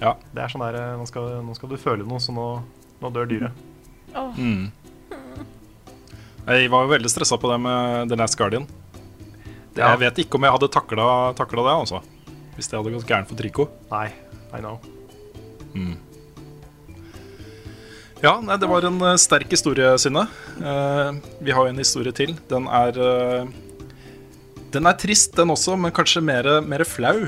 [0.00, 0.14] ja.
[0.34, 2.62] Det er sånn der, eh, nå skal, nå skal du føle noe, så nå,
[3.02, 3.52] nå dør dyret.
[4.14, 4.32] Oh.
[4.38, 4.70] Mm.
[6.46, 8.66] Jeg var jo veldig stressa på det med The Last Guardian.
[9.74, 9.90] Det, Ja.
[9.96, 12.00] Jeg vet ikke om jeg hadde takla, det, altså.
[12.56, 13.68] Hvis det hadde gått gærent for Trico.
[13.90, 14.12] Nei,
[14.52, 14.78] I know.
[18.22, 20.26] Ja, nei, det var en eh, sterk historie, Synne.
[20.60, 21.10] Eh,
[21.44, 22.36] vi har jo en historie til.
[22.50, 23.50] Den er eh,
[24.74, 27.18] Den er trist, den også, men kanskje mer, mer flau.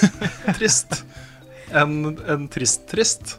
[0.58, 1.02] trist.
[1.74, 3.36] Enn en trist-trist.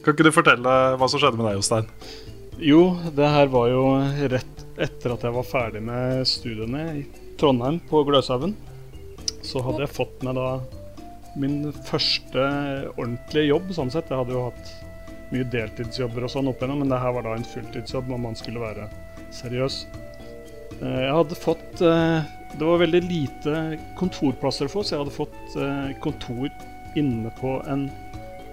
[0.00, 1.86] Kan ikke du fortelle hva som skjedde med deg, Jostein?
[2.60, 2.82] Jo,
[3.16, 3.84] det her var jo
[4.32, 7.06] rett etter at jeg var ferdig med studiene i
[7.40, 8.56] Trondheim på Gløshaugen.
[9.44, 10.50] Så hadde jeg fått meg da
[11.40, 12.44] min første
[12.96, 14.10] ordentlige jobb, sånn sett.
[14.10, 14.72] Jeg hadde jo hatt
[15.30, 18.38] mye deltidsjobber og sånn opp igjennom, men det her var da en fulltidsjobb om man
[18.38, 18.88] skulle være
[19.34, 19.84] seriøs.
[20.80, 23.56] Eh, Jeg hadde fått eh, Det var veldig lite
[23.98, 26.48] kontorplasser å få, så jeg hadde fått eh, kontor
[26.98, 27.86] inne på en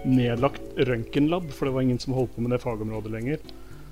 [0.05, 3.41] nedlagt røntgenlab, for det var ingen som holdt på med det fagområdet lenger.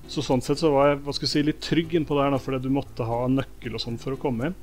[0.08, 2.40] Så sånn sett så var jeg hva skal jeg si, litt trygg innpå der, da,
[2.40, 4.58] fordi du måtte ha nøkkel og sånn for å komme inn.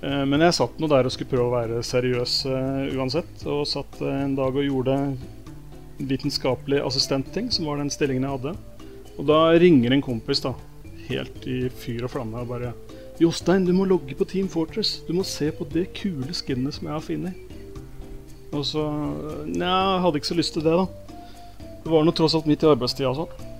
[0.00, 2.32] Men jeg satt nå der og skulle prøve å være seriøs
[2.96, 4.96] uansett, og satt en dag og gjorde
[5.98, 8.54] vitenskapelig assistentting, som var den stillingen jeg hadde.
[9.14, 10.54] Og da ringer en kompis, da,
[11.08, 12.74] helt i fyr og flamme, og bare
[13.22, 14.96] Jostein, du må logge på Team Fortress.
[15.06, 17.52] Du må se på det kule skinnet som jeg har funnet.
[18.54, 18.82] Og så
[19.46, 20.86] Nja, jeg hadde ikke så lyst til det, da.
[21.84, 23.52] Det var nå tross alt midt i arbeidstida og sånn.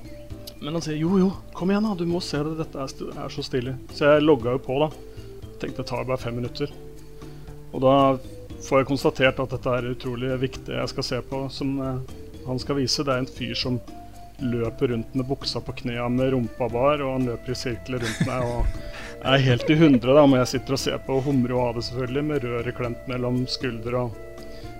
[0.65, 1.95] Men han sier jo, jo, kom igjen, da.
[1.99, 2.57] Du må se det.
[2.65, 3.77] Dette er, så stilig.
[3.95, 4.91] Så jeg logga jo på, da.
[5.63, 6.73] Tenkte det tar bare fem minutter.
[7.71, 7.95] Og da
[8.65, 12.15] får jeg konstatert at dette er utrolig viktig jeg skal se på, som eh,
[12.47, 13.05] han skal vise.
[13.05, 13.79] Det er en fyr som
[14.39, 18.25] løper rundt med buksa på knærne med rumpa bar, og han løper i sirkler rundt
[18.29, 18.81] meg og
[19.25, 21.77] er helt i hundre, da, men jeg sitter og ser på og humrer og har
[21.77, 24.19] det selvfølgelig, med røret klemt mellom skulder og,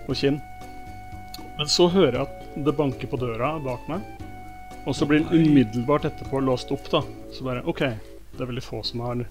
[0.05, 0.41] og kinn.
[1.55, 4.03] Men så hører jeg at det banker på døra bak meg,
[4.85, 7.01] og så blir den umiddelbart etterpå låst opp, da.
[7.33, 7.81] Så bare OK,
[8.35, 9.23] det er veldig få som har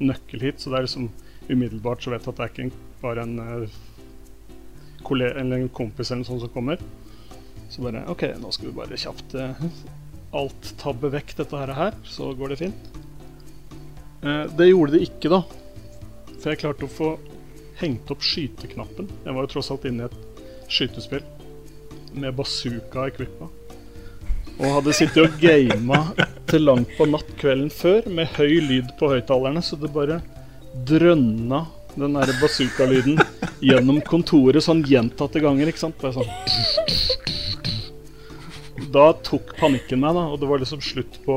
[0.00, 1.10] nøkkel hit, så det er liksom
[1.50, 3.80] umiddelbart så vet jeg at det er ikke bare en eh,
[5.02, 6.78] en kompis eller noe sånt som kommer.
[7.72, 9.66] Så bare OK, nå skal vi bare kjapt eh,
[10.36, 12.90] alt tabbe vekk dette her, så går det fint.
[14.22, 15.40] Eh, det gjorde det ikke, da.
[16.36, 17.14] For jeg klarte å få
[17.80, 19.08] hengt opp skyteknappen.
[19.24, 21.24] Jeg var jo tross alt inne i et skytespill
[22.12, 23.48] med bazooka equippa.
[24.58, 26.02] Og hadde sittet og gama
[26.50, 30.20] til langt på natt kvelden før med høy lyd på høyttalerne, så det bare
[30.88, 31.64] drønna
[31.96, 33.16] den derre bazooka-lyden
[33.64, 35.98] gjennom kontoret sånn gjentatte ganger, ikke sant?
[36.00, 36.28] Bare sånn
[38.92, 41.36] Da tok panikken meg, da, og det var liksom slutt på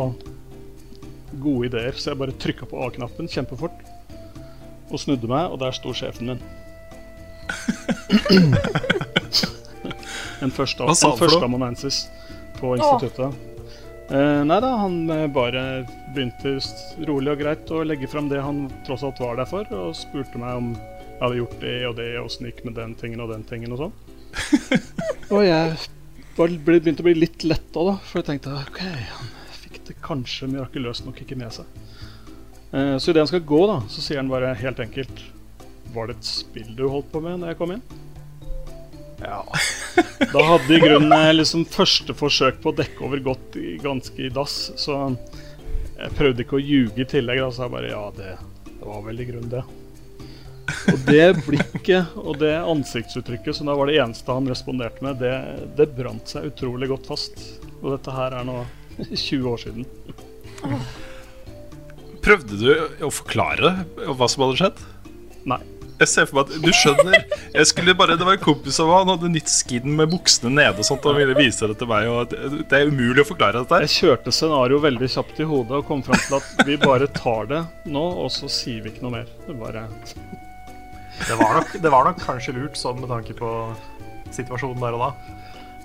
[1.44, 3.78] gode ideer, så jeg bare trykka på A-knappen kjempefort
[4.92, 6.42] og snudde meg, og der sto sjefen min.
[10.44, 11.26] en første, Hva sa han for noe?
[11.26, 11.98] førsteamanuensis
[12.60, 13.30] på instituttet.
[14.06, 15.62] Eh, nei da, han eh, bare
[16.14, 16.60] begynte
[17.10, 20.42] rolig og greit å legge fram det han tross alt var der for, og spurte
[20.42, 23.24] meg om jeg hadde gjort det og det, og åssen det gikk med den tingen
[23.24, 23.94] og den tingen og sånn.
[25.34, 25.78] og jeg
[26.36, 29.30] begynte å bli litt letta, da, for jeg tenkte OK, han
[29.62, 31.70] fikk det kanskje mirakuløst nok ikke med seg.
[32.72, 35.22] Eh, så idet han skal gå, da, så sier han bare helt enkelt
[35.96, 37.86] Var det et spill du holdt på med når jeg kom inn?
[39.22, 39.46] Ja.
[40.34, 44.34] Da hadde i grunnen eh, liksom første forsøk på å dekke over godt ganske i
[44.34, 44.98] dass, så
[45.96, 47.40] jeg prøvde ikke å ljuge i tillegg.
[47.40, 48.36] Da sa jeg bare ja, det,
[48.68, 49.64] det var vel i grunnen det.
[50.92, 55.34] Og det blikket og det ansiktsuttrykket som da var det eneste han responderte med, det,
[55.78, 57.42] det brant seg utrolig godt fast.
[57.82, 58.62] Og dette her er nå
[59.12, 59.88] 20 år siden.
[62.26, 62.70] Prøvde du
[63.06, 63.78] å forklare
[64.18, 64.86] hva som hadde skjedd?
[65.46, 65.62] Nei.
[65.96, 67.14] Jeg ser for meg at Du skjønner
[67.56, 70.52] Jeg skulle bare Det var en kompis av meg, han hadde nytt skin med buksene
[70.52, 71.06] nede og sånt.
[71.08, 72.10] Og ville vise det til meg.
[72.12, 73.80] Og det, er umulig å forklare dette.
[73.86, 77.48] Jeg kjørte scenarioet veldig kjapt i hodet og kom fram til at vi bare tar
[77.52, 79.32] det nå, og så sier vi ikke noe mer.
[79.48, 79.86] Det bare
[81.16, 83.50] Det var, nok, det var nok kanskje lurt sånn med tanke på
[84.36, 85.10] situasjonen der og da.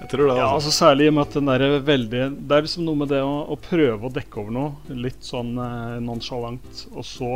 [0.01, 0.71] Jeg tror det Ja, altså.
[0.71, 3.11] altså Særlig i og med at den der er veldig Det er liksom noe med
[3.13, 7.33] det å, å prøve å dekke over noe litt sånn eh, nonchalant, og så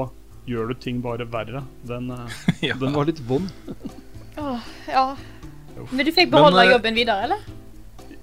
[0.48, 1.60] gjør du ting bare verre.
[1.88, 2.38] Den, eh,
[2.70, 2.78] Ja.
[2.80, 3.52] den var litt vond.
[4.40, 5.04] Åh, ja.
[5.90, 7.44] Men du fikk beholde Men, eh, jobben videre, eller?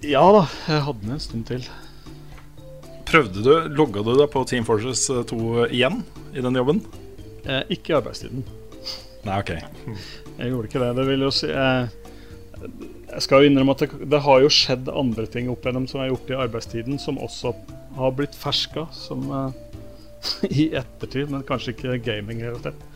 [0.02, 1.66] Ja da, jeg hadde den en stund til.
[3.06, 6.02] Prøvde du, Logga du deg på Team Forces 2 igjen
[6.34, 6.82] i den jobben?
[7.46, 8.42] Eh, ikke i arbeidstiden.
[9.28, 9.52] Nei, ok.
[10.40, 10.92] Jeg gjorde ikke det.
[10.98, 11.90] Det vil jo si Jeg,
[13.12, 16.02] Jeg skal jo innrømme at det, det har jo skjedd andre ting opp gjennom som
[16.02, 17.54] jeg har gjort i arbeidstiden, som også
[17.98, 19.50] har blitt ferska som uh,
[20.62, 22.88] i ettertid, men kanskje ikke gaming-relatert.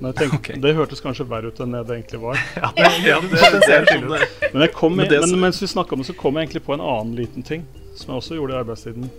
[0.00, 0.60] Men jeg tenkte, okay.
[0.64, 2.40] Det hørtes kanskje verre ut enn det det egentlig var.
[2.62, 6.08] Ja, det, Ja, det, det sånn Men, kom, Men men mens vi snakka om det,
[6.08, 7.66] så kom jeg egentlig på en annen liten ting
[7.98, 9.10] som jeg også gjorde i arbeidstiden.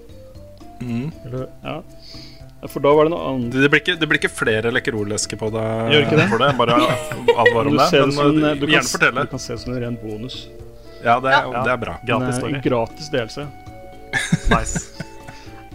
[0.82, 1.08] mm.
[1.28, 1.78] Eller, ja.
[2.70, 5.48] For da var det noe annet det, blir ikke, det blir ikke flere lekkerollesker på
[5.56, 6.28] deg Gjør ikke det?
[6.30, 6.50] for det.
[6.60, 6.76] Bare
[7.42, 7.88] advar om Du det.
[7.92, 9.24] Men som du, gjerne kan, fortelle.
[9.26, 10.36] du kan se det som en ren bonus.
[11.04, 11.64] Ja, det, er- Ja.
[11.66, 11.96] det er bra.
[12.06, 12.54] Gratis eh, story.
[12.54, 13.48] en gratis delelse.
[14.52, 14.84] Nice.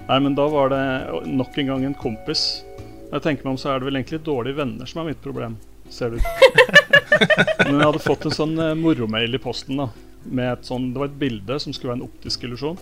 [0.06, 0.82] Nei, men da var det
[1.26, 2.62] nok en gang en kompis.
[3.10, 5.22] Når Jeg tenker meg om så er det vel egentlig dårlige venner som er mitt
[5.24, 5.56] problem.
[5.90, 6.26] Ser det ut.
[7.66, 9.78] Men jeg hadde fått en sånn eh, moromail i posten.
[9.82, 9.88] da
[10.26, 12.78] med et sånn, Det var et bilde som skulle være en optisk illusjon.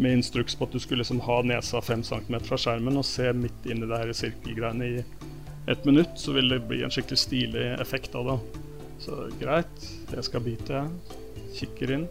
[0.00, 3.26] Med instruks på at du skulle liksom ha nesa 5 cm fra skjermen og se
[3.36, 5.02] midt inn i det her sirkelgreiene i
[5.68, 6.16] et minutt.
[6.16, 8.38] Så vil det bli en skikkelig stilig effekt av det.
[9.04, 10.82] Så greit, jeg skal bite.
[11.56, 12.08] Kikker inn.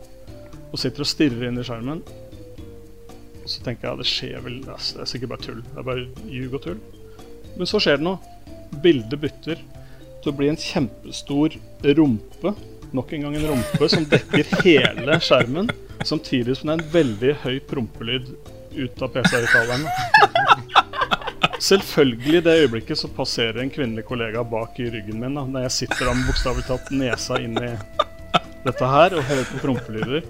[0.70, 2.04] Og sitter og stirrer inn i skjermen.
[3.42, 5.66] Og så tenker jeg ja, det skjer vel Det er sikkert bare tull.
[5.66, 6.80] Det er bare ljug og tull.
[7.58, 8.38] Men så skjer det noe.
[8.84, 9.62] Bildet bytter
[10.22, 11.58] til å bli en kjempestor
[11.98, 12.54] rumpe.
[12.94, 15.74] Nok en gang en rumpe som dekker hele skjermen.
[16.06, 18.30] Samtidig som det er en veldig høy prompelyd
[18.78, 19.86] ut av PC-høyttaleren.
[21.60, 25.68] Selvfølgelig i det øyeblikket så passerer en kvinnelig kollega bak i ryggen min da, når
[25.68, 27.74] jeg sitter da med bokstavelig talt nesa inn i
[28.64, 30.30] dette her og hører på prompelyder.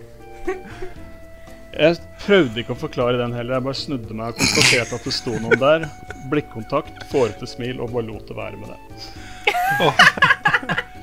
[1.80, 3.60] Jeg prøvde ikke å forklare den heller.
[3.60, 5.86] Jeg bare snudde meg og konstaterte at det sto noen der.
[6.34, 8.80] Blikkontakt, fårete smil og bare lot det være med det.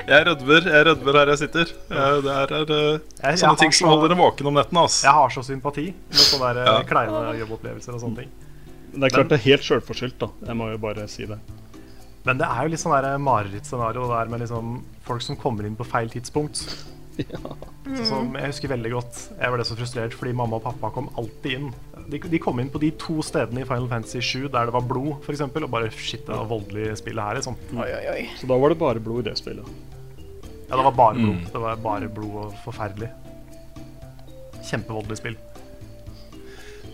[0.07, 1.71] Jeg rødmer jeg rødmer her jeg sitter.
[1.91, 4.81] Jeg, Det er, er eh, Jeg- sånne ting som så- holder en våken om nettene.
[4.87, 5.03] Altså.
[5.05, 6.79] Jeg har så sympati med sånne der, Ja.
[6.79, 8.31] eh, kleine jobbopplevelser og sånne ting.
[8.93, 10.29] Men det er klart det er helt sjølforskyldt, da.
[10.47, 11.39] Jeg må jo bare si det.
[12.25, 15.85] Men det er jo litt sånn marerittscenario der med liksom folk som kommer inn på
[15.87, 16.85] feil tidspunkt.
[17.97, 19.29] Så, som jeg husker veldig godt.
[19.41, 21.75] Jeg ble så frustrert fordi mamma og pappa kom alltid inn.
[22.11, 24.83] De, de kom inn på de to stedene i Final Fantasy 7 der det var
[24.83, 25.41] blod, f.eks.
[25.41, 27.57] Og bare shit, det var voldelig spill her, liksom.
[27.75, 28.29] Oi, oi, oi.
[28.39, 29.65] Så da var det bare blod i det spillet.
[30.69, 31.35] Ja, det var bare blod.
[31.37, 31.45] Mm.
[31.53, 33.11] Det var bare blod og forferdelig.
[34.67, 35.37] Kjempevoldelig spill.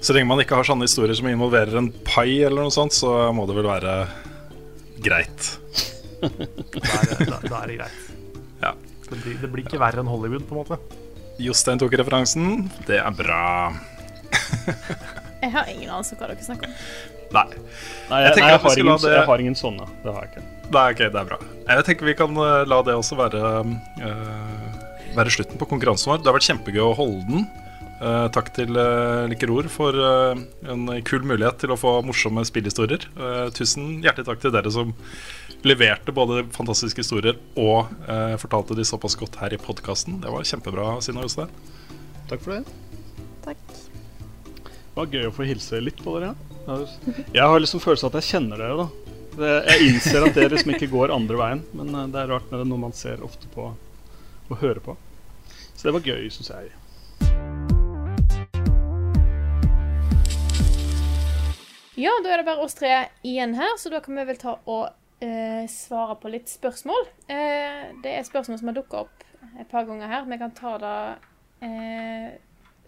[0.03, 3.13] Så lenge man ikke har sånne historier som involverer en pai, eller noe sånt, så
[3.33, 3.95] må det vel være
[5.03, 5.53] greit.
[6.23, 8.03] Da er, da, da er det greit.
[8.63, 8.73] Ja.
[9.09, 10.79] Det blir, det blir ikke verre enn Hollywood, på en måte.
[11.43, 12.67] Jostein tok referansen.
[12.87, 13.41] Det er bra.
[15.43, 16.75] Jeg har ingen anelse hva dere snakker om.
[17.33, 17.47] Nei.
[18.11, 19.87] Nei, Jeg jeg, nei, jeg, har ingen, det- jeg har ingen sånne.
[20.05, 20.45] Det har jeg ikke.
[20.73, 21.41] Nei, ok, det er bra.
[21.69, 23.43] Jeg tenker vi kan eh, la det også være,
[24.03, 26.23] uh, være slutten på konkurransen vår.
[26.23, 27.45] Det har vært kjempegøy å holde den.
[28.03, 30.33] Uh, takk til uh, Likeror for uh,
[30.73, 33.05] en kul mulighet til å få morsomme spillhistorier.
[33.55, 34.97] Tusen hjertelig takk til dere som
[35.67, 40.19] leverte både fantastiske historier og eh, fortalte de såpass godt her i podkasten.
[40.23, 41.53] Det var kjempebra, Sina Jostein.
[42.31, 42.65] Takk for det.
[43.45, 43.63] Takk.
[44.63, 46.35] Det var gøy å få hilse litt på dere.
[47.33, 49.02] Jeg har liksom følelsen at jeg kjenner dere, da.
[49.33, 52.51] Det, jeg innser at det liksom ikke går andre veien, men eh, det er rart
[52.51, 54.97] når det er noe man ser ofte på og hører på.
[55.73, 56.75] Så det var gøy, syns jeg.
[61.97, 62.93] Ja, da er det bare oss tre
[63.25, 64.93] igjen her, så da kan vi vel ta og
[65.25, 67.09] eh, svare på litt spørsmål.
[67.33, 69.27] Eh, det er spørsmål som har dukka opp
[69.61, 70.29] et par ganger her.
[70.29, 70.97] Vi kan ta det
[71.65, 72.33] eh,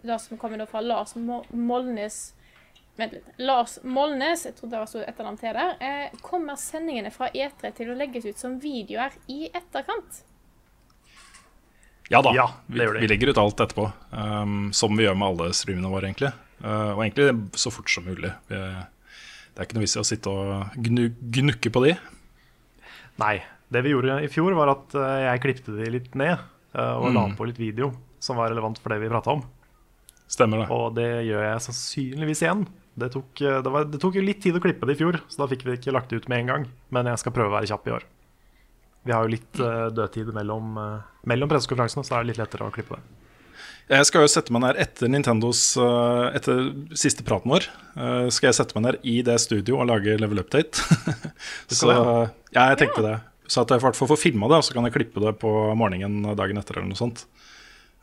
[0.05, 2.34] Det som kommer da fra Lars Mo Molnes
[2.97, 3.27] Vent litt.
[3.43, 5.73] Lars Molnes, jeg trodde det var stort etternavn til der.
[5.83, 10.21] Eh, kommer sendingene fra E3 til å legges ut som videoer i etterkant?
[12.13, 13.01] Ja da, Ja, vi, det gjør de.
[13.01, 13.87] vi legger ut alt etterpå.
[14.13, 16.31] Um, som vi gjør med alle streamene våre, egentlig.
[16.63, 18.31] Uh, og egentlig så fort som mulig.
[18.51, 21.95] Vi, det er ikke noe vits i å sitte og gnu, gnukke på de.
[23.23, 23.37] Nei.
[23.75, 27.09] Det vi gjorde i fjor, var at eh, jeg klipte de litt ned eh, og
[27.15, 27.33] la Mm.
[27.39, 27.89] på litt video
[28.23, 29.41] som var relevant for det vi prata om.
[30.31, 30.67] Stemmer det.
[30.71, 32.63] Og det gjør jeg sannsynligvis igjen.
[32.95, 35.19] Det tok, eh, det, var, det tok jo litt tid å klippe det i fjor,
[35.27, 36.69] så da fikk vi ikke lagt det ut med en gang.
[36.95, 38.07] Men jeg skal prøve å være kjapp i år.
[39.05, 42.41] Vi har jo litt uh, dødtid mellom, uh, mellom pressekonferansene, så det er det litt
[42.41, 43.21] lettere å klippe det.
[43.85, 47.67] Jeg skal jo sette meg ned etter Nintendos uh, Etter siste praten vår.
[47.99, 50.81] uh, skal jeg sette meg ned i det studio og lage level update.
[51.69, 53.19] så ja, jeg tenkte det.
[53.51, 55.35] Så at jeg i hvert fall får filma det, og så kan jeg klippe det
[55.43, 57.27] på morgenen dagen etter eller noe sånt.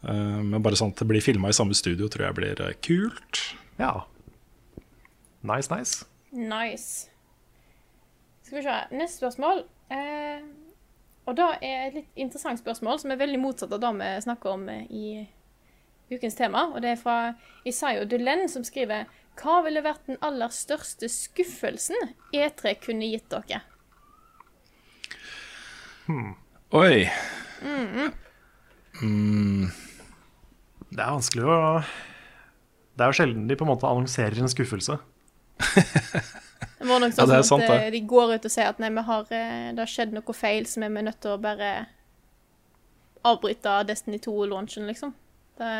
[0.05, 3.45] Uh, men bare sånn at det blir filma i samme studio, tror jeg blir kult.
[3.81, 3.95] Ja.
[5.43, 6.05] Nice, nice.
[6.31, 7.09] Nice.
[8.45, 8.75] Skal vi se.
[8.95, 9.63] Neste spørsmål.
[9.91, 10.43] Eh,
[11.29, 14.53] og da er et litt interessant spørsmål, som er veldig motsatt av det vi snakker
[14.55, 15.05] om eh, i
[16.11, 16.67] ukens tema.
[16.75, 17.17] Og det er fra
[17.67, 19.09] Isayo Dulen, som skriver
[19.39, 21.95] Hva ville vært den aller største skuffelsen
[22.35, 23.61] E3 kunne gitt dere?
[26.75, 27.05] Oi.
[29.01, 29.69] Mm,
[30.91, 31.59] Det er vanskelig å
[32.97, 34.97] Det er jo sjelden de på en måte annonserer en skuffelse.
[36.81, 38.69] Det var nok Ja, sånn det er at sant, eh, de går ut og sier
[38.71, 41.35] at nei, vi har, eh, det har skjedd noe feil, så vi er nødt til
[41.35, 41.71] å bare
[43.27, 45.13] avbryte Destiny 2-launchen, liksom.
[45.61, 45.73] Det,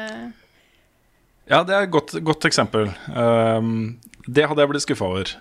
[1.50, 2.92] Ja, det er et godt, godt eksempel.
[3.10, 3.98] Um,
[4.30, 5.32] det hadde jeg blitt skuffa over.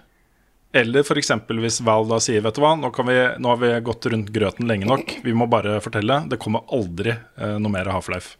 [0.72, 1.28] Eller f.eks.
[1.60, 4.30] hvis Val da sier vet du hva, nå, kan vi, nå har vi gått rundt
[4.32, 6.22] grøten lenge nok, vi må bare fortelle.
[6.30, 8.38] Det kommer aldri eh, noe mer Half-Life.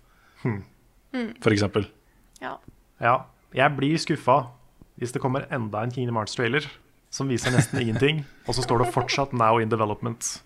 [1.44, 1.84] For eksempel.
[2.40, 2.56] ja.
[3.00, 3.14] Ja,
[3.56, 4.34] jeg blir skuffa
[5.00, 6.66] hvis det kommer enda en Kingdom Hearts-trailer
[7.10, 10.42] som viser nesten ingenting, og så står det fortsatt 'Now in development'.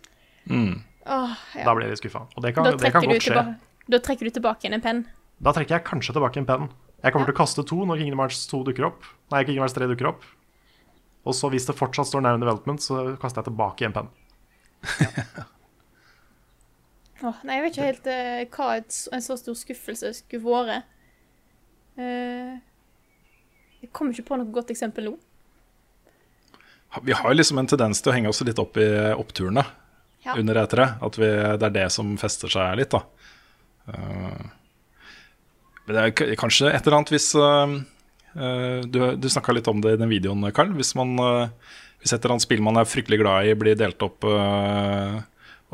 [0.49, 1.65] Åh, ja.
[1.65, 2.25] Da blir jeg skuffa.
[2.37, 3.45] Og det kan, det kan godt skje.
[3.89, 5.05] da trekker du tilbake igjen en penn.
[5.45, 6.71] Da trekker jeg kanskje tilbake en penn.
[7.05, 9.05] Jeg kommer til å kaste to når Kingdom Hearts 2 dukker opp.
[9.35, 10.23] Nei, Kingdom Hearts 3 dukker opp.
[11.25, 14.09] Og så hvis det fortsatt står 'Now in development', så kaster jeg tilbake en penn.
[17.25, 20.85] Åh, nei, jeg vet ikke helt uh, hva et, en så stor skuffelse skulle vært.
[21.95, 22.59] Eh,
[23.85, 25.15] jeg kommer ikke på noe godt eksempel nå.
[27.05, 28.87] Vi har liksom en tendens til å henge oss litt opp i
[29.19, 29.65] oppturene
[30.25, 30.37] Ja.
[30.39, 30.85] under E3.
[31.05, 31.27] At vi,
[31.59, 33.01] det er det som fester seg litt, da.
[33.85, 34.45] Uh,
[35.85, 37.75] men det er k- kanskje et eller annet hvis uh,
[38.39, 40.71] uh, Du, du snakka litt om det i den videoen, Karl.
[40.79, 41.51] Hvis, man, uh,
[42.01, 45.19] hvis et eller annet spill man er fryktelig glad i, blir delt opp uh,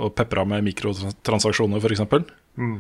[0.01, 2.01] og pepra med mikrotransaksjoner, f.eks.
[2.57, 2.79] Mm.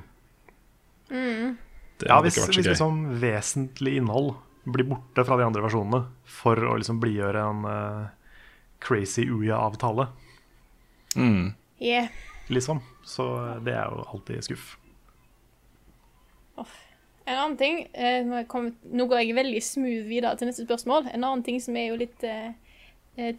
[1.10, 2.72] Det Ja, hadde hvis, ikke vært hvis så gøy.
[2.72, 4.32] liksom vesentlig innhold
[4.64, 8.08] blir borte fra de andre versjonene for å liksom blidgjøre en uh,
[8.82, 10.08] crazy Uya-avtale,
[11.16, 11.54] Mm.
[11.82, 12.06] Yeah.
[12.46, 12.78] liksom.
[13.02, 13.24] Så
[13.64, 14.76] det er jo alltid skuff.
[17.24, 21.08] En annen ting eh, nå, kom, nå går jeg veldig smooth videre til neste spørsmål.
[21.10, 22.69] En annen ting som er jo litt eh, eh,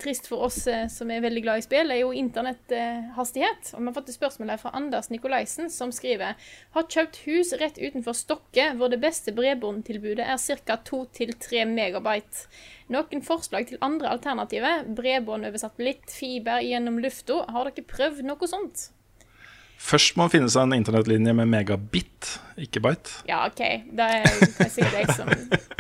[0.02, 3.74] trist for oss eh, som er veldig glad i spill, er jo internetthastighet.
[3.74, 6.38] Og vi har fått et spørsmål her fra Anders Nikolaisen, som skriver
[6.76, 10.78] Har kjøpt hus rett utenfor Stokke, hvor det beste bredbåndtilbudet er ca.
[10.92, 12.48] 2-3 megabyte.
[12.92, 14.88] Noen forslag til andre alternativer?
[14.98, 17.46] Bredbånd over satellitt, fiber gjennom lufta.
[17.52, 18.90] Har dere prøvd noe sånt?
[19.82, 23.24] Først må man finne seg en internettlinje med megabit, ikke bite.
[23.26, 23.62] Ja, OK.
[23.98, 25.32] Da er det sikkert jeg som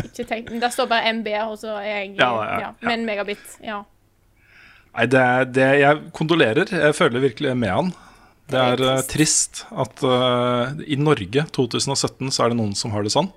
[0.07, 2.71] ikke tenker det står bare MB, og så er jeg Ja, ja, ja.
[2.81, 3.43] Men megabit.
[3.63, 3.83] Ja.
[4.95, 6.71] Nei, det, er- det, jeg kondolerer.
[6.71, 7.91] Jeg føler virkelig med han.
[8.51, 12.73] Det Det er er eh, trist at uh, i Norge 2017 så er det noen
[12.75, 13.29] som har det sånn.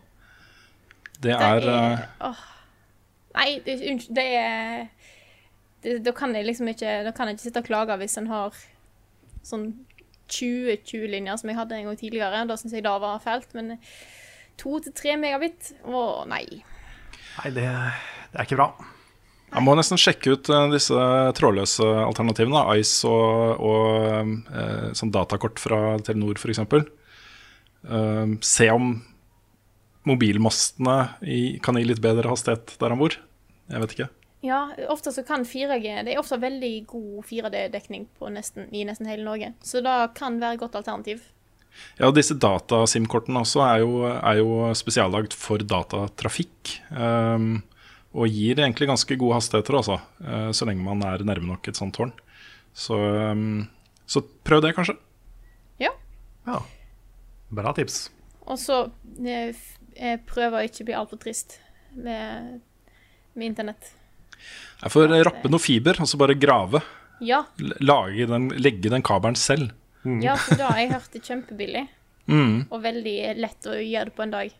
[1.22, 2.40] Det Det er er eh, åh.
[3.34, 4.14] Nei, det, unnskyld.
[4.18, 8.16] Det er Da kan jeg liksom ikke Da kan jeg ikke sitte og klage hvis
[8.18, 8.54] en har
[9.46, 9.68] sånn
[10.32, 12.42] 20-20-linjer som jeg hadde en gang tidligere.
[12.48, 13.54] Da syns jeg det var fælt.
[13.54, 13.76] Men
[14.58, 16.44] to til tre megabit Å, nei.
[17.38, 17.66] Nei, det,
[18.32, 18.68] det er ikke bra.
[19.54, 21.04] Jeg må nesten sjekke ut eh, disse
[21.38, 22.58] trådløse alternativene.
[22.58, 22.74] da.
[22.80, 26.62] Ice og, og eh, sånn datakort fra Telenor f.eks.
[27.84, 28.94] Uh, se om
[30.08, 33.14] mobilmastene i, kan gi litt bedre hastighet der han bor.
[33.70, 34.08] Jeg vet ikke.
[34.44, 34.58] Ja,
[34.92, 38.08] ofte så kan 4G Det er ofte veldig god 4D-dekning
[38.76, 39.54] i nesten hele Norge.
[39.64, 41.22] Så det kan være et godt alternativ.
[41.98, 46.76] Ja, disse data-SIM-kortene også er jo, er jo spesiallagd for datatrafikk.
[46.90, 47.62] ehm,
[48.14, 49.96] og gir egentlig ganske gode hastigheter, altså.
[50.22, 52.12] eh, så lenge man er nærme nok et sånt tårn.
[52.74, 53.64] Så, ehm,
[54.06, 54.94] så prøv det, kanskje.
[55.82, 55.90] Ja.
[56.46, 56.60] Ja.
[57.54, 58.08] Bra tips.
[58.46, 58.84] Og så
[59.16, 59.58] prøv
[59.96, 61.58] eh, prøver jeg ikke å bli altfor trist
[61.94, 62.60] med,
[63.34, 63.92] med internett.
[64.82, 66.82] Jeg får rappe noe fiber, og så bare grave.
[67.24, 67.44] Ja,
[67.80, 69.70] Lage den, legge den kabelen selv.
[70.20, 71.86] ja for da har jeg hørt det kjempebillig.
[72.26, 72.66] Mm.
[72.70, 74.52] Og veldig lett å gjøre det på en dag.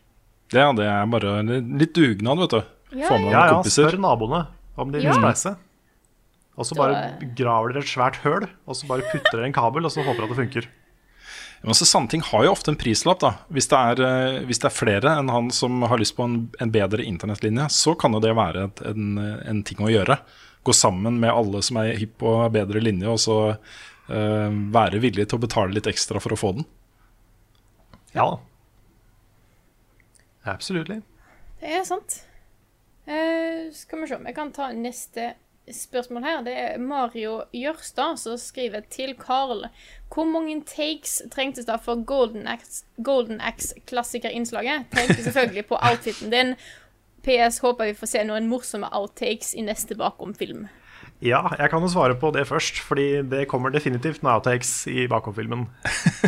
[0.53, 2.74] Ja, det er bare litt dugnad, vet du.
[2.95, 3.89] Ja, Få med Ja, ja, kompiser.
[3.91, 4.45] spør naboene
[4.77, 5.13] om de vil Ja.
[5.19, 5.55] spleise.
[6.57, 9.83] Og så bare graver dere et svært høl, og så bare putter dere en kabel,
[9.85, 10.67] og så håper dere at det funker.
[11.65, 13.19] Men Sanne ting har jo ofte en prislapp.
[13.19, 16.23] da Hvis det er, eh, hvis det er flere enn han som har lyst på
[16.23, 20.19] en, en bedre internettlinje, så kan jo det være et, en, en ting å gjøre.
[20.63, 23.57] Gå sammen med alle som er hypp på bedre linje, og så
[24.09, 26.65] eh, være villig til å betale litt ekstra for å få den.
[28.13, 28.37] Ja da.
[30.45, 30.87] Absolutt.
[30.87, 31.01] Det
[31.79, 32.21] er sant.
[33.07, 35.33] Eh, skal vi se om jeg kan ta neste
[35.71, 36.41] spørsmål her.
[36.45, 39.65] Det er Mario Jørstad som skriver til Carl.
[40.13, 44.85] Hvor mange takes trengtes da for Golden Axe, Golden Axe klassikerinnslaget?
[44.93, 46.55] Tenker selvfølgelig på outfiten din.
[47.25, 50.67] PS håper vi får se noen morsomme outtakes i neste bakom-film.
[51.21, 55.07] Ja, jeg kan jo svare på det først, fordi det kommer definitivt noen outtakes i
[55.09, 55.65] bakomfilmen.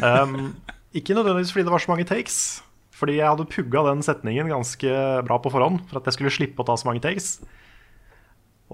[0.02, 0.56] Um,
[0.98, 2.64] ikke nødvendigvis fordi det var så mange takes,
[2.98, 4.94] fordi jeg hadde pugga den setningen ganske
[5.28, 7.38] bra på forhånd for at jeg skulle slippe å ta så mange takes.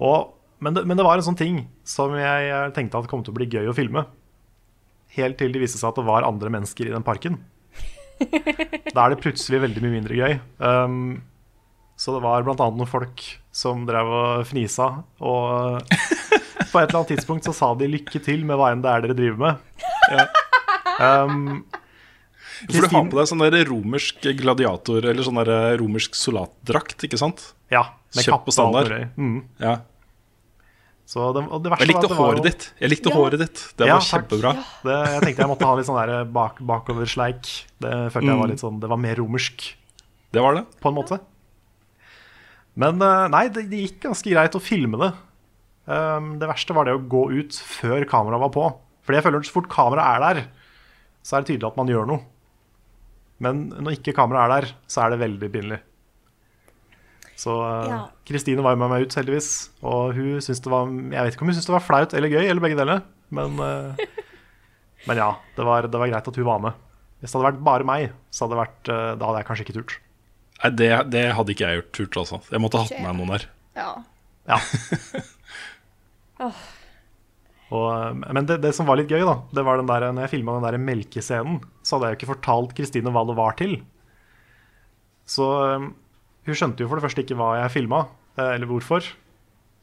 [0.00, 0.32] Og,
[0.64, 3.38] men, det, men det var en sånn ting som jeg tenkte at kom til å
[3.38, 4.06] bli gøy å filme.
[5.14, 7.38] Helt til det viste seg at det var andre mennesker i den parken.
[8.94, 10.36] Da er det plutselig veldig mye mindre gøy.
[10.62, 11.22] Um,
[11.98, 13.22] så det var annet noen folk
[13.54, 14.88] som drev og fnisa,
[15.22, 15.84] og
[16.72, 19.04] på et eller annet tidspunkt så sa de lykke til med hva enn det er
[19.04, 20.40] dere driver med.
[20.98, 21.62] Um,
[22.70, 27.18] For du har på deg sånn der romersk gladiator, eller sånn der romersk soldatdrakt, ikke
[27.20, 27.50] sant?
[27.70, 27.82] ja,
[28.14, 28.92] med Kjøpt på standard.
[29.18, 29.42] Mm.
[29.60, 29.80] Ja.
[31.04, 32.66] Så det, og det verste jeg likte var at det var håret jo- ditt.
[32.80, 33.16] Jeg likte Ja.
[33.18, 33.64] håret ditt.
[33.76, 34.52] Det Ja, var kjempebra.
[34.84, 37.42] Det, jeg tenkte jeg måtte ha litt sånn der bak, bakoversleik.
[37.80, 39.74] Det følte jeg var litt sånn Det var mer romersk,
[40.32, 40.64] Det var det.
[40.80, 41.20] på en måte.
[42.74, 45.12] Men eh, nei, det, det gikk ganske greit å filme det.
[45.86, 48.64] Um, det verste var det å gå ut før kameraet var på.
[49.04, 50.46] Fordi jeg føler at så fort kameraet er der,
[51.22, 52.24] så er det tydelig at man gjør noe.
[53.42, 55.80] Men når ikke kameraet er der, så er det veldig pinlig.
[57.36, 58.00] Så eh, Ja.
[58.28, 59.50] Kristine var jo med meg ut, heldigvis.
[59.82, 62.30] Og hun syntes det var Jeg vet ikke om hun syntes det var flaut eller
[62.30, 63.02] gøy, eller begge deler.
[63.34, 64.06] Men, eh,
[65.08, 66.78] men ja, det var, det var greit at hun var med.
[67.20, 69.66] Hvis det hadde vært bare meg, så hadde det vært, eh, da hadde jeg kanskje
[69.66, 69.98] ikke turt.
[70.62, 72.40] Nei, det, det hadde ikke jeg gjort turt, altså.
[72.54, 73.46] Jeg måtte hatt med meg noen der.
[73.74, 73.90] Ja.
[74.46, 74.58] Ja.
[77.74, 80.26] Og, eh, men det, det som var litt gøy, da, det var den der, når
[80.26, 83.58] jeg filma den der melkescenen, så hadde jeg jo ikke fortalt Kristine hva det var
[83.60, 83.76] til.
[85.28, 85.86] Så eh,
[86.44, 88.06] hun skjønte jo for det første ikke hva jeg filma,
[88.36, 89.06] eller hvorfor.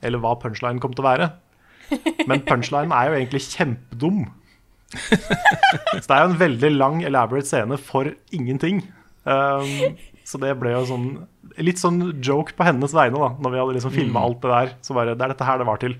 [0.03, 1.31] Eller hva punchline kom til å være.
[2.29, 4.25] Men punchline er jo egentlig kjempedum.
[4.91, 8.81] Så det er jo en veldig lang, elaborate scene for ingenting.
[9.23, 9.95] Um,
[10.27, 11.07] så det ble jo sånn
[11.61, 14.73] litt sånn joke på hennes vegne, da, når vi hadde liksom filma alt det der.
[14.85, 15.97] Så bare Det er dette her det var til.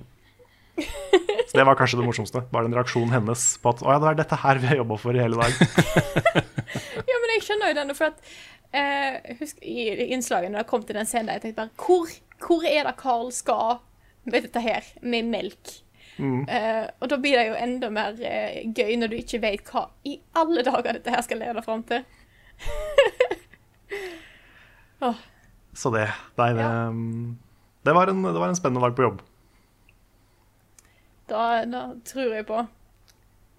[1.52, 2.44] Det var kanskje det morsomste.
[2.52, 4.98] Bare den reaksjonen hennes på at å ja, det er dette her vi har jobba
[5.02, 5.52] for i hele dag.
[7.12, 8.18] ja, men jeg skjønner jo denne, for at
[8.72, 12.12] eh, Husk i innslaget når jeg kom til den scenen, jeg tenkte bare Hvor,
[12.46, 13.82] hvor er det Carl skal
[14.24, 15.82] med dette her, med melk?
[16.22, 19.88] Eh, og da blir det jo enda mer eh, gøy når du ikke vet hva
[20.06, 22.04] i alle dager dette her skal lede fram til.
[25.74, 26.06] Så det
[26.38, 26.92] Nei, det, ja.
[27.88, 29.20] det, var en, det var en spennende dag på jobb.
[31.32, 32.62] Da, da tror jeg på.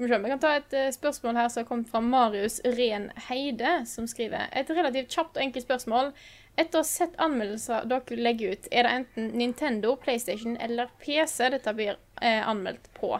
[0.03, 4.09] Vi kan ta et eh, spørsmål her som har kommet fra Marius Ren Heide, som
[4.11, 6.11] skriver et relativt kjapt og enkelt spørsmål.
[6.59, 11.53] Etter å ha sett anmeldelser dere legger ut, er det enten Nintendo, PlayStation eller PC
[11.55, 13.15] dette blir eh, anmeldt på.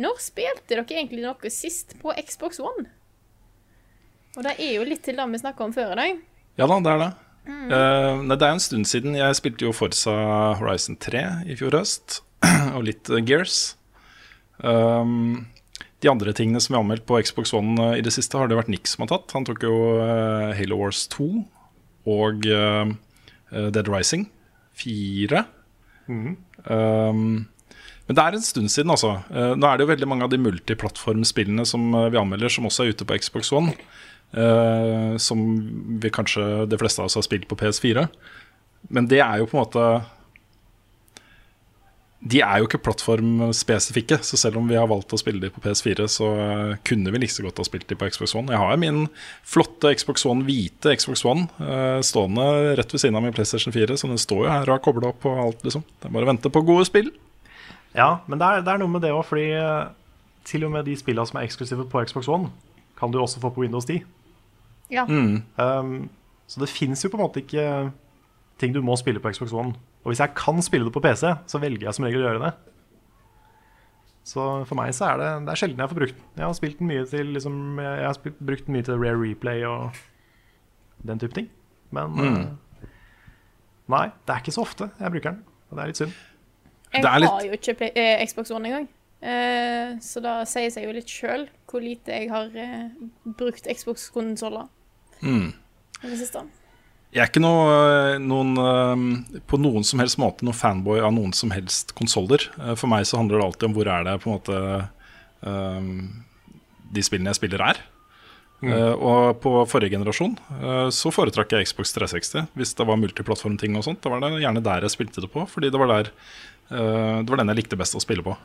[0.00, 2.88] Når spilte dere egentlig noe sist på Xbox One?
[4.38, 6.24] Og det er jo litt til det vi snakka om før i dag.
[6.58, 7.12] Ja da, det er det.
[7.42, 9.18] Eh, nei, det er en stund siden.
[9.18, 10.14] Jeg spilte jo Forza
[10.60, 11.22] Horizon 3
[11.52, 12.22] i fjor høst,
[12.76, 13.74] og litt eh, Gears.
[14.58, 15.46] Um,
[16.02, 18.58] de andre tingene som er anmeldt på Xbox One eh, i det siste, har det
[18.58, 19.32] vært Nick som har tatt.
[19.36, 21.28] Han tok jo eh, Halo Wars 2
[22.12, 22.92] og eh,
[23.52, 24.26] Dead Rising
[24.82, 25.44] 4.
[26.08, 27.44] Um,
[28.08, 29.12] men det er en stund siden, altså.
[29.30, 32.96] Nå er det jo veldig mange av de multiplattformspillene som vi anmelder, som også er
[32.96, 33.76] ute på Xbox One.
[34.32, 35.38] Uh, som
[36.02, 38.08] vi kanskje de fleste av oss har spilt på PS4.
[38.90, 39.86] Men det er jo på en måte
[42.22, 45.62] De er jo ikke plattformspesifikke, så selv om vi har valgt å spille de på
[45.64, 48.52] PS4, så eh, kunne vi like så godt ha spilt de på Xbox One.
[48.54, 49.00] Jeg har jo min
[49.42, 53.98] flotte Xbox One, hvite Xbox One, eh, stående rett ved siden av min PlayStation 4,
[53.98, 55.82] så den står jo her og har kobla opp på alt, liksom.
[55.98, 57.10] Det er bare å vente på gode spill.
[57.96, 59.90] Ja, men det er, det er noe med det òg, fordi eh,
[60.46, 62.52] til og med de spillene som er eksklusive på Xbox One,
[63.02, 63.98] kan du også få på Windows 10.
[64.94, 65.08] Ja.
[65.10, 66.10] Um,
[66.46, 67.66] så det fins jo på en måte ikke
[68.60, 69.74] ting du må spille på Xbox One.
[70.02, 72.42] Og hvis jeg kan spille det på PC, så velger jeg som regel å gjøre
[72.46, 72.52] det.
[74.26, 76.26] Så for meg så er det, det er sjelden jeg får brukt den.
[76.38, 79.18] Jeg har spilt den mye til liksom, Jeg har spilt, brukt den mye til rare
[79.18, 79.98] replay og
[81.06, 81.48] den type ting.
[81.92, 82.88] Men eh,
[83.90, 85.40] nei, det er ikke så ofte jeg bruker den.
[85.70, 86.14] Og det er litt synd.
[86.92, 88.88] Jeg Det litt- har jo ikke Play eh, Xbox One engang.
[89.22, 92.88] Eh, så da sier seg jo litt sjøl hvor lite jeg har eh,
[93.38, 94.68] brukt Xbox-konsoller
[95.22, 95.52] Mm.
[96.02, 96.40] i det siste.
[97.12, 101.34] Jeg er ikke noe, noen, eh, på noen som helst måte noen fanboy av noen
[101.36, 102.46] som helst konsoller.
[102.58, 104.60] Eh, For meg så handler det alltid om hvor er det på en måte
[105.44, 105.90] eh,
[106.96, 107.82] de spillene jeg spiller er.
[108.62, 108.94] Mm.
[108.94, 113.82] og på forrige generasjon eh, så foretrakk jeg Xbox 360 hvis det var multiplattformting og
[113.88, 113.98] sånt.
[114.04, 116.12] Da var det gjerne der jeg spilte det på, fordi det var, der,
[116.70, 118.36] eh, det var den jeg likte best å spille på.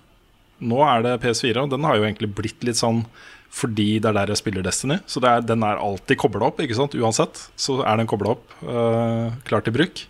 [0.65, 3.03] Nå er det PS4, og den har jo egentlig blitt litt sånn
[3.53, 4.99] fordi det er der jeg spiller Destiny.
[5.09, 6.95] Så det er, den er alltid kobla opp, ikke sant?
[6.97, 7.47] Uansett.
[7.59, 10.03] Så er den kobla opp, uh, klar til bruk.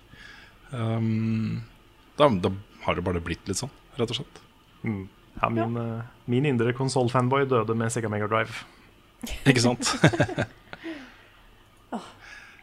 [0.71, 1.63] Um,
[2.19, 2.51] da, da
[2.87, 4.41] har det bare blitt litt sånn, rett og slett.
[5.37, 8.63] Ja, min, eh, min indre konsollfanboy døde med Sega Mega Drive.
[9.49, 9.91] Ikke sant?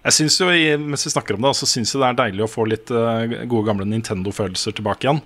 [0.04, 0.48] Jeg synes jo,
[0.82, 3.64] Mens vi snakker om det, så syns jeg det er deilig å få litt gode
[3.64, 5.22] gamle Nintendo-følelser tilbake igjen.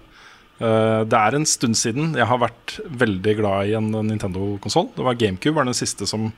[0.59, 4.91] Eh, det er en stund siden jeg har vært veldig glad i en Nintendo-konsoll.
[4.97, 6.33] Det var GameCube var den siste som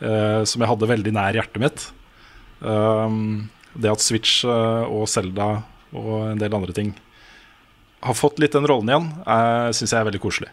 [0.00, 1.86] eh, som jeg hadde veldig nær hjertet mitt.
[2.60, 5.62] Um, det at Switch eh, og Zelda
[5.96, 6.92] og en del andre ting
[8.04, 10.48] har fått litt den rollen igjen, uh, syns jeg er veldig koselig.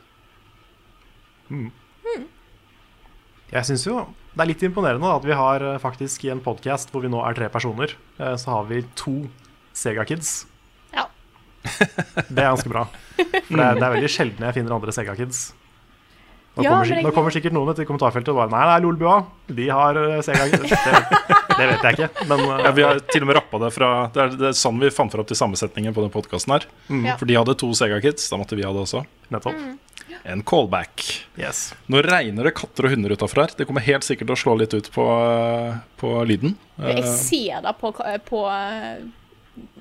[3.47, 4.01] Jeg syns jo
[4.37, 7.23] det er litt imponerende at vi har eh, faktisk i en podkast hvor vi nå
[7.25, 9.15] er tre personer, eh, så har vi to
[9.73, 10.43] Sega-kids.
[12.33, 12.85] Det er ganske bra.
[13.17, 15.45] For det er, det er veldig sjelden jeg finner andre Sega-kids.
[16.57, 19.17] Nå, Ja, kommer, nå kommer sikkert noen til kommentarfeltet og bare Nei, det er Lolbua.
[19.59, 20.71] De har eh, Sega-kids.
[20.73, 21.01] Det,
[21.57, 23.89] det vet jeg ikke, men eh, Ja, vi har til og med rappa det fra
[24.13, 26.65] Det er, det er sånn vi fant fram til sammensetningen på den podkasten her.
[26.89, 27.13] Ja.
[27.21, 29.03] For de hadde to Sega Kids, da måtte vi ha det også.
[29.33, 29.61] nettopp.
[30.27, 31.03] En callback.
[31.39, 31.75] Yes.
[31.93, 33.53] Nå regner det katter og hunder utafor her.
[33.55, 35.05] Det kommer helt sikkert til å slå litt ut på,
[36.01, 36.57] på lyden.
[36.81, 37.93] Jeg Eh, ser det på,
[38.27, 38.41] på,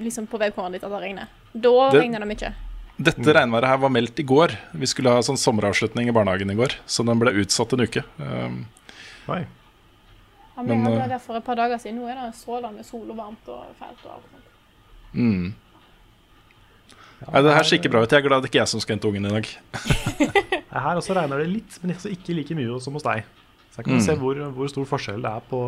[0.05, 1.33] liksom på webkameraet ditt at det regner.
[1.61, 2.53] Da Det- regner det mye.
[2.99, 4.55] Dette regnværet her var meldt i går.
[4.73, 8.03] Vi skulle ha sånn sommeravslutning i barnehagen i går, så den ble utsatt en uke.
[8.19, 8.67] Um,
[9.29, 9.43] Nei.
[10.57, 11.99] Ja, men Men, jeg hadde eh, det for et par dager siden.
[12.01, 14.01] Nå er det strålende sol og varmt og fælt.
[14.07, 14.49] og alt sånt.
[15.13, 15.55] mm.
[17.33, 18.11] Nei, det her ser ikke bra ut.
[18.13, 19.47] Jeg er glad det ikke er jeg som skal hente ungen i dag.
[20.77, 23.25] Her også regner det litt, men altså ikke like mye som hos deg.
[23.73, 24.05] Så jeg kan Mm.
[24.05, 25.61] se hvor, hvor stor forskjell det er på,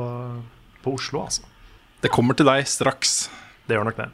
[0.84, 1.42] på Oslo, altså.
[2.02, 3.28] Det kommer til deg straks.
[3.66, 4.08] Det gjør nok det.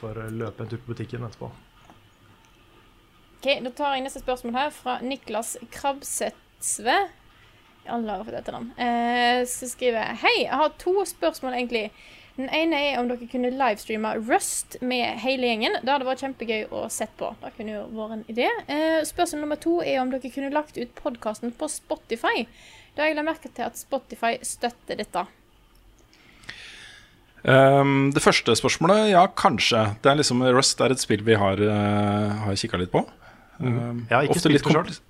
[0.00, 1.50] Får eh, løpe en tur på butikken etterpå.
[3.40, 6.96] Ok, Da tar jeg neste spørsmål her fra Niklas Krabsetsve.
[7.88, 8.72] Alle har fått dette navn.
[8.76, 11.86] Eh, skal skrive Hei, jeg har to spørsmål, egentlig.
[12.36, 15.74] Den ene er om dere kunne livestreame Rust med hele gjengen.
[15.82, 17.32] Det hadde vært kjempegøy å sett på.
[17.40, 18.46] Det kunne jo vært en idé.
[18.68, 22.46] Eh, spørsmål nummer to er om dere kunne lagt ut podkasten på Spotify.
[22.94, 25.26] Da har jeg la merke til at Spotify støtter dette.
[27.44, 29.96] Um, det første spørsmålet, ja, kanskje.
[30.02, 33.04] Det er liksom Rust er et spill vi har, uh, har kikka litt på.
[33.60, 35.00] Um, Jeg har ikke ofte spilt litt det kompl-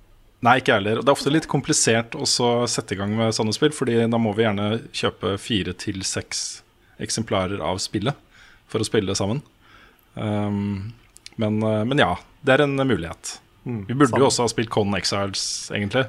[0.41, 1.01] Nei, ikke jeg heller.
[1.03, 4.17] Det er ofte litt komplisert også å sette i gang med sånne spill, Fordi da
[4.17, 6.61] må vi gjerne kjøpe fire til seks
[6.99, 8.15] eksemplarer av spillet
[8.67, 9.41] for å spille det sammen.
[10.15, 10.93] Um,
[11.37, 13.37] men, uh, men ja, det er en mulighet.
[13.65, 14.19] Mm, Vi burde samme.
[14.23, 16.07] jo også ha spilt Conan Exiles, egentlig.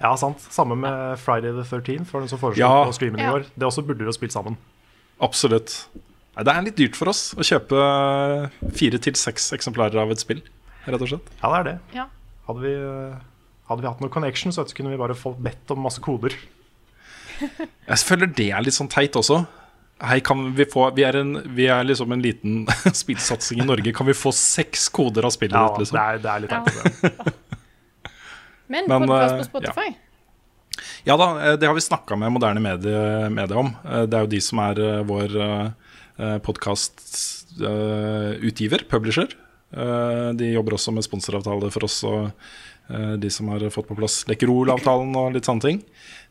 [0.00, 0.38] Ja, sant.
[0.52, 2.84] Samme med Friday the 13th, var den som foreslo Ja.
[2.84, 3.32] på streamen i Ja.
[3.32, 3.46] går.
[3.58, 4.56] Det også burde vi jo spilt sammen.
[5.22, 5.86] Absolutt.
[6.36, 7.80] Nei, det er litt dyrt for oss å kjøpe
[8.76, 10.42] fire til seks eksemplarer av et spill,
[10.84, 11.30] rett og slett.
[11.40, 11.76] Ja, det er det.
[11.96, 12.04] Ja.
[12.46, 13.22] Hadde vi, eh,
[13.70, 16.36] hadde vi hatt noe connection, så kunne vi bare fått bedt om masse koder.
[17.88, 19.44] Jeg føler det er litt sånn teit også.
[20.04, 22.66] Hei, kan vi få Vi er, en, vi er liksom en liten
[23.02, 23.94] spillsatsing i Norge.
[23.96, 26.00] Kan vi få seks koder av spillet Ja, ditt, det liksom?
[26.02, 27.00] er, det er litt teit.
[27.00, 27.32] Ja.
[28.72, 29.88] Men, Men, podkast eh, på Spotify?
[29.94, 30.05] Ja
[31.06, 33.74] da, eh, det har vi snakka med moderne medie, medie om.
[33.84, 35.28] Eh, Det er jo de som er eh, vår
[36.42, 39.28] podkastutgiver, publisher.
[39.72, 42.30] Eh, De jobber også med sponsoravtale for oss og
[43.18, 45.80] de som har fått på plass Lekkerol-avtalen og litt sånne ting.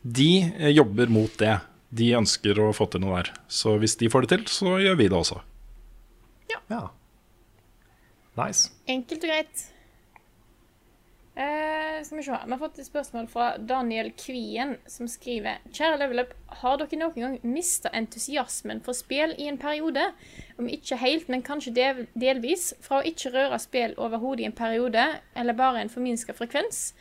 [0.01, 1.57] De jobber mot det.
[1.91, 3.33] De ønsker å få til noe der.
[3.51, 5.41] Så hvis de får det til, så gjør vi det også.
[6.71, 6.87] Ja.
[8.39, 8.69] Nice.
[8.87, 9.65] Enkelt og greit.
[11.37, 12.37] Eh, skal vi se.
[12.45, 16.31] Vi har fått et spørsmål fra Daniel Kvien, som skriver Kjære Level Up,
[16.61, 20.05] har dere noen gang mista entusiasmen for spill i en periode?
[20.55, 22.69] Om ikke helt, men kanskje del delvis.
[22.79, 26.93] Fra å ikke røre spill overhodet i en periode, eller bare en forminska frekvens.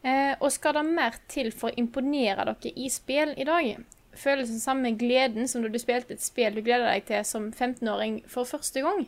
[0.00, 3.84] Eh, og skal det mer til for å imponere dere i spill i dag?
[4.16, 7.52] Føles den samme gleden som da du spilte et spill du gleda deg til som
[7.52, 9.04] 15-åring for første gang?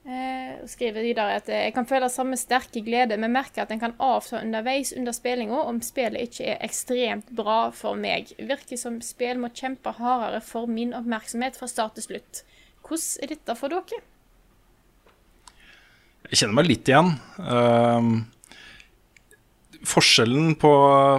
[0.00, 3.82] Eh, skriver videre at eh, jeg kan føle samme sterke glede, men merker at en
[3.82, 8.32] kan avta underveis under spillinga om spillet ikke er ekstremt bra for meg.
[8.38, 12.42] Virker som spill må kjempe hardere for min oppmerksomhet fra start til slutt.
[12.80, 14.00] Hvordan er dette for dere?
[16.30, 17.12] Jeg kjenner meg litt igjen.
[17.36, 18.24] Uh,
[19.84, 20.74] forskjellen på,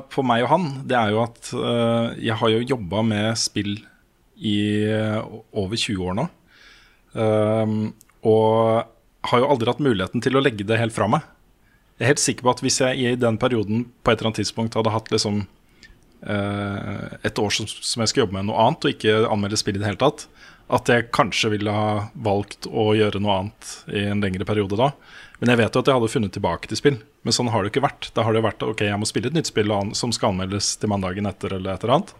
[0.09, 3.75] på meg og han, det er jo at uh, jeg har jo jobba med spill
[4.41, 4.59] i
[4.89, 5.21] uh,
[5.53, 6.31] over 20 år nå.
[7.11, 7.91] Ehm,
[8.27, 11.25] og har jo aldri hatt muligheten til å legge det helt fra meg.
[11.97, 14.41] Jeg er helt sikker på at hvis jeg i den perioden på et eller annet
[14.41, 15.43] tidspunkt hadde hatt liksom
[16.25, 19.77] eh, et år som, som jeg skal jobbe med noe annet, og ikke anmelde spill
[19.77, 20.25] i det hele tatt,
[20.71, 24.93] at jeg kanskje ville ha valgt å gjøre noe annet i en lengre periode da.
[25.41, 26.97] Men jeg vet jo at jeg hadde funnet tilbake til spill.
[27.25, 28.09] Men sånn har det ikke vært.
[28.15, 30.91] Da har det vært ok, jeg må spille et nytt spill som skal anmeldes til
[30.91, 32.13] mandagen etter eller et eller annet.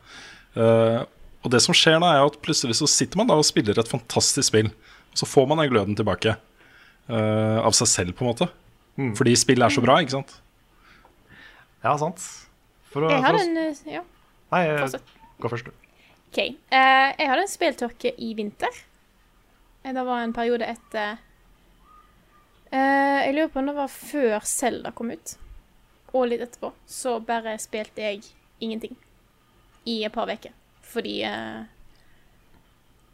[0.58, 1.00] Eh,
[1.42, 3.90] og det som skjer da, er at plutselig så sitter man da og spiller et
[3.90, 4.72] fantastisk spill.
[5.14, 6.38] Så får man den gløden tilbake.
[7.12, 8.48] uh, av seg selv, på en måte.
[8.96, 9.16] Mm.
[9.18, 10.38] Fordi spillet er så bra, ikke sant?
[11.84, 12.22] Ja, sant.
[12.94, 14.04] For å, Jeg å, en eh, Ja,
[14.54, 14.96] nei, eh,
[15.42, 15.90] gå først, du.
[16.32, 16.40] OK.
[16.72, 18.82] Uh, jeg hadde en spilltørke i vinter.
[19.84, 21.18] Eh, Det var en periode etter
[22.72, 25.36] uh, Jeg lurer på om det var før Zelda kom ut.
[26.14, 26.72] Og litt etterpå.
[26.88, 28.24] Så bare spilte jeg
[28.60, 28.96] ingenting.
[29.86, 30.52] i et par uker.
[30.86, 31.64] Fordi uh,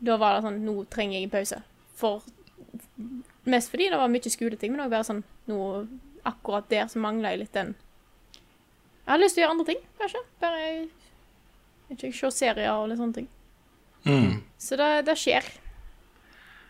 [0.04, 1.62] da var det sånn Nå trenger jeg en pause.
[1.98, 2.24] For
[3.48, 5.86] Mest fordi det var mye skoleting, men òg bare sånn noe
[6.28, 7.70] Akkurat der så mangla jeg litt den
[9.06, 10.22] Jeg har lyst til å gjøre andre ting, kanskje.
[10.42, 10.64] Bare
[11.94, 13.28] ikke se serier og litt sånne ting.
[14.04, 14.42] Mm.
[14.60, 15.46] Så det, det skjer.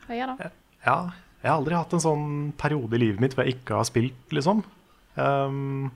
[0.06, 0.50] Hva gjør det?
[0.86, 0.98] Ja,
[1.42, 2.28] jeg har aldri hatt en sånn
[2.60, 4.62] periode i livet mitt hvor jeg ikke har spilt, liksom.
[5.18, 5.90] Um,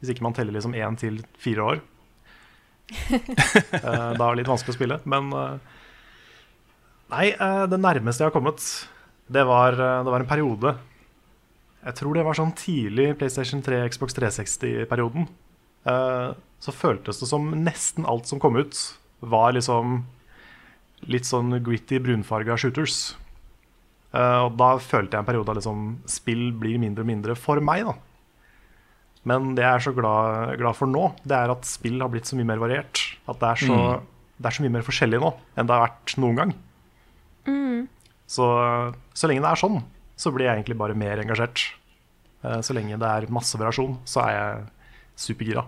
[0.00, 1.84] hvis ikke man teller liksom én til fire år.
[3.12, 5.00] uh, da er det litt vanskelig å spille.
[5.04, 5.76] Men eh,
[7.08, 8.64] Nei, eh, det nærmeste jeg har kommet,
[9.32, 10.76] det var, eh, det var en periode
[11.78, 15.28] Jeg tror det var sånn tidlig PlayStation 3, Xbox 360-perioden.
[15.86, 18.76] Eh, så føltes det som nesten alt som kom ut,
[19.22, 20.02] var liksom
[21.06, 23.14] litt sånn gritty, brunfarga shooters.
[24.12, 27.86] Og da følte jeg en periode av liksom spill blir mindre og mindre for meg,
[27.86, 27.94] da.
[29.22, 32.26] Men det jeg er så glad, glad for nå, det er at spill har blitt
[32.26, 33.04] så mye mer variert.
[33.30, 33.78] At det er så,
[34.36, 36.58] det er så mye mer forskjellig nå enn det har vært noen gang.
[38.28, 38.44] Så,
[39.16, 39.78] så lenge det er sånn,
[40.20, 41.62] så blir jeg egentlig bare mer engasjert.
[42.44, 44.66] Eh, Så lenge det er masse variasjon, så er jeg
[45.16, 45.64] supergira.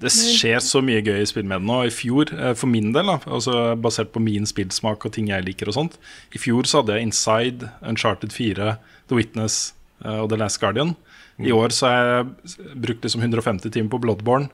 [0.00, 1.82] Det skjer så mye gøy i spill med den nå.
[1.84, 5.44] I fjor, eh, for min del, da, altså basert på min spillsmak og ting jeg
[5.44, 5.98] liker og sånt
[6.32, 8.78] I fjor så hadde jeg Inside, Uncharted 4,
[9.10, 9.74] The Witness
[10.04, 10.94] eh, og The Last Guardian.
[11.40, 14.48] I år så har jeg brukt liksom 150 timer på Bloodborne.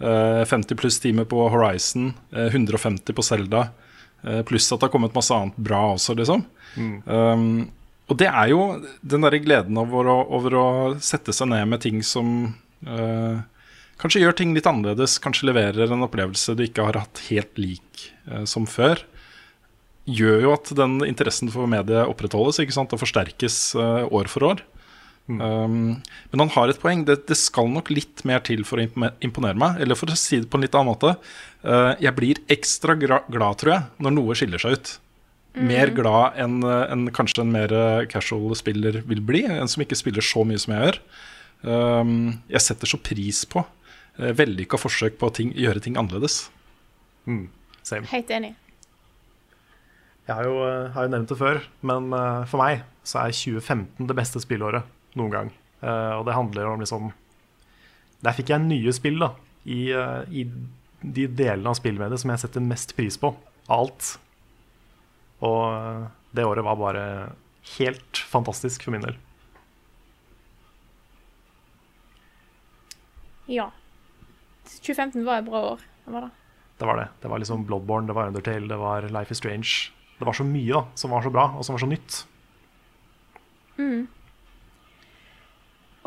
[0.00, 2.14] eh, 50 pluss timer på Horizon.
[2.32, 3.70] eh, 150 på Zelda.
[4.24, 6.44] Eh, Pluss at det har kommet masse annet bra også, liksom.
[6.76, 7.68] Um,
[8.10, 8.60] og det er jo
[9.06, 10.66] den derre gleden over å, over å
[11.02, 12.50] sette seg ned med ting som
[12.86, 13.40] uh,
[14.00, 18.06] Kanskje gjør ting litt annerledes, kanskje leverer en opplevelse du ikke har hatt helt lik
[18.30, 19.02] uh, som før.
[20.08, 22.94] Gjør jo at den interessen for mediet opprettholdes ikke sant?
[22.96, 24.64] og forsterkes uh, år for år.
[25.30, 26.00] Um,
[26.32, 27.04] men han har et poeng.
[27.06, 29.78] Det, det skal nok litt mer til for å imponere meg.
[29.84, 31.14] Eller for å si det på en litt annen måte.
[31.64, 34.92] Eh, jeg blir ekstra gra glad, tror jeg, når noe skiller seg ut.
[35.60, 39.42] Mer glad enn en kanskje en mer eh, casual spiller vil bli.
[39.50, 41.02] En som ikke spiller så mye som jeg gjør.
[41.60, 42.12] Um,
[42.48, 46.46] jeg setter så pris på uh, vellykka forsøk på å ting, gjøre ting annerledes.
[47.28, 47.50] Mm,
[47.84, 48.08] same.
[48.08, 48.54] Helt enig.
[50.30, 53.32] Jeg har jo, eh, har jo nevnt det før, men eh, for meg så er
[53.34, 54.86] 2015 det beste spillåret
[55.18, 55.48] noen gang.
[55.82, 57.10] Eh, og det handler om liksom
[58.20, 59.30] Der fikk jeg nye spill, da.
[59.64, 60.44] I, eh, i
[61.00, 63.32] de delene av spillmediet som jeg setter mest pris på
[63.70, 64.12] av alt.
[65.46, 67.04] Og det året var bare
[67.78, 69.16] helt fantastisk for min del.
[73.50, 73.70] Ja.
[74.70, 75.86] 2015 var et bra år.
[76.04, 76.32] Det var det.
[76.80, 77.08] Det var det.
[77.22, 79.90] Det var liksom Bloodborne, det var Undertale, det var Life is Strange.
[80.18, 82.24] Det var så mye da, som var så bra, og som var så nytt.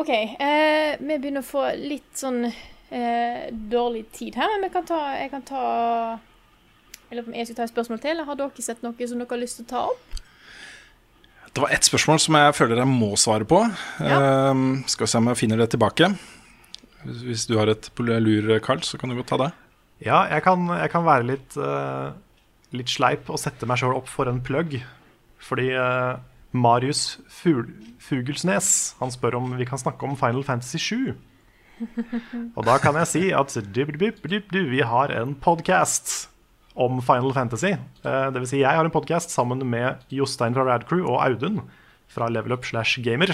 [0.03, 0.09] OK.
[0.09, 2.47] Eh, vi begynner å få litt sånn
[2.93, 5.63] eh, dårlig tid her, men vi kan ta, jeg kan ta
[7.09, 8.13] Jeg lurer på om jeg skal ta et spørsmål til.
[8.15, 10.21] eller Har dere sett noe som dere har lyst til å ta opp?
[11.53, 13.59] Det var ett spørsmål som jeg føler jeg må svare på.
[14.01, 16.09] Um, skal vi se om jeg finner det tilbake.
[17.03, 19.51] Hvis, hvis du har et lur, Carl, så kan du godt ta det.
[20.01, 22.09] Ja, jeg kan, jeg kan være litt, uh,
[22.73, 24.79] litt sleip og sette meg sjøl opp for en plugg.
[25.37, 26.17] Fordi uh,
[26.57, 27.69] Marius Fugl
[28.03, 31.13] Fugelsnes han spør om vi kan snakke om Final Fantasy 7.
[32.57, 36.29] Og da kan jeg si at vi har en podkast
[36.73, 37.73] om Final Fantasy.
[37.75, 41.61] Eh, det vil si, jeg har en podkast sammen med Jostein fra Radcrew og Audun
[42.11, 43.33] fra Level Up slash Gamer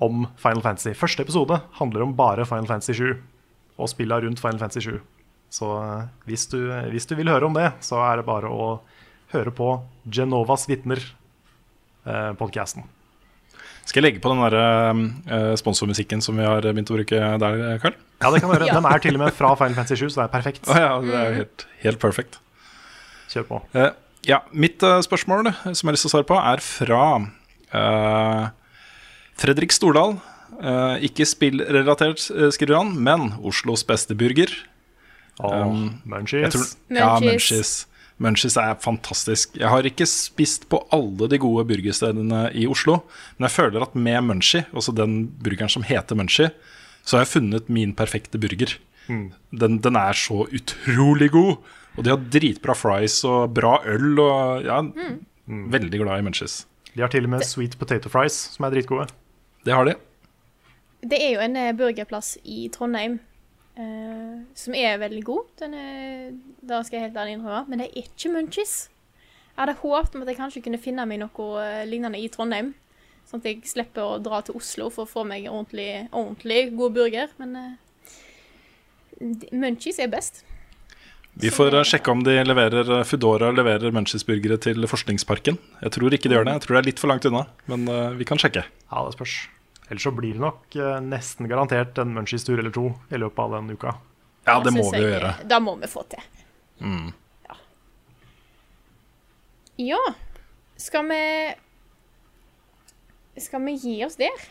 [0.00, 0.94] om Final Fantasy.
[0.96, 3.20] Første episode handler om bare Final Fantasy 7
[3.80, 5.00] og spilla rundt Final Fantasy 7.
[5.50, 6.60] Så eh, hvis du,
[6.90, 8.72] hvis du vil høre om det, så er det bare å
[9.34, 9.74] høre på
[10.10, 11.02] Genovas vitner,
[12.06, 12.99] eh.
[13.90, 14.54] Skal jeg legge på den der,
[15.34, 17.96] uh, sponsormusikken som vi har begynt å bruke der, Karl?
[18.20, 18.68] Ja, det kan du gjøre.
[18.70, 18.76] Ja.
[18.78, 20.62] Den er til og med fra Final Fantasy 7, så det er perfekt.
[20.70, 22.38] Oh, ja, det er helt, helt perfekt.
[23.32, 23.60] Kjør på.
[23.74, 23.88] Uh,
[24.28, 27.02] ja, mitt uh, spørsmål eh, som jeg har lyst til å svare på, er fra
[27.74, 28.44] uh,
[29.40, 30.18] Fredrik Stordal.
[30.60, 34.52] Eh, ikke spillrelatert, eh, skriver han, men Oslos beste burger.
[35.40, 36.52] Åh, Um, munchies.
[36.52, 37.00] Tror, munchies.
[37.00, 37.86] ja, Munchies.
[38.20, 38.58] Munchies.
[38.60, 39.56] Er fantastisk.
[39.58, 43.00] Jeg har ikke spist på alle de gode burgerstedene i Oslo,
[43.38, 46.50] men jeg føler at med Munchie, også den burgeren som heter Munchie,
[47.02, 48.76] så har jeg funnet min perfekte burger.
[49.08, 51.56] Den, den er så utrolig god.
[51.98, 54.78] Og de har dritbra fries og bra øl og ja,
[55.48, 56.60] veldig glad i Munchies.
[56.94, 59.08] De har til og med sweet potato fries, som er dritgode.
[59.66, 59.96] Det har de.
[61.00, 63.18] Det er jo en eh, burgerplass i Trondheim
[63.78, 65.50] eh, som er veldig god.
[65.60, 66.30] Den er,
[66.62, 67.66] da skal jeg helt ærlig innrømme.
[67.68, 68.76] Men det er ikke Munchies.
[69.50, 72.72] Jeg hadde håpet om at jeg kanskje kunne finne meg noe eh, lignende i Trondheim.
[73.28, 76.96] Sånn at jeg slipper å dra til Oslo for å få meg ordentlig, ordentlig god
[76.96, 77.34] burger.
[77.38, 77.68] Men uh,
[79.54, 80.42] Munchies er best.
[81.40, 85.60] Vi får sjekke om de leverer Foodora leverer Munchies-burgere til Forskningsparken.
[85.84, 86.56] Jeg tror ikke de gjør det.
[86.58, 88.66] Jeg tror det er litt for langt unna, men uh, vi kan sjekke.
[88.66, 89.38] Ja, det spørs.
[89.90, 93.56] Ellers så blir det nok eh, nesten garantert en Munchies-tur eller to i løpet av
[93.58, 93.96] den uka.
[94.46, 95.32] Ja, det må vi jo gjøre.
[95.50, 96.22] Da må vi få til.
[96.80, 97.10] Mm.
[97.48, 97.56] Ja.
[99.90, 100.00] ja.
[100.80, 101.20] Skal vi
[103.40, 104.46] Skal vi gi oss der?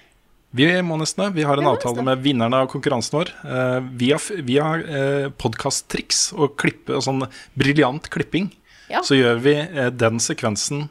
[0.52, 1.34] Vi må nesten det.
[1.38, 3.32] Vi har en Vi avtale med vinnerne av konkurransen vår.
[3.46, 8.50] Eh, via via eh, podkast-triks og klippe, og sånn briljant klipping,
[8.90, 9.04] Ja.
[9.06, 10.88] så gjør vi eh, den sekvensen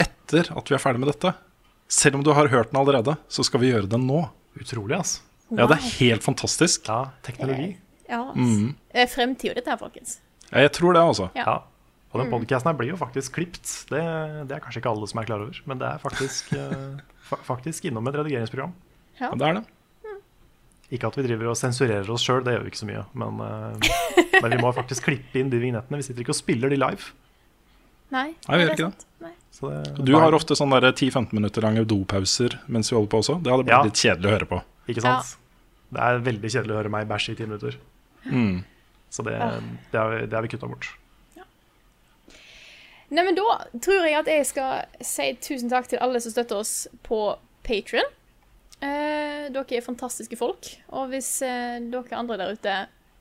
[0.00, 1.34] etter at vi er ferdig med dette.
[1.88, 4.24] Selv om du har hørt den allerede, så skal vi gjøre den nå.
[4.58, 5.22] Utrolig, altså.
[5.54, 6.88] Ja, det er helt fantastisk.
[6.90, 7.76] Ja, teknologi.
[8.08, 8.22] Ja.
[8.34, 8.74] Mm.
[8.90, 10.18] Er fremtida, dette her, folkens.
[10.50, 11.30] Ja, Jeg tror det, altså.
[11.38, 11.46] Ja.
[11.46, 11.56] Ja.
[12.14, 13.68] Og den podcasten her blir jo faktisk klipt.
[13.90, 14.00] Det,
[14.48, 17.38] det er kanskje ikke alle som er klar over, men det er faktisk, eh, fa
[17.44, 18.72] faktisk innom et redigeringsprogram.
[19.20, 19.64] Ja, det er det.
[20.94, 23.04] Ikke at vi driver og sensurerer oss sjøl, det gjør vi ikke så mye.
[23.18, 23.94] Men, eh,
[24.42, 25.98] men vi må faktisk klippe inn de vignettene.
[26.00, 27.10] Vi sitter ikke og spiller de live.
[28.14, 29.06] Nei, Nei, vi gjør det ikke sant.
[29.24, 29.32] Nei.
[29.56, 33.38] Så det, Du har ofte sånne 10-15 minutter lange dopauser mens vi holder på også.
[33.42, 33.82] Det hadde blitt Ja.
[33.86, 34.62] litt kjedelig å høre på.
[34.92, 35.36] Ikke sant?
[35.96, 37.78] Det er veldig kjedelig å høre meg bæsje i ti minutter.
[38.26, 38.64] Mm.
[39.08, 39.38] Så det,
[39.92, 40.90] det, har, det har vi kutta bort.
[43.08, 43.44] Nei, men da
[43.78, 46.74] tror jeg at jeg skal si tusen takk til alle som støtter oss
[47.06, 47.20] på
[47.66, 48.08] Patrion.
[48.82, 50.72] Eh, dere er fantastiske folk.
[50.90, 52.74] Og hvis eh, dere andre der ute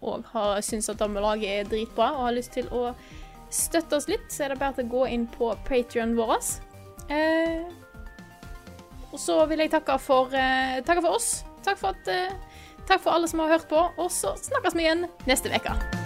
[0.06, 0.26] òg
[0.66, 2.90] syns at lager er dritbra og har lyst til å
[3.56, 6.48] støtte oss litt, så er det bare til å gå inn på Patrion vår.
[7.10, 7.66] Eh,
[9.12, 11.44] og så vil jeg takke for, eh, takke for oss.
[11.64, 12.36] Takk for, at, eh,
[12.86, 16.05] takk for alle som har hørt på, og så snakkes vi igjen neste uke.